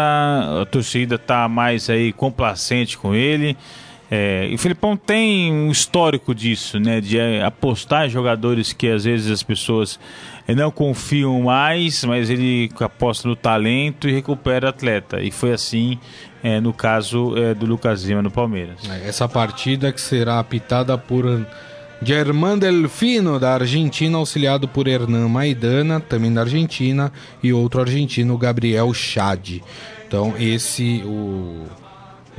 a 0.62 0.64
torcida 0.64 1.16
está 1.16 1.46
mais 1.48 1.90
aí 1.90 2.12
complacente 2.12 2.96
com 2.96 3.14
ele. 3.14 3.56
É, 4.10 4.48
e 4.50 4.54
o 4.56 4.58
Filipão 4.58 4.96
tem 4.96 5.52
um 5.52 5.70
histórico 5.70 6.34
disso, 6.34 6.80
né? 6.80 7.00
De 7.00 7.16
é, 7.16 7.44
apostar 7.44 8.06
em 8.06 8.10
jogadores 8.10 8.72
que 8.72 8.88
às 8.88 9.04
vezes 9.04 9.30
as 9.30 9.42
pessoas 9.42 10.00
é, 10.39 10.39
não 10.54 10.70
confiam 10.70 11.42
mais, 11.42 12.04
mas 12.04 12.30
ele 12.30 12.70
aposta 12.80 13.28
no 13.28 13.36
talento 13.36 14.08
e 14.08 14.12
recupera 14.12 14.70
atleta. 14.70 15.20
E 15.20 15.30
foi 15.30 15.52
assim 15.52 15.98
é, 16.42 16.60
no 16.60 16.72
caso 16.72 17.36
é, 17.36 17.54
do 17.54 17.66
Lucas 17.66 18.04
Lima 18.04 18.22
no 18.22 18.30
Palmeiras. 18.30 18.78
Essa 19.04 19.28
partida 19.28 19.92
que 19.92 20.00
será 20.00 20.38
apitada 20.38 20.96
por 20.96 21.24
Germán 22.02 22.58
Delfino, 22.58 23.38
da 23.38 23.54
Argentina, 23.54 24.16
auxiliado 24.16 24.66
por 24.66 24.88
Hernan 24.88 25.28
Maidana, 25.28 26.00
também 26.00 26.32
da 26.32 26.40
Argentina, 26.40 27.12
e 27.42 27.52
outro 27.52 27.80
argentino, 27.80 28.38
Gabriel 28.38 28.92
Chad. 28.94 29.60
Então, 30.06 30.34
esse, 30.38 31.02
o, 31.04 31.66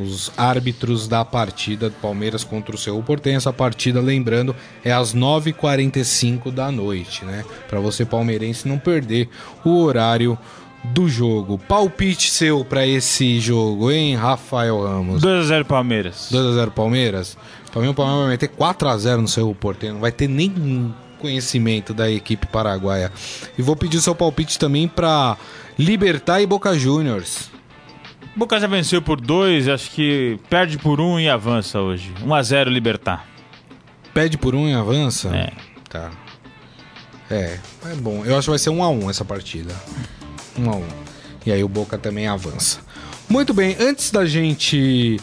os 0.02 0.32
árbitros 0.38 1.08
da 1.08 1.24
partida 1.24 1.90
do 1.90 1.96
Palmeiras 1.96 2.44
contra 2.44 2.76
o 2.76 2.78
Cerro 2.78 3.02
Portenho. 3.04 3.38
Essa 3.38 3.54
partida, 3.54 4.02
lembrando, 4.02 4.56
é 4.84 4.92
às 4.92 5.14
9h45 5.14 6.52
da 6.52 6.72
noite, 6.72 7.24
né? 7.26 7.46
Para 7.70 7.80
você 7.80 8.06
palmeirense 8.06 8.68
não 8.68 8.78
perder 8.78 9.30
o 9.64 9.82
horário 9.82 10.38
do 10.84 11.08
jogo. 11.08 11.58
Palpite 11.58 12.32
seu 12.32 12.66
para 12.66 12.86
esse 12.86 13.40
jogo, 13.40 13.92
hein, 13.92 14.16
Rafael 14.16 14.82
Ramos? 14.82 15.22
2x0 15.22 15.66
Palmeiras. 15.66 16.30
2x0 16.32 16.72
Palmeiras? 16.72 17.38
Pra 17.72 17.82
mim 17.82 17.90
o 17.90 17.94
Palmeiras 17.94 18.24
vai 18.24 18.32
meter 18.32 18.50
4x0 18.50 19.18
no 19.18 19.28
Cerro 19.28 19.56
Portenho, 19.56 19.94
não 19.94 20.02
vai 20.02 20.12
ter 20.12 20.28
nenhum 20.28 20.92
conhecimento 21.20 21.94
da 21.94 22.10
equipe 22.10 22.48
paraguaia. 22.48 23.12
E 23.58 23.62
vou 23.62 23.76
pedir 23.76 24.02
seu 24.02 24.16
palpite 24.16 24.58
também 24.58 24.88
para 24.88 25.38
Libertar 25.78 26.42
e 26.42 26.48
Boca 26.48 26.78
Juniors. 26.78 27.51
Boca 28.36 28.60
já 28.60 28.68
venceu 28.68 29.02
por 29.02 29.20
2, 29.20 29.68
acho 29.68 29.92
que 29.92 30.40
perde 30.50 30.78
por 30.78 31.02
1 31.02 31.06
um 31.06 31.20
e 31.20 31.30
avança 31.30 31.80
hoje. 31.80 32.14
1x0 32.24 32.70
Libertar. 32.70 33.28
Pede 34.14 34.38
por 34.38 34.56
1 34.56 34.60
um 34.60 34.70
e 34.70 34.74
avança? 34.74 35.36
É. 35.36 35.52
Tá. 35.90 36.12
É, 37.30 37.60
é 37.86 37.96
bom. 37.96 38.24
Eu 38.26 38.38
acho 38.38 38.46
que 38.46 38.50
vai 38.52 38.60
ser 38.60 38.70
1 38.70 38.78
um 38.78 38.84
a 38.84 38.90
1 38.90 39.10
essa 39.10 39.26
partida. 39.26 39.74
1 40.58 40.70
a 40.70 40.76
1 40.76 40.84
E 41.46 41.52
aí 41.52 41.64
o 41.64 41.68
Boca 41.68 41.98
também 41.98 42.28
avança. 42.28 42.80
Muito 43.28 43.54
bem, 43.54 43.76
antes 43.80 44.12
da 44.12 44.26
gente 44.26 45.20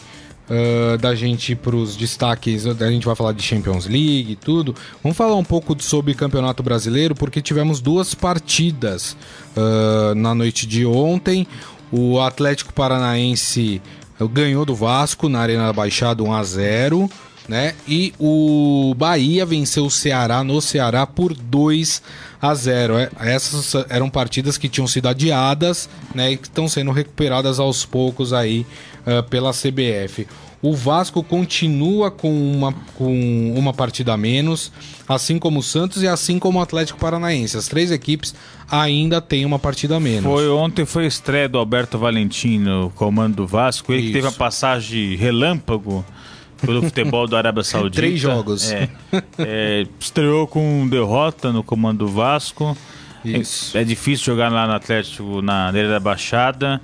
uh, 0.49 0.97
da 0.97 1.13
gente 1.13 1.53
ir 1.53 1.55
para 1.55 1.75
os 1.75 1.95
destaques, 1.95 2.65
a 2.65 2.91
gente 2.91 3.05
vai 3.05 3.15
falar 3.15 3.33
de 3.33 3.41
Champions 3.41 3.85
League 3.85 4.31
e 4.31 4.35
tudo. 4.35 4.75
Vamos 5.03 5.17
falar 5.17 5.35
um 5.35 5.43
pouco 5.43 5.75
sobre 5.81 6.13
Campeonato 6.13 6.63
Brasileiro, 6.63 7.15
porque 7.15 7.41
tivemos 7.41 7.79
duas 7.79 8.13
partidas 8.15 9.15
uh, 9.55 10.15
na 10.15 10.33
noite 10.33 10.65
de 10.65 10.85
ontem. 10.85 11.47
O 11.91 12.19
Atlético 12.19 12.73
Paranaense 12.73 13.81
ganhou 14.31 14.65
do 14.65 14.75
Vasco 14.75 15.29
na 15.29 15.39
Arena 15.39 15.67
da 15.67 15.73
Baixada 15.73 16.23
1 16.23 16.33
a 16.33 16.43
0 16.43 17.09
né? 17.49 17.73
E 17.87 18.13
o 18.19 18.93
Bahia 18.95 19.43
venceu 19.43 19.87
o 19.87 19.89
Ceará 19.89 20.43
no 20.43 20.61
Ceará 20.61 21.07
por 21.07 21.33
2 21.33 22.01
a 22.39 22.53
0. 22.53 22.99
É, 22.99 23.09
essas 23.21 23.73
eram 23.89 24.07
partidas 24.07 24.55
que 24.55 24.69
tinham 24.69 24.87
sido 24.87 25.07
adiadas, 25.07 25.89
né? 26.13 26.33
E 26.33 26.37
que 26.37 26.47
estão 26.47 26.69
sendo 26.69 26.91
recuperadas 26.91 27.59
aos 27.59 27.83
poucos 27.83 28.33
aí 28.33 28.67
uh, 29.01 29.23
pela 29.23 29.51
CBF. 29.51 30.27
O 30.61 30.75
Vasco 30.75 31.23
continua 31.23 32.11
com 32.11 32.29
uma, 32.29 32.73
com 32.95 33.53
uma 33.55 33.73
partida 33.73 34.13
a 34.13 34.17
menos, 34.17 34.71
assim 35.07 35.39
como 35.39 35.59
o 35.59 35.63
Santos 35.63 36.03
e 36.03 36.07
assim 36.07 36.37
como 36.37 36.59
o 36.59 36.61
Atlético 36.61 36.99
Paranaense. 36.99 37.55
As 37.55 37.67
três 37.67 37.91
equipes 37.91 38.35
ainda 38.69 39.21
têm 39.21 39.45
uma 39.45 39.57
partida 39.57 39.95
a 39.95 39.99
menos. 39.99 40.23
Foi 40.23 40.49
ontem 40.49 40.85
foi 40.85 41.05
a 41.05 41.07
estreia 41.07 41.47
do 41.47 41.57
Alberto 41.57 41.97
Valentim 41.97 42.59
no 42.59 42.89
comando 42.89 43.37
do 43.37 43.47
Vasco, 43.47 43.93
ele 43.93 44.11
teve 44.11 44.27
a 44.27 44.31
passagem 44.31 45.15
relâmpago 45.15 46.03
pelo 46.59 46.81
futebol 46.83 47.25
do 47.25 47.37
Arábia 47.37 47.63
Saudita. 47.63 48.01
Três 48.01 48.19
jogos. 48.19 48.69
É, 48.69 48.89
é, 49.37 49.87
estreou 49.97 50.45
com 50.45 50.87
derrota 50.89 51.53
no 51.53 51.63
comando 51.63 51.99
do 51.99 52.07
Vasco. 52.07 52.75
Isso. 53.23 53.77
É, 53.77 53.81
é 53.81 53.83
difícil 53.83 54.25
jogar 54.25 54.51
lá 54.51 54.67
no 54.67 54.73
Atlético, 54.73 55.41
na 55.41 55.71
Neira 55.71 55.89
da 55.89 55.99
Baixada. 55.99 56.81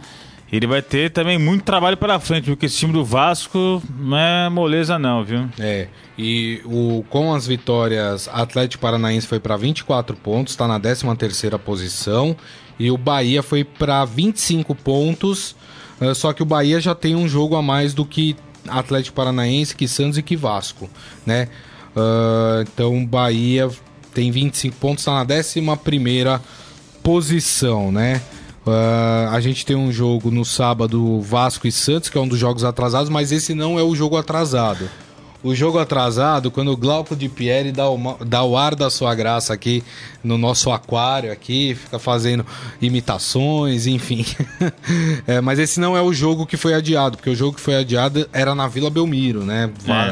Ele 0.52 0.68
vai 0.68 0.82
ter 0.82 1.10
também 1.10 1.40
muito 1.40 1.64
trabalho 1.64 1.98
pela 1.98 2.20
frente, 2.20 2.46
porque 2.46 2.68
esse 2.68 2.78
time 2.78 2.94
do 2.94 3.04
Vasco 3.04 3.82
não 3.98 4.18
é 4.18 4.50
moleza 4.50 5.00
não, 5.00 5.24
viu? 5.24 5.50
É, 5.60 5.88
e 6.18 6.62
o, 6.66 7.04
com 7.10 7.34
as 7.34 7.48
vitórias, 7.48 8.30
Atlético 8.32 8.82
Paranaense 8.82 9.26
foi 9.26 9.40
para 9.40 9.58
24 9.58 10.16
pontos, 10.16 10.54
está 10.54 10.68
na 10.68 10.80
13 10.80 11.16
terceira 11.18 11.58
posição, 11.58 12.36
e 12.78 12.92
o 12.92 12.98
Bahia 12.98 13.42
foi 13.42 13.64
para 13.64 14.06
25 14.06 14.76
pontos, 14.76 15.56
uh, 16.00 16.14
só 16.14 16.32
que 16.32 16.44
o 16.44 16.46
Bahia 16.46 16.80
já 16.80 16.94
tem 16.94 17.16
um 17.16 17.28
jogo 17.28 17.56
a 17.56 17.62
mais 17.62 17.94
do 17.94 18.06
que 18.06 18.36
Atlético 18.68 19.16
Paranaense, 19.16 19.76
que 19.76 19.88
Santos 19.88 20.18
e 20.18 20.24
que 20.24 20.36
Vasco, 20.36 20.90
né? 21.26 21.48
Uh, 21.96 22.62
então 22.62 23.06
Bahia 23.06 23.70
tem 24.14 24.30
25 24.30 24.76
pontos, 24.78 25.02
está 25.02 25.14
na 25.14 25.36
11 25.36 25.62
primeira 25.84 26.42
posição, 27.02 27.92
né? 27.92 28.22
Uh, 28.66 29.30
a 29.32 29.40
gente 29.40 29.64
tem 29.66 29.76
um 29.76 29.92
jogo 29.92 30.32
no 30.32 30.44
sábado 30.44 31.22
Vasco 31.22 31.68
e 31.68 31.72
Santos, 31.72 32.10
que 32.10 32.18
é 32.18 32.22
um 32.22 32.28
dos 32.28 32.40
jogos 32.40 32.64
atrasados, 32.64 33.10
mas 33.10 33.32
esse 33.32 33.54
não 33.54 33.80
é 33.80 33.84
o 33.84 33.96
jogo 33.96 34.18
atrasado. 34.18 34.90
O 35.46 35.54
jogo 35.54 35.78
atrasado, 35.78 36.50
quando 36.50 36.72
o 36.72 36.76
Glauco 36.76 37.16
de 37.16 37.30
Pierre 37.30 37.72
dá 37.72 37.88
o, 37.88 38.18
dá 38.26 38.44
o 38.44 38.58
ar 38.58 38.74
da 38.74 38.90
sua 38.90 39.14
graça 39.14 39.54
aqui 39.54 39.84
no 40.24 40.40
nosso 40.40 40.72
aquário 40.72 41.32
aqui, 41.32 41.76
fica 41.76 42.00
fazendo 42.00 42.44
imitações, 42.82 43.86
enfim. 43.86 44.26
é, 45.28 45.40
mas 45.42 45.60
esse 45.60 45.80
não 45.80 45.96
é 45.96 46.02
o 46.02 46.12
jogo 46.12 46.48
que 46.48 46.58
foi 46.58 46.74
adiado, 46.74 47.18
porque 47.18 47.30
o 47.30 47.36
jogo 47.36 47.58
que 47.58 47.62
foi 47.62 47.76
adiado 47.76 48.28
era 48.34 48.56
na 48.56 48.68
Vila 48.68 48.90
Belmiro, 48.90 49.44
né? 49.44 49.70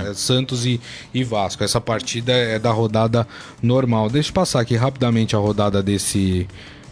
É. 0.08 0.14
Santos 0.14 0.68
e, 0.68 0.80
e 1.12 1.24
Vasco. 1.24 1.64
Essa 1.64 1.82
partida 1.82 2.32
é 2.32 2.60
da 2.60 2.70
rodada 2.70 3.28
normal. 3.60 4.12
Deixa 4.12 4.30
eu 4.30 4.34
passar 4.34 4.60
aqui 4.60 4.76
rapidamente 4.76 5.36
a 5.36 5.40
rodada 5.40 5.82
desse 5.82 6.48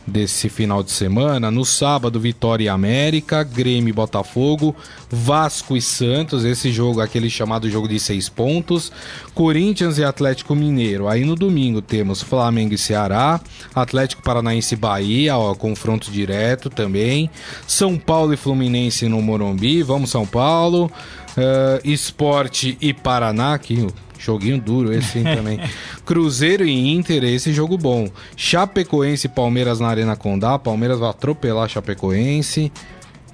desse 0.06 0.50
final 0.50 0.84
de 0.84 0.92
semana. 0.92 1.52
No 1.52 1.64
sábado, 1.64 2.20
Vitória 2.20 2.66
e 2.66 2.70
América, 2.70 3.44
Grêmio 3.44 3.90
e 3.90 3.94
Botafogo, 3.94 4.76
Vasco 5.10 5.76
e 5.76 5.82
Santos, 5.82 6.44
esse 6.44 6.72
jogo, 6.72 7.02
aquele 7.02 7.30
chamado 7.30 7.70
jogo 7.70 7.88
de 7.88 8.00
seis 8.00 8.30
pontos, 8.30 8.92
Corinthians 9.34 9.98
e 9.98 10.04
Atlético 10.04 10.56
Mineiro. 10.56 11.08
Aí 11.08 11.24
no 11.24 11.36
domingo 11.36 11.82
temos 11.82 12.22
Flamengo 12.22 12.74
e 12.74 12.78
Ceará, 12.78 13.40
Atlético 13.74 14.24
Paranaense 14.24 14.76
e 14.76 14.78
Bahia, 14.78 15.38
ó, 15.38 15.54
confronto 15.54 16.12
direto 16.12 16.70
também, 16.70 17.30
São 17.68 17.98
Paulo 17.98 18.34
e 18.34 18.38
Fluminense 18.38 19.08
no 19.08 19.22
Morumbi, 19.22 19.84
vamos 19.84 20.10
São 20.10 20.26
Paulo, 20.26 20.92
uh, 21.38 21.80
Esporte 21.84 22.78
e 22.82 22.94
Paraná, 22.94 23.54
aqui 23.54 23.88
Joguinho 24.24 24.62
duro 24.62 24.94
esse 24.94 25.24
também. 25.24 25.60
Cruzeiro 26.06 26.64
e 26.64 26.92
Inter, 26.92 27.24
esse 27.24 27.52
jogo 27.52 27.78
bom. 27.78 28.08
Chapecoense 28.36 29.26
e 29.26 29.30
Palmeiras 29.30 29.80
na 29.80 29.88
Arena 29.88 30.16
Condá. 30.16 30.60
Palmeiras 30.60 31.00
vai 31.00 31.10
atropelar 31.10 31.68
Chapecoense. 31.68 32.72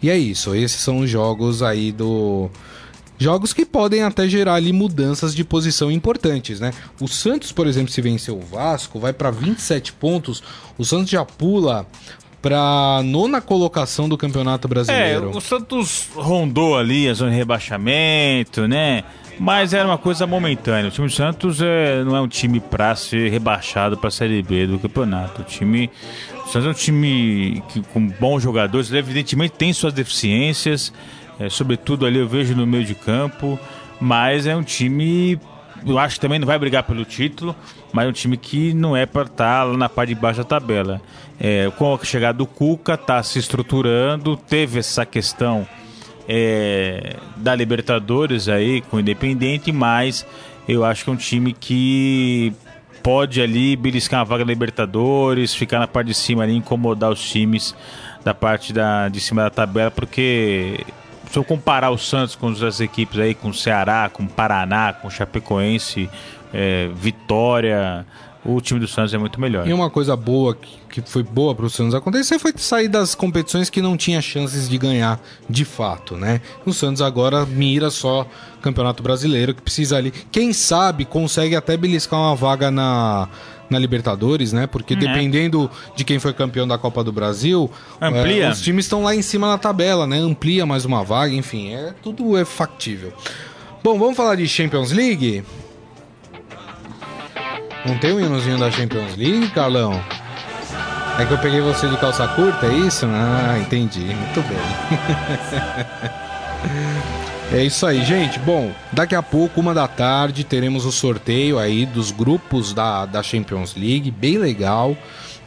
E 0.01 0.09
é 0.09 0.17
isso. 0.17 0.55
Esses 0.55 0.79
são 0.79 0.99
os 0.99 1.09
jogos 1.09 1.61
aí 1.61 1.91
do. 1.91 2.49
Jogos 3.19 3.51
que 3.51 3.65
podem 3.65 4.03
até 4.03 4.29
gerar 4.29 4.53
ali 4.53 4.71
mudanças 4.71 5.35
de 5.35 5.43
posição 5.43 5.91
importantes, 5.91 6.59
né? 6.59 6.71
O 7.01 7.07
Santos, 7.07 7.51
por 7.51 7.65
exemplo, 7.65 7.91
se 7.91 7.99
vencer 7.99 8.33
o 8.33 8.39
Vasco, 8.39 8.99
vai 8.99 9.11
para 9.11 9.31
27 9.31 9.91
pontos. 9.93 10.43
O 10.77 10.85
Santos 10.85 11.09
já 11.09 11.25
pula 11.25 11.85
para 12.41 13.01
nona 13.03 13.41
colocação 13.41 14.07
do 14.07 14.17
Campeonato 14.17 14.67
Brasileiro. 14.67 15.31
É, 15.33 15.35
o 15.35 15.41
Santos 15.41 16.07
rondou 16.15 16.77
ali 16.77 17.09
a 17.09 17.13
zona 17.13 17.31
de 17.31 17.37
rebaixamento, 17.37 18.67
né? 18.67 19.03
Mas 19.39 19.73
era 19.73 19.87
uma 19.87 19.97
coisa 19.97 20.25
momentânea. 20.25 20.89
O 20.89 20.91
time 20.91 21.07
do 21.07 21.13
Santos 21.13 21.61
é, 21.61 22.03
não 22.03 22.15
é 22.15 22.21
um 22.21 22.27
time 22.27 22.59
para 22.59 22.95
ser 22.95 23.29
rebaixado 23.29 23.97
para 23.97 24.07
a 24.07 24.11
Série 24.11 24.41
B 24.41 24.65
do 24.65 24.79
campeonato. 24.79 25.41
O 25.41 25.45
time 25.45 25.89
o 26.47 26.49
Santos 26.49 26.65
é 26.65 26.69
um 26.69 26.73
time 26.73 27.61
que, 27.67 27.81
com 27.81 28.07
bons 28.07 28.41
jogadores, 28.41 28.89
ele 28.89 28.99
evidentemente 28.99 29.55
tem 29.57 29.73
suas 29.73 29.91
deficiências, 29.91 30.93
é, 31.37 31.49
sobretudo 31.49 32.05
ali 32.05 32.19
eu 32.19 32.27
vejo 32.27 32.55
no 32.55 32.65
meio 32.65 32.85
de 32.85 32.95
campo, 32.95 33.59
mas 33.99 34.47
é 34.47 34.55
um 34.55 34.63
time, 34.63 35.37
eu 35.85 35.99
acho 35.99 36.15
que 36.15 36.21
também 36.21 36.39
não 36.39 36.47
vai 36.47 36.57
brigar 36.57 36.83
pelo 36.83 37.03
título, 37.03 37.53
mas 37.91 38.05
é 38.05 38.09
um 38.09 38.13
time 38.13 38.37
que 38.37 38.73
não 38.73 38.95
é 38.95 39.05
para 39.05 39.23
estar 39.23 39.59
tá 39.59 39.63
lá 39.65 39.75
na 39.75 39.89
parte 39.89 40.15
de 40.15 40.21
baixo 40.21 40.37
da 40.37 40.45
tabela. 40.45 41.01
É, 41.37 41.69
com 41.77 41.93
a 41.93 42.05
chegada 42.05 42.37
do 42.37 42.47
Cuca, 42.47 42.93
está 42.93 43.21
se 43.21 43.37
estruturando, 43.39 44.37
teve 44.37 44.79
essa 44.79 45.05
questão 45.05 45.67
é, 46.27 47.15
da 47.35 47.55
Libertadores 47.55 48.49
aí 48.49 48.81
com 48.81 48.97
o 48.97 48.99
Independente, 48.99 49.71
mas 49.71 50.25
eu 50.67 50.83
acho 50.83 51.03
que 51.03 51.09
é 51.09 51.13
um 51.13 51.17
time 51.17 51.53
que 51.53 52.53
pode 53.01 53.41
ali 53.41 53.75
beliscar 53.75 54.19
uma 54.19 54.25
vaga 54.25 54.43
da 54.43 54.49
Libertadores, 54.49 55.55
ficar 55.55 55.79
na 55.79 55.87
parte 55.87 56.07
de 56.07 56.13
cima 56.13 56.43
ali, 56.43 56.55
incomodar 56.55 57.09
os 57.09 57.21
times 57.21 57.73
da 58.23 58.33
parte 58.33 58.73
da, 58.73 59.07
de 59.07 59.21
cima 59.21 59.43
da 59.43 59.49
tabela, 59.49 59.89
porque 59.89 60.83
se 61.31 61.37
eu 61.37 61.43
comparar 61.43 61.89
o 61.89 61.97
Santos 61.97 62.35
com 62.35 62.47
as 62.49 62.79
equipes 62.81 63.19
aí, 63.19 63.33
com 63.33 63.49
o 63.49 63.53
Ceará, 63.53 64.09
com 64.11 64.23
o 64.23 64.27
Paraná, 64.27 64.93
com 64.93 65.07
o 65.07 65.11
Chapecoense, 65.11 66.09
é, 66.53 66.89
Vitória, 66.93 68.05
o 68.47 68.61
time 68.61 68.79
do 68.79 68.87
Santos 68.87 69.13
é 69.13 69.17
muito 69.17 69.39
melhor. 69.41 69.67
E 69.67 69.73
uma 69.73 69.89
coisa 69.89 70.15
boa 70.15 70.55
que, 70.89 71.01
foi 71.01 71.21
boa 71.21 71.53
para 71.53 71.65
o 71.65 71.69
Santos 71.69 71.93
acontecer 71.93 72.39
foi 72.39 72.53
sair 72.55 72.87
das 72.87 73.13
competições 73.13 73.69
que 73.69 73.81
não 73.81 73.97
tinha 73.97 74.21
chances 74.21 74.69
de 74.69 74.77
ganhar 74.77 75.19
de 75.49 75.65
fato, 75.65 76.15
né? 76.15 76.41
O 76.65 76.73
Santos 76.73 77.01
agora 77.01 77.45
mira 77.45 77.89
só 77.89 78.25
Campeonato 78.61 79.03
Brasileiro, 79.03 79.53
que 79.53 79.61
precisa 79.61 79.97
ali, 79.97 80.11
quem 80.31 80.53
sabe 80.53 81.03
consegue 81.03 81.55
até 81.55 81.75
beliscar 81.75 82.19
uma 82.19 82.35
vaga 82.35 82.71
na 82.71 83.27
na 83.69 83.77
Libertadores, 83.77 84.53
né? 84.53 84.65
Porque 84.65 84.93
uhum. 84.93 84.99
dependendo 85.01 85.69
de 85.93 86.05
quem 86.05 86.19
foi 86.19 86.31
campeão 86.31 86.65
da 86.65 86.77
Copa 86.77 87.03
do 87.03 87.11
Brasil, 87.11 87.69
Amplia. 88.01 88.45
É, 88.45 88.49
os 88.49 88.61
times 88.61 88.85
estão 88.85 89.03
lá 89.03 89.13
em 89.13 89.21
cima 89.21 89.45
na 89.45 89.57
tabela, 89.57 90.07
né? 90.07 90.17
Amplia 90.19 90.65
mais 90.65 90.85
uma 90.85 91.03
vaga, 91.03 91.33
enfim, 91.33 91.73
é 91.73 91.93
tudo 92.01 92.37
é 92.37 92.45
factível. 92.45 93.11
Bom, 93.83 93.99
vamos 93.99 94.15
falar 94.15 94.35
de 94.35 94.47
Champions 94.47 94.93
League. 94.93 95.43
Não 97.87 97.97
tem 97.97 98.11
o 98.11 98.17
um 98.17 98.19
hinozinho 98.19 98.57
da 98.57 98.69
Champions 98.69 99.15
League, 99.15 99.49
Carlão? 99.51 99.99
É 101.17 101.25
que 101.25 101.31
eu 101.31 101.37
peguei 101.37 101.61
você 101.61 101.87
de 101.87 101.97
calça 101.97 102.27
curta, 102.27 102.65
é 102.67 102.73
isso? 102.73 103.07
Ah, 103.07 103.57
entendi. 103.59 104.01
Muito 104.01 104.41
bem. 104.41 104.57
É 107.49 107.63
isso 107.63 107.85
aí, 107.85 108.03
gente. 108.03 108.39
Bom, 108.39 108.73
daqui 108.91 109.15
a 109.15 109.23
pouco, 109.23 109.61
uma 109.61 109.73
da 109.73 109.87
tarde, 109.87 110.43
teremos 110.43 110.85
o 110.85 110.91
sorteio 110.91 111.57
aí 111.57 111.85
dos 111.85 112.11
grupos 112.11 112.73
da, 112.73 113.05
da 113.05 113.23
Champions 113.23 113.73
League, 113.73 114.11
bem 114.11 114.37
legal, 114.37 114.97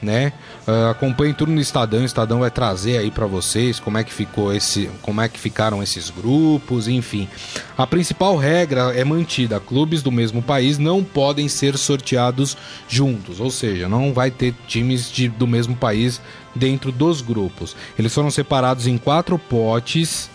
né? 0.01 0.32
Uh, 0.67 0.91
acompanhe 0.91 1.33
tudo 1.33 1.51
no 1.53 1.61
Estadão, 1.61 2.03
o 2.03 2.05
Estadão 2.05 2.41
vai 2.41 2.51
trazer 2.51 2.99
aí 2.99 3.11
para 3.11 3.27
vocês 3.27 3.81
como 3.81 3.97
é 3.97 4.05
que 4.05 4.13
ficou 4.13 4.53
esse, 4.53 4.91
como 5.01 5.21
é 5.21 5.29
que 5.29 5.39
ficaram 5.39 5.83
esses 5.83 6.11
grupos, 6.11 6.87
enfim. 6.87 7.29
A 7.77 7.87
principal 7.87 8.37
regra 8.37 8.95
é 8.95 9.05
mantida: 9.05 9.59
clubes 9.59 10.03
do 10.03 10.13
mesmo 10.13 10.43
país 10.43 10.79
não 10.79 11.03
podem 11.03 11.49
ser 11.49 11.79
sorteados 11.79 12.57
juntos, 12.89 13.41
ou 13.41 13.51
seja, 13.51 13.89
não 13.89 14.13
vai 14.13 14.31
ter 14.31 14.55
times 14.69 15.11
de, 15.11 15.29
do 15.29 15.47
mesmo 15.47 15.75
país 15.75 16.21
dentro 16.55 16.93
dos 16.93 17.21
grupos. 17.21 17.75
Eles 17.99 18.15
foram 18.15 18.31
separados 18.31 18.87
em 18.87 18.99
quatro 18.99 19.39
potes 19.39 20.29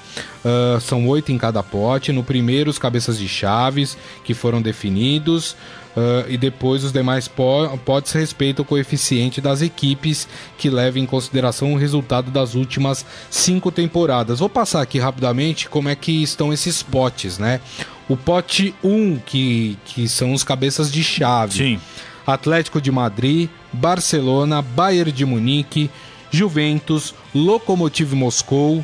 Uh, 0.46 0.80
são 0.80 1.08
oito 1.08 1.32
em 1.32 1.38
cada 1.38 1.62
pote. 1.64 2.12
No 2.12 2.24
primeiro, 2.24 2.70
os 2.70 2.78
cabeças 2.78 3.18
de 3.18 3.28
chaves 3.28 3.98
que 4.24 4.34
foram 4.34 4.62
definidos. 4.62 5.56
Uh, 5.96 6.30
e 6.30 6.38
depois 6.38 6.84
os 6.84 6.92
demais 6.92 7.26
potes 7.30 8.12
respeitam 8.12 8.64
o 8.64 8.68
coeficiente 8.68 9.40
das 9.40 9.62
equipes 9.62 10.28
que 10.58 10.70
leva 10.70 11.00
em 11.00 11.06
consideração 11.06 11.74
o 11.74 11.78
resultado 11.78 12.30
das 12.30 12.54
últimas 12.54 13.06
cinco 13.30 13.72
temporadas. 13.72 14.40
Vou 14.40 14.50
passar 14.50 14.82
aqui 14.82 15.00
rapidamente 15.00 15.70
como 15.70 15.88
é 15.88 15.96
que 15.96 16.22
estão 16.22 16.52
esses 16.52 16.84
potes, 16.84 17.38
né? 17.38 17.62
O 18.10 18.18
pote 18.18 18.76
1, 18.84 18.90
um, 18.90 19.20
que, 19.26 19.78
que 19.86 20.08
são 20.10 20.34
os 20.34 20.44
cabeças 20.44 20.92
de 20.92 21.02
chave. 21.02 21.54
Sim. 21.54 21.80
Atlético 22.28 22.82
de 22.82 22.92
Madrid, 22.92 23.50
Barcelona, 23.72 24.62
Bayern 24.62 25.12
de 25.12 25.26
Munique, 25.26 25.90
Juventus, 26.30 27.16
Lokomotiv 27.34 28.14
Moscou, 28.14 28.84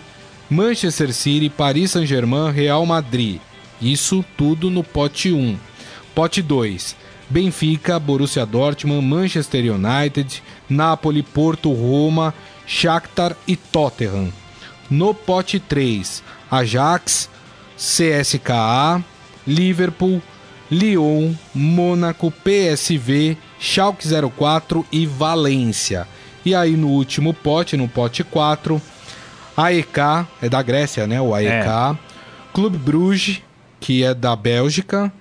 Manchester 0.49 1.13
City, 1.13 1.49
Paris 1.49 1.91
Saint-Germain, 1.91 2.51
Real 2.51 2.85
Madrid. 2.85 3.39
Isso 3.81 4.23
tudo 4.37 4.69
no 4.69 4.83
pote 4.83 5.31
1. 5.31 5.57
Pote 6.15 6.41
2. 6.41 7.00
Benfica, 7.31 7.97
Borussia 7.97 8.45
Dortmund, 8.45 9.07
Manchester 9.07 9.63
United, 9.73 10.43
Napoli, 10.69 11.23
Porto, 11.23 11.71
Roma, 11.71 12.33
Shakhtar 12.67 13.37
e 13.47 13.55
Tottenham. 13.55 14.33
No 14.89 15.13
pote 15.13 15.57
3, 15.57 16.21
Ajax, 16.51 17.29
CSKA, 17.77 19.01
Liverpool, 19.47 20.21
Lyon, 20.69 21.33
Mônaco, 21.55 22.29
PSV, 22.29 23.37
Schalke 23.57 24.05
04 24.37 24.85
e 24.91 25.05
Valência. 25.05 26.05
E 26.43 26.53
aí 26.53 26.75
no 26.75 26.89
último 26.89 27.33
pote, 27.33 27.77
no 27.77 27.87
pote 27.87 28.25
4, 28.25 28.81
AEK, 29.55 30.27
é 30.41 30.49
da 30.49 30.61
Grécia, 30.61 31.07
né? 31.07 31.21
O 31.21 31.33
AEK. 31.33 31.47
É. 31.47 31.97
Clube 32.53 32.77
Bruges, 32.77 33.41
que 33.79 34.03
é 34.03 34.13
da 34.13 34.35
Bélgica. 34.35 35.13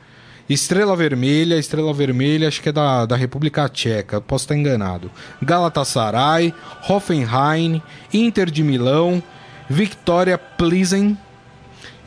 Estrela 0.52 0.96
Vermelha, 0.96 1.54
Estrela 1.56 1.94
Vermelha, 1.94 2.48
acho 2.48 2.60
que 2.60 2.70
é 2.70 2.72
da, 2.72 3.06
da 3.06 3.14
República 3.14 3.68
Tcheca, 3.68 4.20
posso 4.20 4.44
estar 4.44 4.56
enganado. 4.56 5.08
Galatasaray, 5.40 6.52
Hoffenheim, 6.88 7.80
Inter 8.12 8.50
de 8.50 8.64
Milão, 8.64 9.22
Victoria 9.68 10.36
Plizen 10.36 11.16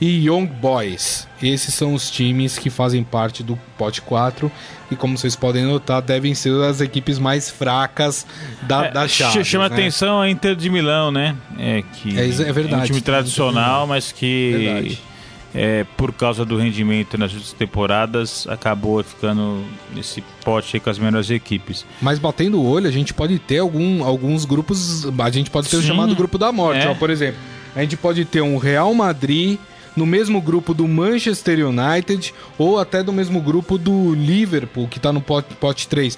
e 0.01 0.27
Young 0.27 0.45
Boys. 0.45 1.25
Esses 1.41 1.73
são 1.73 1.93
os 1.93 2.11
times 2.11 2.59
que 2.59 2.69
fazem 2.69 3.01
parte 3.01 3.41
do 3.41 3.57
pote 3.77 4.01
4 4.01 4.51
e 4.91 4.95
como 4.97 5.17
vocês 5.17 5.37
podem 5.37 5.63
notar, 5.63 6.01
devem 6.01 6.35
ser 6.35 6.53
as 6.63 6.81
equipes 6.81 7.17
mais 7.17 7.49
fracas 7.49 8.27
da, 8.63 8.87
é, 8.87 8.91
da 8.91 9.07
chave. 9.07 9.41
Chama 9.45 9.69
né? 9.69 9.75
atenção 9.75 10.19
a 10.19 10.29
Inter 10.29 10.57
de 10.57 10.69
Milão, 10.69 11.09
né? 11.09 11.33
É, 11.57 11.81
que 11.81 12.19
é, 12.19 12.25
é 12.25 12.51
verdade. 12.51 12.73
É 12.73 12.77
um 12.77 12.85
time 12.87 13.01
tradicional, 13.01 13.87
mas 13.87 14.11
que 14.11 14.97
é, 15.53 15.85
por 15.95 16.11
causa 16.11 16.43
do 16.43 16.57
rendimento 16.57 17.17
nas 17.17 17.31
últimas 17.31 17.53
temporadas 17.53 18.47
acabou 18.47 19.03
ficando 19.03 19.63
nesse 19.93 20.23
pote 20.43 20.79
com 20.79 20.89
as 20.89 20.97
melhores 20.97 21.29
equipes. 21.29 21.85
Mas 22.01 22.17
batendo 22.17 22.59
o 22.59 22.65
olho, 22.65 22.87
a 22.87 22.91
gente 22.91 23.13
pode 23.13 23.37
ter 23.39 23.59
algum, 23.59 24.03
alguns 24.03 24.45
grupos. 24.45 25.05
A 25.19 25.29
gente 25.29 25.49
pode 25.49 25.69
ter 25.69 25.77
Sim, 25.77 25.83
o 25.83 25.85
chamado 25.85 26.15
grupo 26.15 26.37
da 26.37 26.51
morte, 26.51 26.85
é. 26.85 26.89
ó, 26.89 26.95
por 26.95 27.09
exemplo. 27.09 27.39
A 27.75 27.81
gente 27.81 27.97
pode 27.97 28.25
ter 28.25 28.41
um 28.41 28.57
Real 28.57 28.93
Madrid 28.93 29.59
no 29.95 30.05
mesmo 30.05 30.41
grupo 30.41 30.73
do 30.73 30.87
Manchester 30.87 31.67
United 31.67 32.33
ou 32.57 32.79
até 32.79 33.03
do 33.03 33.13
mesmo 33.13 33.39
grupo 33.39 33.77
do 33.77 34.13
Liverpool, 34.15 34.87
que 34.87 34.97
está 34.97 35.11
no 35.11 35.21
pote, 35.21 35.53
pote 35.55 35.87
3. 35.87 36.17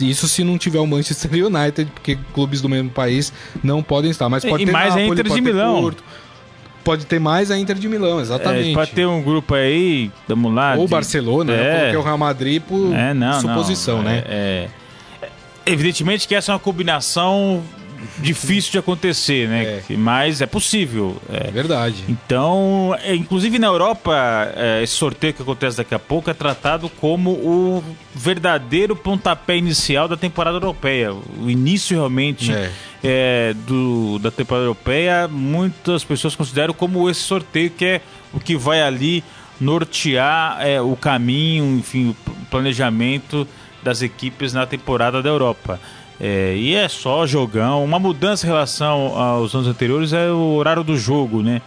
Isso 0.00 0.26
se 0.26 0.42
não 0.42 0.58
tiver 0.58 0.80
o 0.80 0.86
Manchester 0.86 1.30
United, 1.46 1.90
porque 1.92 2.18
clubes 2.32 2.60
do 2.60 2.68
mesmo 2.68 2.90
país 2.90 3.32
não 3.62 3.82
podem 3.82 4.10
estar. 4.10 4.28
Mas 4.28 4.44
pode 4.44 4.64
e 4.64 4.66
ter 4.66 4.72
mais 4.72 4.94
Napoli, 4.94 5.08
a 5.08 5.12
Inter 5.12 5.32
de 5.32 5.40
Milão. 5.40 5.82
Porto, 5.82 6.04
pode 6.84 7.06
ter 7.06 7.18
mais 7.18 7.50
a 7.50 7.58
Inter 7.58 7.76
de 7.76 7.88
Milão, 7.88 8.20
exatamente. 8.20 8.70
É, 8.70 8.74
pode 8.74 8.92
ter 8.92 9.06
um 9.06 9.22
grupo 9.22 9.54
aí, 9.54 10.10
vamos 10.28 10.54
lá. 10.54 10.74
Ou 10.76 10.84
de... 10.84 10.90
Barcelona, 10.90 11.52
é. 11.52 11.56
eu 11.56 11.72
coloquei 11.72 11.96
o 11.96 12.02
Real 12.02 12.18
Madrid 12.18 12.62
por 12.62 12.94
é, 12.94 13.14
não, 13.14 13.40
suposição, 13.40 13.96
não. 13.96 14.04
né? 14.04 14.22
É, 14.26 14.68
é, 15.22 15.28
evidentemente 15.66 16.28
que 16.28 16.34
essa 16.34 16.52
é 16.52 16.54
uma 16.54 16.60
combinação 16.60 17.62
difícil 18.18 18.72
de 18.72 18.78
acontecer, 18.78 19.48
né? 19.48 19.82
É. 19.88 19.96
Mas 19.96 20.40
é 20.40 20.46
possível. 20.46 21.16
É, 21.32 21.50
verdade. 21.50 22.04
Então, 22.08 22.96
é, 23.02 23.14
inclusive 23.14 23.58
na 23.58 23.66
Europa, 23.66 24.14
é, 24.54 24.82
esse 24.82 24.94
sorteio 24.94 25.32
que 25.32 25.42
acontece 25.42 25.76
daqui 25.76 25.94
a 25.94 25.98
pouco 25.98 26.30
é 26.30 26.34
tratado 26.34 26.88
como 26.88 27.30
o 27.30 27.82
verdadeiro 28.14 28.94
pontapé 28.94 29.56
inicial 29.56 30.06
da 30.06 30.16
temporada 30.16 30.56
europeia. 30.58 31.12
O 31.12 31.48
início 31.48 31.96
realmente 31.96 32.52
é. 33.04 33.50
é 33.50 33.54
do, 33.66 34.18
da 34.18 34.30
temporada 34.30 34.64
europeia, 34.64 35.28
muitas 35.28 36.02
pessoas 36.02 36.34
consideram 36.34 36.74
como 36.74 37.08
esse 37.08 37.20
sorteio 37.20 37.70
que 37.70 37.84
é 37.84 38.00
o 38.32 38.40
que 38.40 38.56
vai 38.56 38.82
ali 38.82 39.22
nortear 39.60 40.58
é, 40.60 40.80
o 40.80 40.96
caminho, 40.96 41.78
enfim, 41.78 42.10
o 42.26 42.46
planejamento 42.50 43.46
das 43.82 44.02
equipes 44.02 44.52
na 44.52 44.66
temporada 44.66 45.22
da 45.22 45.28
Europa. 45.28 45.78
É, 46.20 46.54
e 46.56 46.74
é 46.74 46.88
só 46.88 47.26
jogão. 47.26 47.84
Uma 47.84 47.98
mudança 47.98 48.46
em 48.46 48.48
relação 48.48 49.18
aos 49.18 49.54
anos 49.54 49.66
anteriores 49.66 50.12
é 50.12 50.30
o 50.30 50.54
horário 50.54 50.82
do 50.82 50.96
jogo, 50.96 51.42
né? 51.42 51.60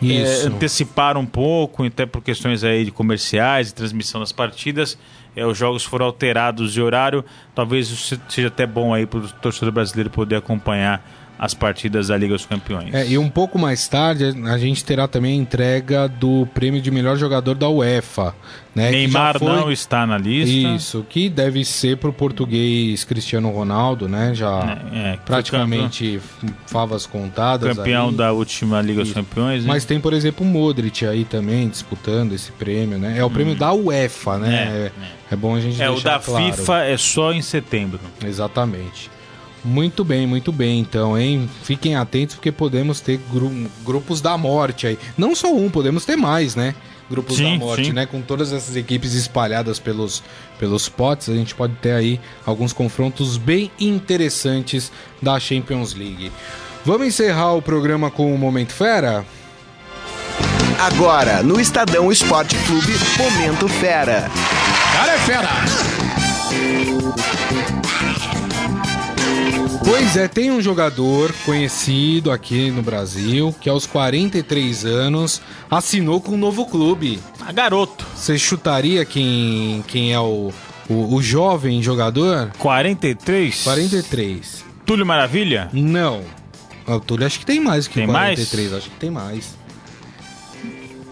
É, 0.00 0.46
antecipar 0.46 1.16
um 1.16 1.26
pouco, 1.26 1.84
até 1.84 2.06
por 2.06 2.22
questões 2.22 2.62
aí 2.62 2.84
de 2.84 2.92
comerciais 2.92 3.70
e 3.70 3.74
transmissão 3.74 4.20
das 4.20 4.30
partidas. 4.30 4.96
É, 5.38 5.46
os 5.46 5.56
jogos 5.56 5.84
foram 5.84 6.06
alterados 6.06 6.72
de 6.72 6.82
horário. 6.82 7.24
Talvez 7.54 8.16
seja 8.28 8.48
até 8.48 8.66
bom 8.66 8.92
aí 8.92 9.06
para 9.06 9.20
o 9.20 9.28
torcedor 9.28 9.72
brasileiro 9.72 10.10
poder 10.10 10.36
acompanhar 10.36 11.02
as 11.38 11.54
partidas 11.54 12.08
da 12.08 12.16
Liga 12.16 12.34
dos 12.34 12.44
Campeões. 12.44 12.92
É, 12.92 13.06
e 13.06 13.16
um 13.16 13.28
pouco 13.28 13.58
mais 13.58 13.86
tarde 13.86 14.24
a 14.24 14.58
gente 14.58 14.84
terá 14.84 15.06
também 15.06 15.38
a 15.38 15.42
entrega 15.42 16.08
do 16.08 16.46
prêmio 16.52 16.80
de 16.82 16.90
melhor 16.90 17.16
jogador 17.16 17.54
da 17.54 17.68
UEFA. 17.68 18.34
Né, 18.74 18.90
Neymar 18.90 19.38
foi... 19.38 19.48
não 19.48 19.72
está 19.72 20.06
na 20.06 20.16
lista. 20.16 20.68
Isso, 20.68 21.04
que 21.08 21.28
deve 21.28 21.64
ser 21.64 21.96
para 21.96 22.10
o 22.10 22.12
português 22.12 23.02
Cristiano 23.04 23.50
Ronaldo, 23.50 24.08
né? 24.08 24.32
Já 24.34 24.78
é, 24.92 25.14
é, 25.14 25.18
praticamente 25.24 26.20
favas 26.66 27.04
contadas. 27.04 27.76
Campeão 27.76 28.08
aí. 28.08 28.14
da 28.14 28.32
última 28.32 28.80
Liga 28.80 29.02
dos 29.02 29.12
Campeões. 29.12 29.64
Né? 29.64 29.68
Mas 29.68 29.84
tem, 29.84 30.00
por 30.00 30.12
exemplo, 30.12 30.46
o 30.46 30.48
Modric 30.48 31.04
aí 31.04 31.24
também 31.24 31.68
disputando 31.68 32.32
esse 32.32 32.52
prêmio, 32.52 32.98
né? 32.98 33.18
É 33.18 33.24
o 33.24 33.26
hum. 33.26 33.30
prêmio 33.30 33.54
da 33.54 33.72
UEFA, 33.72 34.38
né? 34.38 34.54
É, 34.54 34.70
é, 34.70 34.92
é 35.32 35.36
bom 35.36 35.56
a 35.56 35.60
gente 35.60 35.82
É, 35.82 35.90
o 35.90 36.00
da 36.00 36.18
claro. 36.18 36.44
FIFA 36.44 36.84
é 36.84 36.96
só 36.96 37.32
em 37.32 37.42
setembro. 37.42 38.00
Exatamente. 38.24 39.10
Muito 39.64 40.04
bem, 40.04 40.26
muito 40.26 40.52
bem, 40.52 40.80
então, 40.80 41.18
hein? 41.18 41.48
Fiquem 41.62 41.96
atentos 41.96 42.36
porque 42.36 42.52
podemos 42.52 43.00
ter 43.00 43.20
gru 43.32 43.50
grupos 43.84 44.20
da 44.20 44.36
morte 44.38 44.86
aí. 44.86 44.98
Não 45.16 45.34
só 45.34 45.52
um, 45.52 45.68
podemos 45.68 46.04
ter 46.04 46.16
mais, 46.16 46.54
né? 46.54 46.74
Grupos 47.10 47.36
sim, 47.36 47.58
da 47.58 47.64
morte, 47.64 47.86
sim. 47.86 47.92
né? 47.92 48.06
Com 48.06 48.20
todas 48.20 48.52
essas 48.52 48.76
equipes 48.76 49.14
espalhadas 49.14 49.78
pelos, 49.78 50.22
pelos 50.58 50.88
potes, 50.88 51.28
a 51.28 51.34
gente 51.34 51.54
pode 51.54 51.74
ter 51.76 51.92
aí 51.92 52.20
alguns 52.46 52.72
confrontos 52.72 53.36
bem 53.36 53.70
interessantes 53.80 54.92
da 55.20 55.40
Champions 55.40 55.94
League. 55.94 56.30
Vamos 56.84 57.06
encerrar 57.08 57.54
o 57.54 57.62
programa 57.62 58.10
com 58.10 58.32
o 58.32 58.38
Momento 58.38 58.72
Fera? 58.72 59.24
Agora, 60.78 61.42
no 61.42 61.60
Estadão 61.60 62.12
Esporte 62.12 62.56
Clube, 62.66 62.92
Momento 63.18 63.68
Fera. 63.68 64.30
Cara 64.92 65.12
é 65.14 65.18
fera! 65.18 65.48
Pois 69.84 70.16
é, 70.16 70.28
tem 70.28 70.50
um 70.50 70.60
jogador 70.60 71.32
conhecido 71.44 72.30
aqui 72.30 72.70
no 72.70 72.82
Brasil 72.82 73.54
que 73.60 73.68
aos 73.68 73.86
43 73.86 74.84
anos 74.84 75.40
assinou 75.70 76.20
com 76.20 76.32
um 76.32 76.38
novo 76.38 76.66
clube. 76.66 77.20
A 77.40 77.52
garoto. 77.52 78.06
Você 78.14 78.38
chutaria 78.38 79.04
quem, 79.04 79.84
quem 79.88 80.12
é 80.12 80.20
o, 80.20 80.52
o, 80.88 81.14
o 81.14 81.22
jovem 81.22 81.82
jogador? 81.82 82.50
43? 82.58 83.64
43. 83.64 84.64
Túlio 84.84 85.04
Maravilha? 85.06 85.68
Não. 85.72 86.22
O 86.86 87.00
Túlio 87.00 87.26
acho 87.26 87.38
que 87.38 87.46
tem 87.46 87.60
mais 87.60 87.86
que 87.86 87.94
tem 87.94 88.06
43, 88.06 88.70
mais? 88.70 88.82
acho 88.82 88.90
que 88.90 88.96
tem 88.98 89.10
mais. 89.10 89.56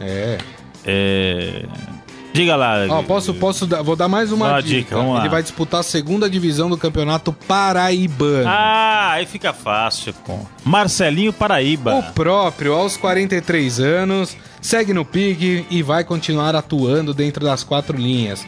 É. 0.01 0.39
É. 0.85 1.67
Diga 2.37 2.55
lá. 2.55 2.87
Ó, 2.91 3.03
posso, 3.03 3.33
posso 3.33 3.67
dar, 3.67 3.81
vou 3.83 3.97
dar 3.97 4.09
mais 4.09 4.31
uma 4.31 4.49
Uma 4.49 4.61
dica. 4.63 4.79
dica, 4.81 4.97
vamos 4.97 5.15
lá. 5.15 5.21
Ele 5.21 5.29
vai 5.31 5.43
disputar 5.43 5.81
a 5.81 5.83
segunda 5.83 6.29
divisão 6.29 6.69
do 6.69 6.77
Campeonato 6.77 7.33
Paraibano. 7.33 8.47
Ah, 8.47 9.13
aí 9.13 9.25
fica 9.25 9.55
fácil, 9.55 10.13
pô. 10.13 10.39
Marcelinho 10.63 11.33
Paraíba. 11.33 11.95
O 11.95 12.03
próprio, 12.13 12.75
aos 12.75 12.95
43 12.99 13.81
anos, 13.81 14.37
segue 14.61 14.93
no 14.93 15.03
pique 15.03 15.65
e 15.71 15.83
vai 15.83 16.05
continuar 16.05 16.55
atuando 16.55 17.15
dentro 17.15 17.43
das 17.43 17.65
quatro 17.65 17.97
linhas. 17.97 18.45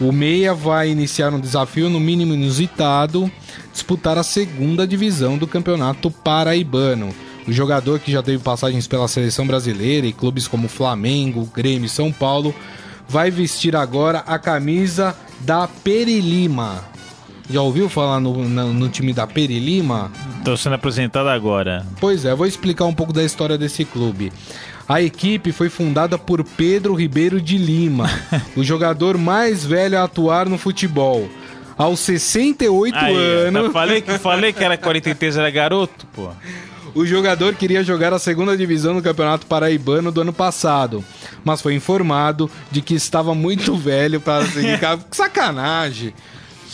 O 0.00 0.12
Meia 0.12 0.54
vai 0.54 0.88
iniciar 0.90 1.34
um 1.34 1.40
desafio 1.40 1.90
no 1.90 1.98
mínimo 1.98 2.34
inusitado, 2.34 3.28
disputar 3.72 4.16
a 4.16 4.22
segunda 4.22 4.86
divisão 4.86 5.36
do 5.36 5.46
Campeonato 5.48 6.08
Paraibano. 6.08 7.12
O 7.48 7.52
jogador 7.52 7.98
que 7.98 8.12
já 8.12 8.22
teve 8.22 8.42
passagens 8.42 8.86
pela 8.86 9.08
seleção 9.08 9.44
brasileira 9.44 10.06
e 10.06 10.12
clubes 10.12 10.46
como 10.46 10.68
Flamengo, 10.68 11.50
Grêmio 11.52 11.86
e 11.86 11.90
São 11.90 12.12
Paulo 12.12 12.54
vai 13.08 13.30
vestir 13.30 13.74
agora 13.76 14.18
a 14.26 14.38
camisa 14.38 15.14
da 15.40 15.66
Perilima. 15.68 16.82
Já 17.50 17.60
ouviu 17.60 17.88
falar 17.90 18.20
no, 18.20 18.48
no- 18.48 18.72
no 18.72 18.88
time 18.88 19.12
da 19.12 19.26
Perilima? 19.26 20.10
Tô 20.44 20.56
sendo 20.56 20.74
apresentado 20.74 21.28
agora. 21.28 21.86
Pois 22.00 22.24
é, 22.24 22.34
vou 22.34 22.46
explicar 22.46 22.86
um 22.86 22.94
pouco 22.94 23.12
da 23.12 23.22
história 23.22 23.58
desse 23.58 23.84
clube. 23.84 24.32
A 24.88 25.00
equipe 25.02 25.52
foi 25.52 25.68
fundada 25.70 26.18
por 26.18 26.42
Pedro 26.44 26.94
Ribeiro 26.94 27.40
de 27.40 27.56
Lima, 27.58 28.10
o 28.56 28.62
jogador 28.64 29.16
mais 29.18 29.64
velho 29.64 29.98
a 29.98 30.04
atuar 30.04 30.46
no 30.48 30.56
futebol. 30.58 31.28
Aos 31.76 32.00
68 32.00 32.94
Aí, 32.96 33.14
ó, 33.14 33.48
anos, 33.48 33.66
tá- 33.66 33.72
falei, 33.72 34.00
que, 34.00 34.18
falei 34.18 34.52
que 34.52 34.62
era 34.64 34.76
43, 34.78 35.36
era 35.36 35.50
garoto, 35.50 36.06
pô. 36.14 36.28
o 36.94 37.04
jogador 37.04 37.54
queria 37.54 37.82
jogar 37.82 38.12
a 38.12 38.18
segunda 38.18 38.56
divisão 38.56 38.94
do 38.94 39.02
Campeonato 39.02 39.46
Paraibano 39.46 40.12
do 40.12 40.20
ano 40.20 40.32
passado, 40.32 41.04
mas 41.44 41.60
foi 41.60 41.74
informado 41.74 42.50
de 42.70 42.80
que 42.80 42.94
estava 42.94 43.34
muito 43.34 43.74
velho 43.76 44.20
para 44.20 44.46
seguir. 44.46 44.78
Que 44.78 45.16
sacanagem! 45.16 46.14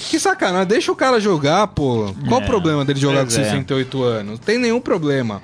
Que 0.08 0.18
sacanagem, 0.18 0.66
deixa 0.66 0.90
o 0.90 0.96
cara 0.96 1.20
jogar, 1.20 1.66
pô. 1.68 2.14
Qual 2.26 2.40
É, 2.40 2.44
o 2.44 2.46
problema 2.46 2.84
dele 2.86 2.98
jogar 2.98 3.20
com 3.20 3.26
pois 3.26 3.38
é. 3.38 3.44
68 3.44 4.02
anos? 4.02 4.38
Tem 4.38 4.58
nenhum 4.58 4.80
problema. 4.80 5.42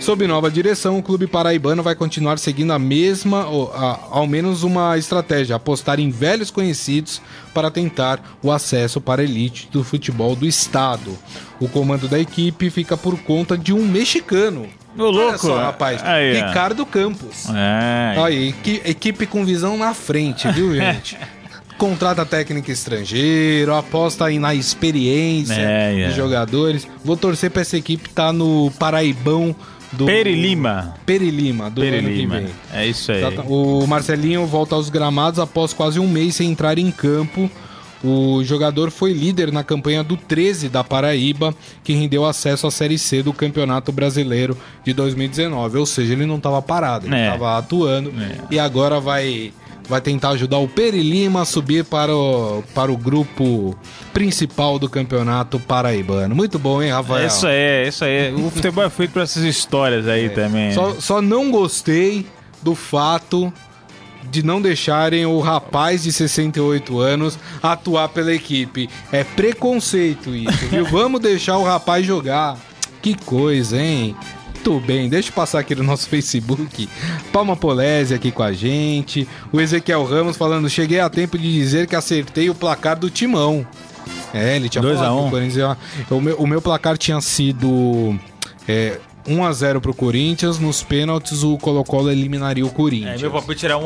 Sob 0.00 0.26
nova 0.26 0.50
direção, 0.50 0.98
o 0.98 1.02
clube 1.02 1.26
paraibano 1.26 1.82
vai 1.82 1.94
continuar 1.94 2.38
seguindo 2.38 2.72
a 2.72 2.78
mesma, 2.78 3.46
ou, 3.46 3.70
a- 3.74 3.98
ao 4.10 4.26
menos 4.26 4.62
uma 4.62 4.96
estratégia, 4.96 5.54
apostar 5.56 6.00
em 6.00 6.10
velhos 6.10 6.50
conhecidos 6.50 7.20
para 7.52 7.70
tentar 7.70 8.18
o 8.42 8.50
acesso 8.50 8.98
para 9.00 9.20
a 9.20 9.24
elite 9.24 9.68
do 9.70 9.84
futebol 9.84 10.34
do 10.34 10.46
estado. 10.46 11.16
O 11.60 11.68
comando 11.68 12.08
da 12.08 12.18
equipe 12.18 12.70
fica 12.70 12.96
por 12.96 13.18
conta 13.20 13.58
de 13.58 13.74
um 13.74 13.84
mexicano. 13.86 14.66
Ô, 14.98 15.02
Olha 15.02 15.10
louco. 15.12 15.38
só, 15.38 15.58
rapaz. 15.58 16.02
Aí. 16.02 16.32
Ricardo 16.40 16.84
Campos. 16.86 17.46
É. 17.54 18.18
Aí, 18.24 18.48
equi- 18.48 18.80
equipe 18.86 19.26
com 19.26 19.44
visão 19.44 19.76
na 19.76 19.92
frente, 19.92 20.48
viu, 20.50 20.72
gente? 20.74 21.16
Contrata 21.76 22.24
técnico 22.26 22.70
estrangeiro, 22.70 23.74
aposta 23.74 24.24
aí 24.26 24.38
na 24.38 24.54
experiência 24.54 25.54
É, 25.54 26.00
é. 26.02 26.06
dos 26.08 26.16
jogadores. 26.16 26.88
Vou 27.04 27.16
torcer 27.18 27.50
pra 27.50 27.62
essa 27.62 27.76
equipe 27.76 28.08
estar 28.08 28.32
no 28.32 28.70
Paraibão 28.78 29.54
do. 29.92 30.06
Perilima. 30.06 30.94
Perilima, 31.04 31.68
do 31.70 31.82
ano 31.82 31.90
Perilima. 31.90 32.36
que 32.40 32.44
vem. 32.46 32.52
É 32.72 32.86
isso 32.86 33.10
aí. 33.12 33.22
O 33.48 33.86
Marcelinho 33.86 34.46
volta 34.46 34.74
aos 34.74 34.88
gramados 34.90 35.38
após 35.38 35.72
quase 35.72 35.98
um 35.98 36.08
mês 36.08 36.36
sem 36.36 36.50
entrar 36.50 36.78
em 36.78 36.90
campo. 36.90 37.50
O 38.02 38.42
jogador 38.42 38.90
foi 38.90 39.12
líder 39.12 39.52
na 39.52 39.62
campanha 39.62 40.02
do 40.02 40.16
13 40.16 40.70
da 40.70 40.82
Paraíba, 40.82 41.54
que 41.84 41.92
rendeu 41.92 42.24
acesso 42.24 42.66
à 42.66 42.70
Série 42.70 42.96
C 42.96 43.22
do 43.22 43.30
Campeonato 43.30 43.92
Brasileiro 43.92 44.56
de 44.82 44.94
2019. 44.94 45.76
Ou 45.76 45.84
seja, 45.84 46.14
ele 46.14 46.24
não 46.24 46.36
estava 46.36 46.62
parado, 46.62 47.06
ele 47.06 47.14
É. 47.14 47.26
estava 47.26 47.58
atuando 47.58 48.10
É. 48.18 48.38
e 48.50 48.58
agora 48.58 48.98
vai, 48.98 49.52
vai 49.90 50.00
tentar 50.00 50.30
ajudar 50.30 50.58
o 50.58 50.68
Perilima 50.68 51.42
a 51.42 51.44
subir 51.44 51.84
para 51.84 52.14
o, 52.14 52.62
para 52.72 52.92
o 52.92 52.96
grupo 52.96 53.76
principal 54.12 54.78
do 54.78 54.88
Campeonato 54.88 55.58
Paraibano. 55.58 56.34
Muito 56.34 56.58
bom, 56.58 56.80
hein, 56.80 56.92
Rafael? 56.92 57.24
É 57.24 57.26
isso 57.26 57.46
aí, 57.46 57.54
é 57.54 57.88
isso 57.88 58.04
aí. 58.04 58.32
O 58.32 58.50
futebol 58.50 58.84
é 58.84 58.88
feito 58.88 59.10
pra 59.10 59.24
essas 59.24 59.42
histórias 59.42 60.06
aí 60.06 60.30
também. 60.30 60.72
Só, 60.72 60.94
só 61.00 61.20
não 61.20 61.50
gostei 61.50 62.24
do 62.62 62.76
fato 62.76 63.52
de 64.30 64.44
não 64.44 64.62
deixarem 64.62 65.26
o 65.26 65.40
rapaz 65.40 66.04
de 66.04 66.12
68 66.12 67.00
anos 67.00 67.36
atuar 67.60 68.08
pela 68.10 68.32
equipe. 68.32 68.88
É 69.10 69.24
preconceito 69.24 70.34
isso, 70.34 70.66
viu? 70.68 70.84
Vamos 70.90 71.20
deixar 71.20 71.58
o 71.58 71.64
rapaz 71.64 72.06
jogar. 72.06 72.56
Que 73.02 73.14
coisa, 73.14 73.80
hein? 73.80 74.14
Muito 74.62 74.78
bem, 74.86 75.08
deixa 75.08 75.30
eu 75.30 75.32
passar 75.32 75.58
aqui 75.60 75.74
no 75.74 75.82
nosso 75.82 76.06
Facebook. 76.06 76.86
Palma 77.32 77.56
Polese 77.56 78.12
aqui 78.12 78.30
com 78.30 78.42
a 78.42 78.52
gente. 78.52 79.26
O 79.50 79.58
Ezequiel 79.58 80.04
Ramos 80.04 80.36
falando: 80.36 80.68
cheguei 80.68 81.00
a 81.00 81.08
tempo 81.08 81.38
de 81.38 81.50
dizer 81.50 81.86
que 81.86 81.96
acertei 81.96 82.50
o 82.50 82.54
placar 82.54 82.98
do 82.98 83.08
timão. 83.08 83.66
É, 84.34 84.56
ele 84.56 84.68
tinha 84.68 84.82
Dois 84.82 84.98
falado 84.98 85.12
a 85.12 85.16
um. 85.16 85.22
que 85.22 85.28
o 85.28 85.30
Corinthians 85.30 85.56
ia- 85.56 85.76
o, 86.14 86.20
meu, 86.20 86.36
o 86.36 86.46
meu 86.46 86.60
placar 86.60 86.98
tinha 86.98 87.18
sido 87.22 88.18
é, 88.68 88.98
1x0 89.26 89.80
pro 89.80 89.94
Corinthians. 89.94 90.58
Nos 90.58 90.82
pênaltis, 90.82 91.42
o 91.42 91.56
Colo-Colo 91.56 92.10
eliminaria 92.10 92.62
o 92.64 92.68
É, 92.68 92.70
Corinthians. 92.70 93.22
meu 93.22 93.30
palpite 93.30 93.64
era 93.64 93.78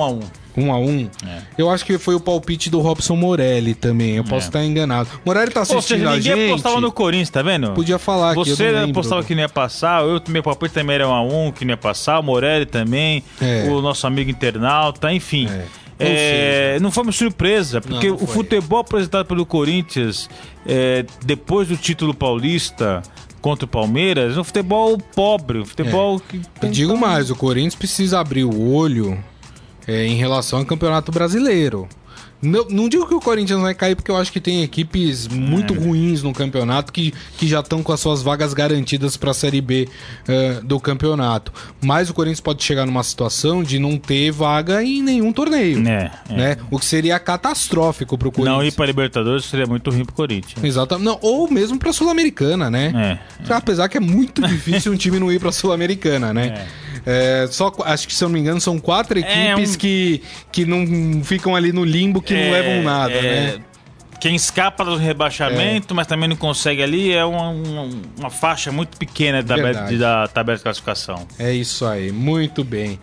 um 0.57 0.73
a 0.73 0.79
um. 0.79 1.05
1x1. 1.05 1.11
É. 1.27 1.39
Eu 1.59 1.71
acho 1.71 1.85
que 1.85 1.99
foi 1.99 2.15
o 2.15 2.21
palpite 2.21 2.71
do 2.71 2.81
Robson 2.81 3.17
Morelli 3.17 3.75
também. 3.75 4.17
Eu 4.17 4.25
posso 4.25 4.47
É. 4.47 4.49
estar 4.49 4.65
enganado. 4.65 5.09
Morelli 5.25 5.51
tá 5.51 5.61
Ou 5.61 5.63
assistindo 5.79 5.99
seja, 5.99 6.11
a 6.11 6.17
ninguém 6.17 6.37
gente. 6.37 6.51
apostava 6.53 6.81
no 6.81 6.93
Corinthians, 6.93 7.31
tá 7.31 7.43
vendo? 7.43 7.71
Podia 7.73 7.99
falar 7.99 8.35
eu 8.37 8.45
Você 8.45 8.65
não 8.71 8.73
lembro. 8.81 8.91
apostava 8.93 9.23
que 9.25 9.35
não 9.35 9.43
ia 9.43 9.49
passar, 9.49 10.03
eu, 10.05 10.21
meu 10.29 10.43
palpite 10.43 10.75
também 10.75 10.95
era 10.95 11.09
um 11.09 11.13
a 11.13 11.23
um, 11.23 11.51
que 11.53 11.65
não 11.65 11.73
ia 11.73 11.77
passar, 11.77 12.19
o 12.19 12.23
Morelli 12.23 12.67
também, 12.67 13.23
É. 13.41 13.69
o 13.69 13.81
nosso 13.81 14.07
amigo 14.07 14.31
internauta, 14.31 15.13
enfim. 15.13 15.49
É. 15.49 15.65
É, 15.97 16.79
não 16.81 16.91
foi 16.91 17.05
uma 17.05 17.13
surpresa, 17.13 17.81
porque 17.81 18.09
Não, 18.11 18.17
não 18.17 18.25
o 18.25 18.27
futebol 18.27 18.81
apresentado 18.81 19.27
pelo 19.27 19.47
Corinthians 19.47 20.29
é, 20.67 21.05
depois 21.25 21.69
do 21.69 21.77
título 21.77 22.13
paulista 22.13 23.01
contra 23.41 23.65
o 23.65 23.69
Palmeiras, 23.69 24.37
é 24.37 24.41
um 24.41 24.45
futebol 24.45 24.99
pobre, 25.15 25.59
um 25.61 25.65
futebol 25.65 26.19
que 26.19 26.39
Eu 26.39 26.43
tem 26.63 26.71
digo 26.73 26.97
mais, 26.99 27.31
o 27.31 27.37
Corinthians 27.37 27.75
precisa 27.77 28.19
abrir 28.19 28.43
o 28.45 28.73
olho 28.73 29.23
é, 29.87 30.07
em 30.07 30.17
relação 30.17 30.59
ao 30.61 30.65
Campeonato 30.65 31.11
Brasileiro. 31.13 31.89
Não, 32.43 32.67
não 32.69 32.89
digo 32.91 33.07
que 33.07 33.15
o 33.15 33.21
Corinthians 33.21 33.59
vai 33.63 33.73
cair, 33.73 33.95
porque 33.97 34.11
eu 34.11 34.19
acho 34.19 34.31
que 34.31 34.39
tem 34.39 34.63
equipes 34.63 35.27
muito 35.29 35.73
É. 35.73 35.79
ruins 35.79 36.23
no 36.23 36.31
campeonato 36.31 36.93
que, 36.93 37.15
que 37.39 37.49
já 37.49 37.61
estão 37.61 37.83
com 37.83 37.91
as 37.91 38.01
suas 38.01 38.21
vagas 38.21 38.53
garantidas 38.53 39.17
para 39.17 39.31
a 39.31 39.35
Série 39.35 39.63
B 39.63 39.89
eh, 40.29 40.61
do 40.63 40.79
campeonato. 40.79 41.51
Mas 41.83 42.11
o 42.11 42.13
Corinthians 42.15 42.41
pode 42.43 42.63
chegar 42.63 42.85
numa 42.85 43.03
situação 43.03 43.63
de 43.63 43.79
não 43.79 43.97
ter 43.97 44.31
vaga 44.31 44.85
em 44.85 45.01
nenhum 45.03 45.33
torneio. 45.33 45.89
É, 45.89 46.11
é. 46.29 46.35
Né? 46.35 46.57
O 46.71 46.79
que 46.79 46.85
seria 46.85 47.19
catastrófico 47.19 48.19
para 48.19 48.29
o 48.29 48.33
Corinthians. 48.33 48.59
Não 48.59 48.63
ir 48.67 48.73
para 48.73 48.85
Libertadores 48.85 49.47
seria 49.47 49.67
muito 49.67 49.91
ruim 49.91 50.05
pro 50.05 50.15
Corinthians. 50.15 50.63
Exatamente. 50.63 51.07
Não, 51.07 51.19
ou 51.23 51.51
mesmo 51.51 51.79
para 51.79 51.95
Sul-Americana, 51.95 52.71
né? 52.71 53.19
É. 53.49 53.55
Apesar 53.55 53.89
que 53.89 53.97
é 53.97 54.01
muito 54.01 54.43
difícil 54.47 54.93
um 54.93 54.97
time 54.97 55.19
não 55.19 55.33
ir 55.33 55.41
pra 55.41 55.51
Sul-Americana, 55.51 56.35
né? 56.35 56.47
É, 56.49 56.67
só, 57.51 57.71
qu- 57.71 57.83
acho 57.85 58.07
que 58.09 58.15
se 58.15 58.25
eu 58.25 58.29
não 58.29 58.35
me 58.35 58.41
engano, 58.41 58.61
são 58.61 58.79
quatro 58.79 59.19
equipes 59.19 59.75
um- 59.75 59.79
que, 59.79 60.23
que 60.51 60.65
não 60.65 61.23
ficam 61.23 61.55
ali 61.55 61.73
no 61.73 61.85
limbo, 61.85 62.23
que 62.23 62.33
não 62.35 62.41
É, 62.41 62.51
levam 62.51 62.83
nada, 62.83 63.13
é, 63.13 63.23
né? 63.57 63.59
Quem 64.21 64.35
escapa 64.35 64.85
do 64.87 64.97
rebaixamento, 64.97 65.95
mas 65.95 66.07
também 66.07 66.29
não 66.29 66.37
consegue 66.37 66.83
ali, 66.83 67.13
é 67.13 67.25
uma, 67.27 67.51
uma, 67.51 67.91
uma 68.19 68.31
faixa 68.31 68.73
muito 68.73 68.97
pequena 68.97 69.43
da 69.43 69.55
tabela, 69.57 69.93
da 69.99 70.29
tabela 70.29 70.57
de 70.57 70.63
classificação. 70.63 71.27
É 71.39 71.53
isso 71.53 71.85
aí, 71.85 72.11
muito 72.11 72.65
bem. 72.65 72.99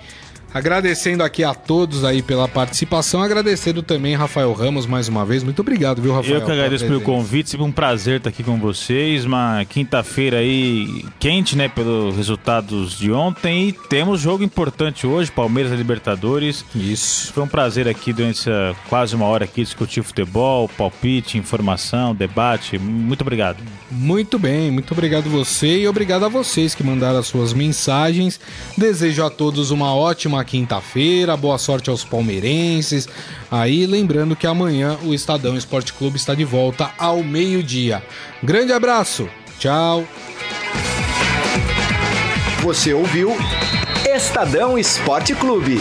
Agradecendo 0.54 1.24
aqui 1.24 1.43
a 1.43 1.54
todos 1.54 2.04
aí 2.04 2.22
pela 2.22 2.47
participação, 2.47 3.22
agradecendo 3.22 3.82
também 3.82 4.16
Rafael 4.16 4.52
Ramos 4.52 4.86
mais 4.86 5.08
uma 5.08 5.26
vez. 5.26 5.43
Muito 5.43 5.62
obrigado, 5.62 6.02
viu, 6.02 6.14
Rafael? 6.14 6.36
Eu 6.36 6.45
que 6.45 6.52
agradeço 6.52 6.86
pelo 6.86 6.99
convite, 6.99 7.49
sempre 7.49 7.66
um 7.66 7.72
prazer 7.72 8.18
estar 8.18 8.30
aqui 8.30 8.43
com 8.43 8.60
vocês. 8.60 9.24
Uma 9.24 9.64
quinta-feira 9.66 10.39
aí 10.39 11.06
quente, 11.20 11.56
né, 11.56 11.70
pelos 11.70 12.18
resultados 12.18 12.97
de 12.97 13.12
ontem. 13.12 13.70
E 13.70 13.72
temos 13.72 14.20
jogo 14.20 14.43
importante 14.43 15.08
hoje, 15.08 15.32
Palmeiras 15.32 15.72
e 15.72 15.76
Libertadores. 15.76 16.66
Isso. 16.76 17.32
Foi 17.32 17.43
um 17.43 17.47
prazer 17.47 17.88
aqui 17.88 18.12
durante 18.12 18.41
essa 18.41 18.76
quase 18.89 19.16
uma 19.16 19.26
hora 19.26 19.45
aqui 19.45 19.64
discutir 19.64 20.04
futebol, 20.04 20.68
palpite, 20.68 21.38
informação, 21.38 22.14
debate. 22.14 22.78
Muito 22.78 23.22
obrigado. 23.22 23.64
Muito 23.89 24.38
bem, 24.38 24.70
muito 24.70 24.91
obrigado 24.91 25.30
você 25.30 25.80
e 25.82 25.88
obrigado 25.88 26.26
a 26.26 26.30
vocês 26.30 26.76
que 26.76 26.84
mandaram 26.84 27.20
as 27.20 27.28
suas 27.28 27.54
mensagens. 27.54 28.39
Desejo 28.78 29.24
a 29.24 29.30
todos 29.30 29.72
uma 29.72 29.95
ótima 29.95 30.40
quinta-feira, 30.43 31.37
boa 31.37 31.57
sorte 31.57 31.89
aos 31.89 32.03
palmeirenses. 32.03 33.07
Aí, 33.49 33.85
lembrando 33.85 34.35
que 34.35 34.47
amanhã 34.47 34.97
o 35.03 35.13
Estadão 35.13 35.57
Esporte 35.57 35.93
Clube 35.93 36.17
está 36.17 36.33
de 36.35 36.45
volta 36.45 36.91
ao 36.97 37.23
meio-dia. 37.23 38.03
Grande 38.43 38.73
abraço, 38.73 39.29
tchau. 39.59 40.05
Você 42.61 42.93
ouviu 42.93 43.35
Estadão 44.05 44.77
Esporte 44.77 45.33
Clube. 45.33 45.79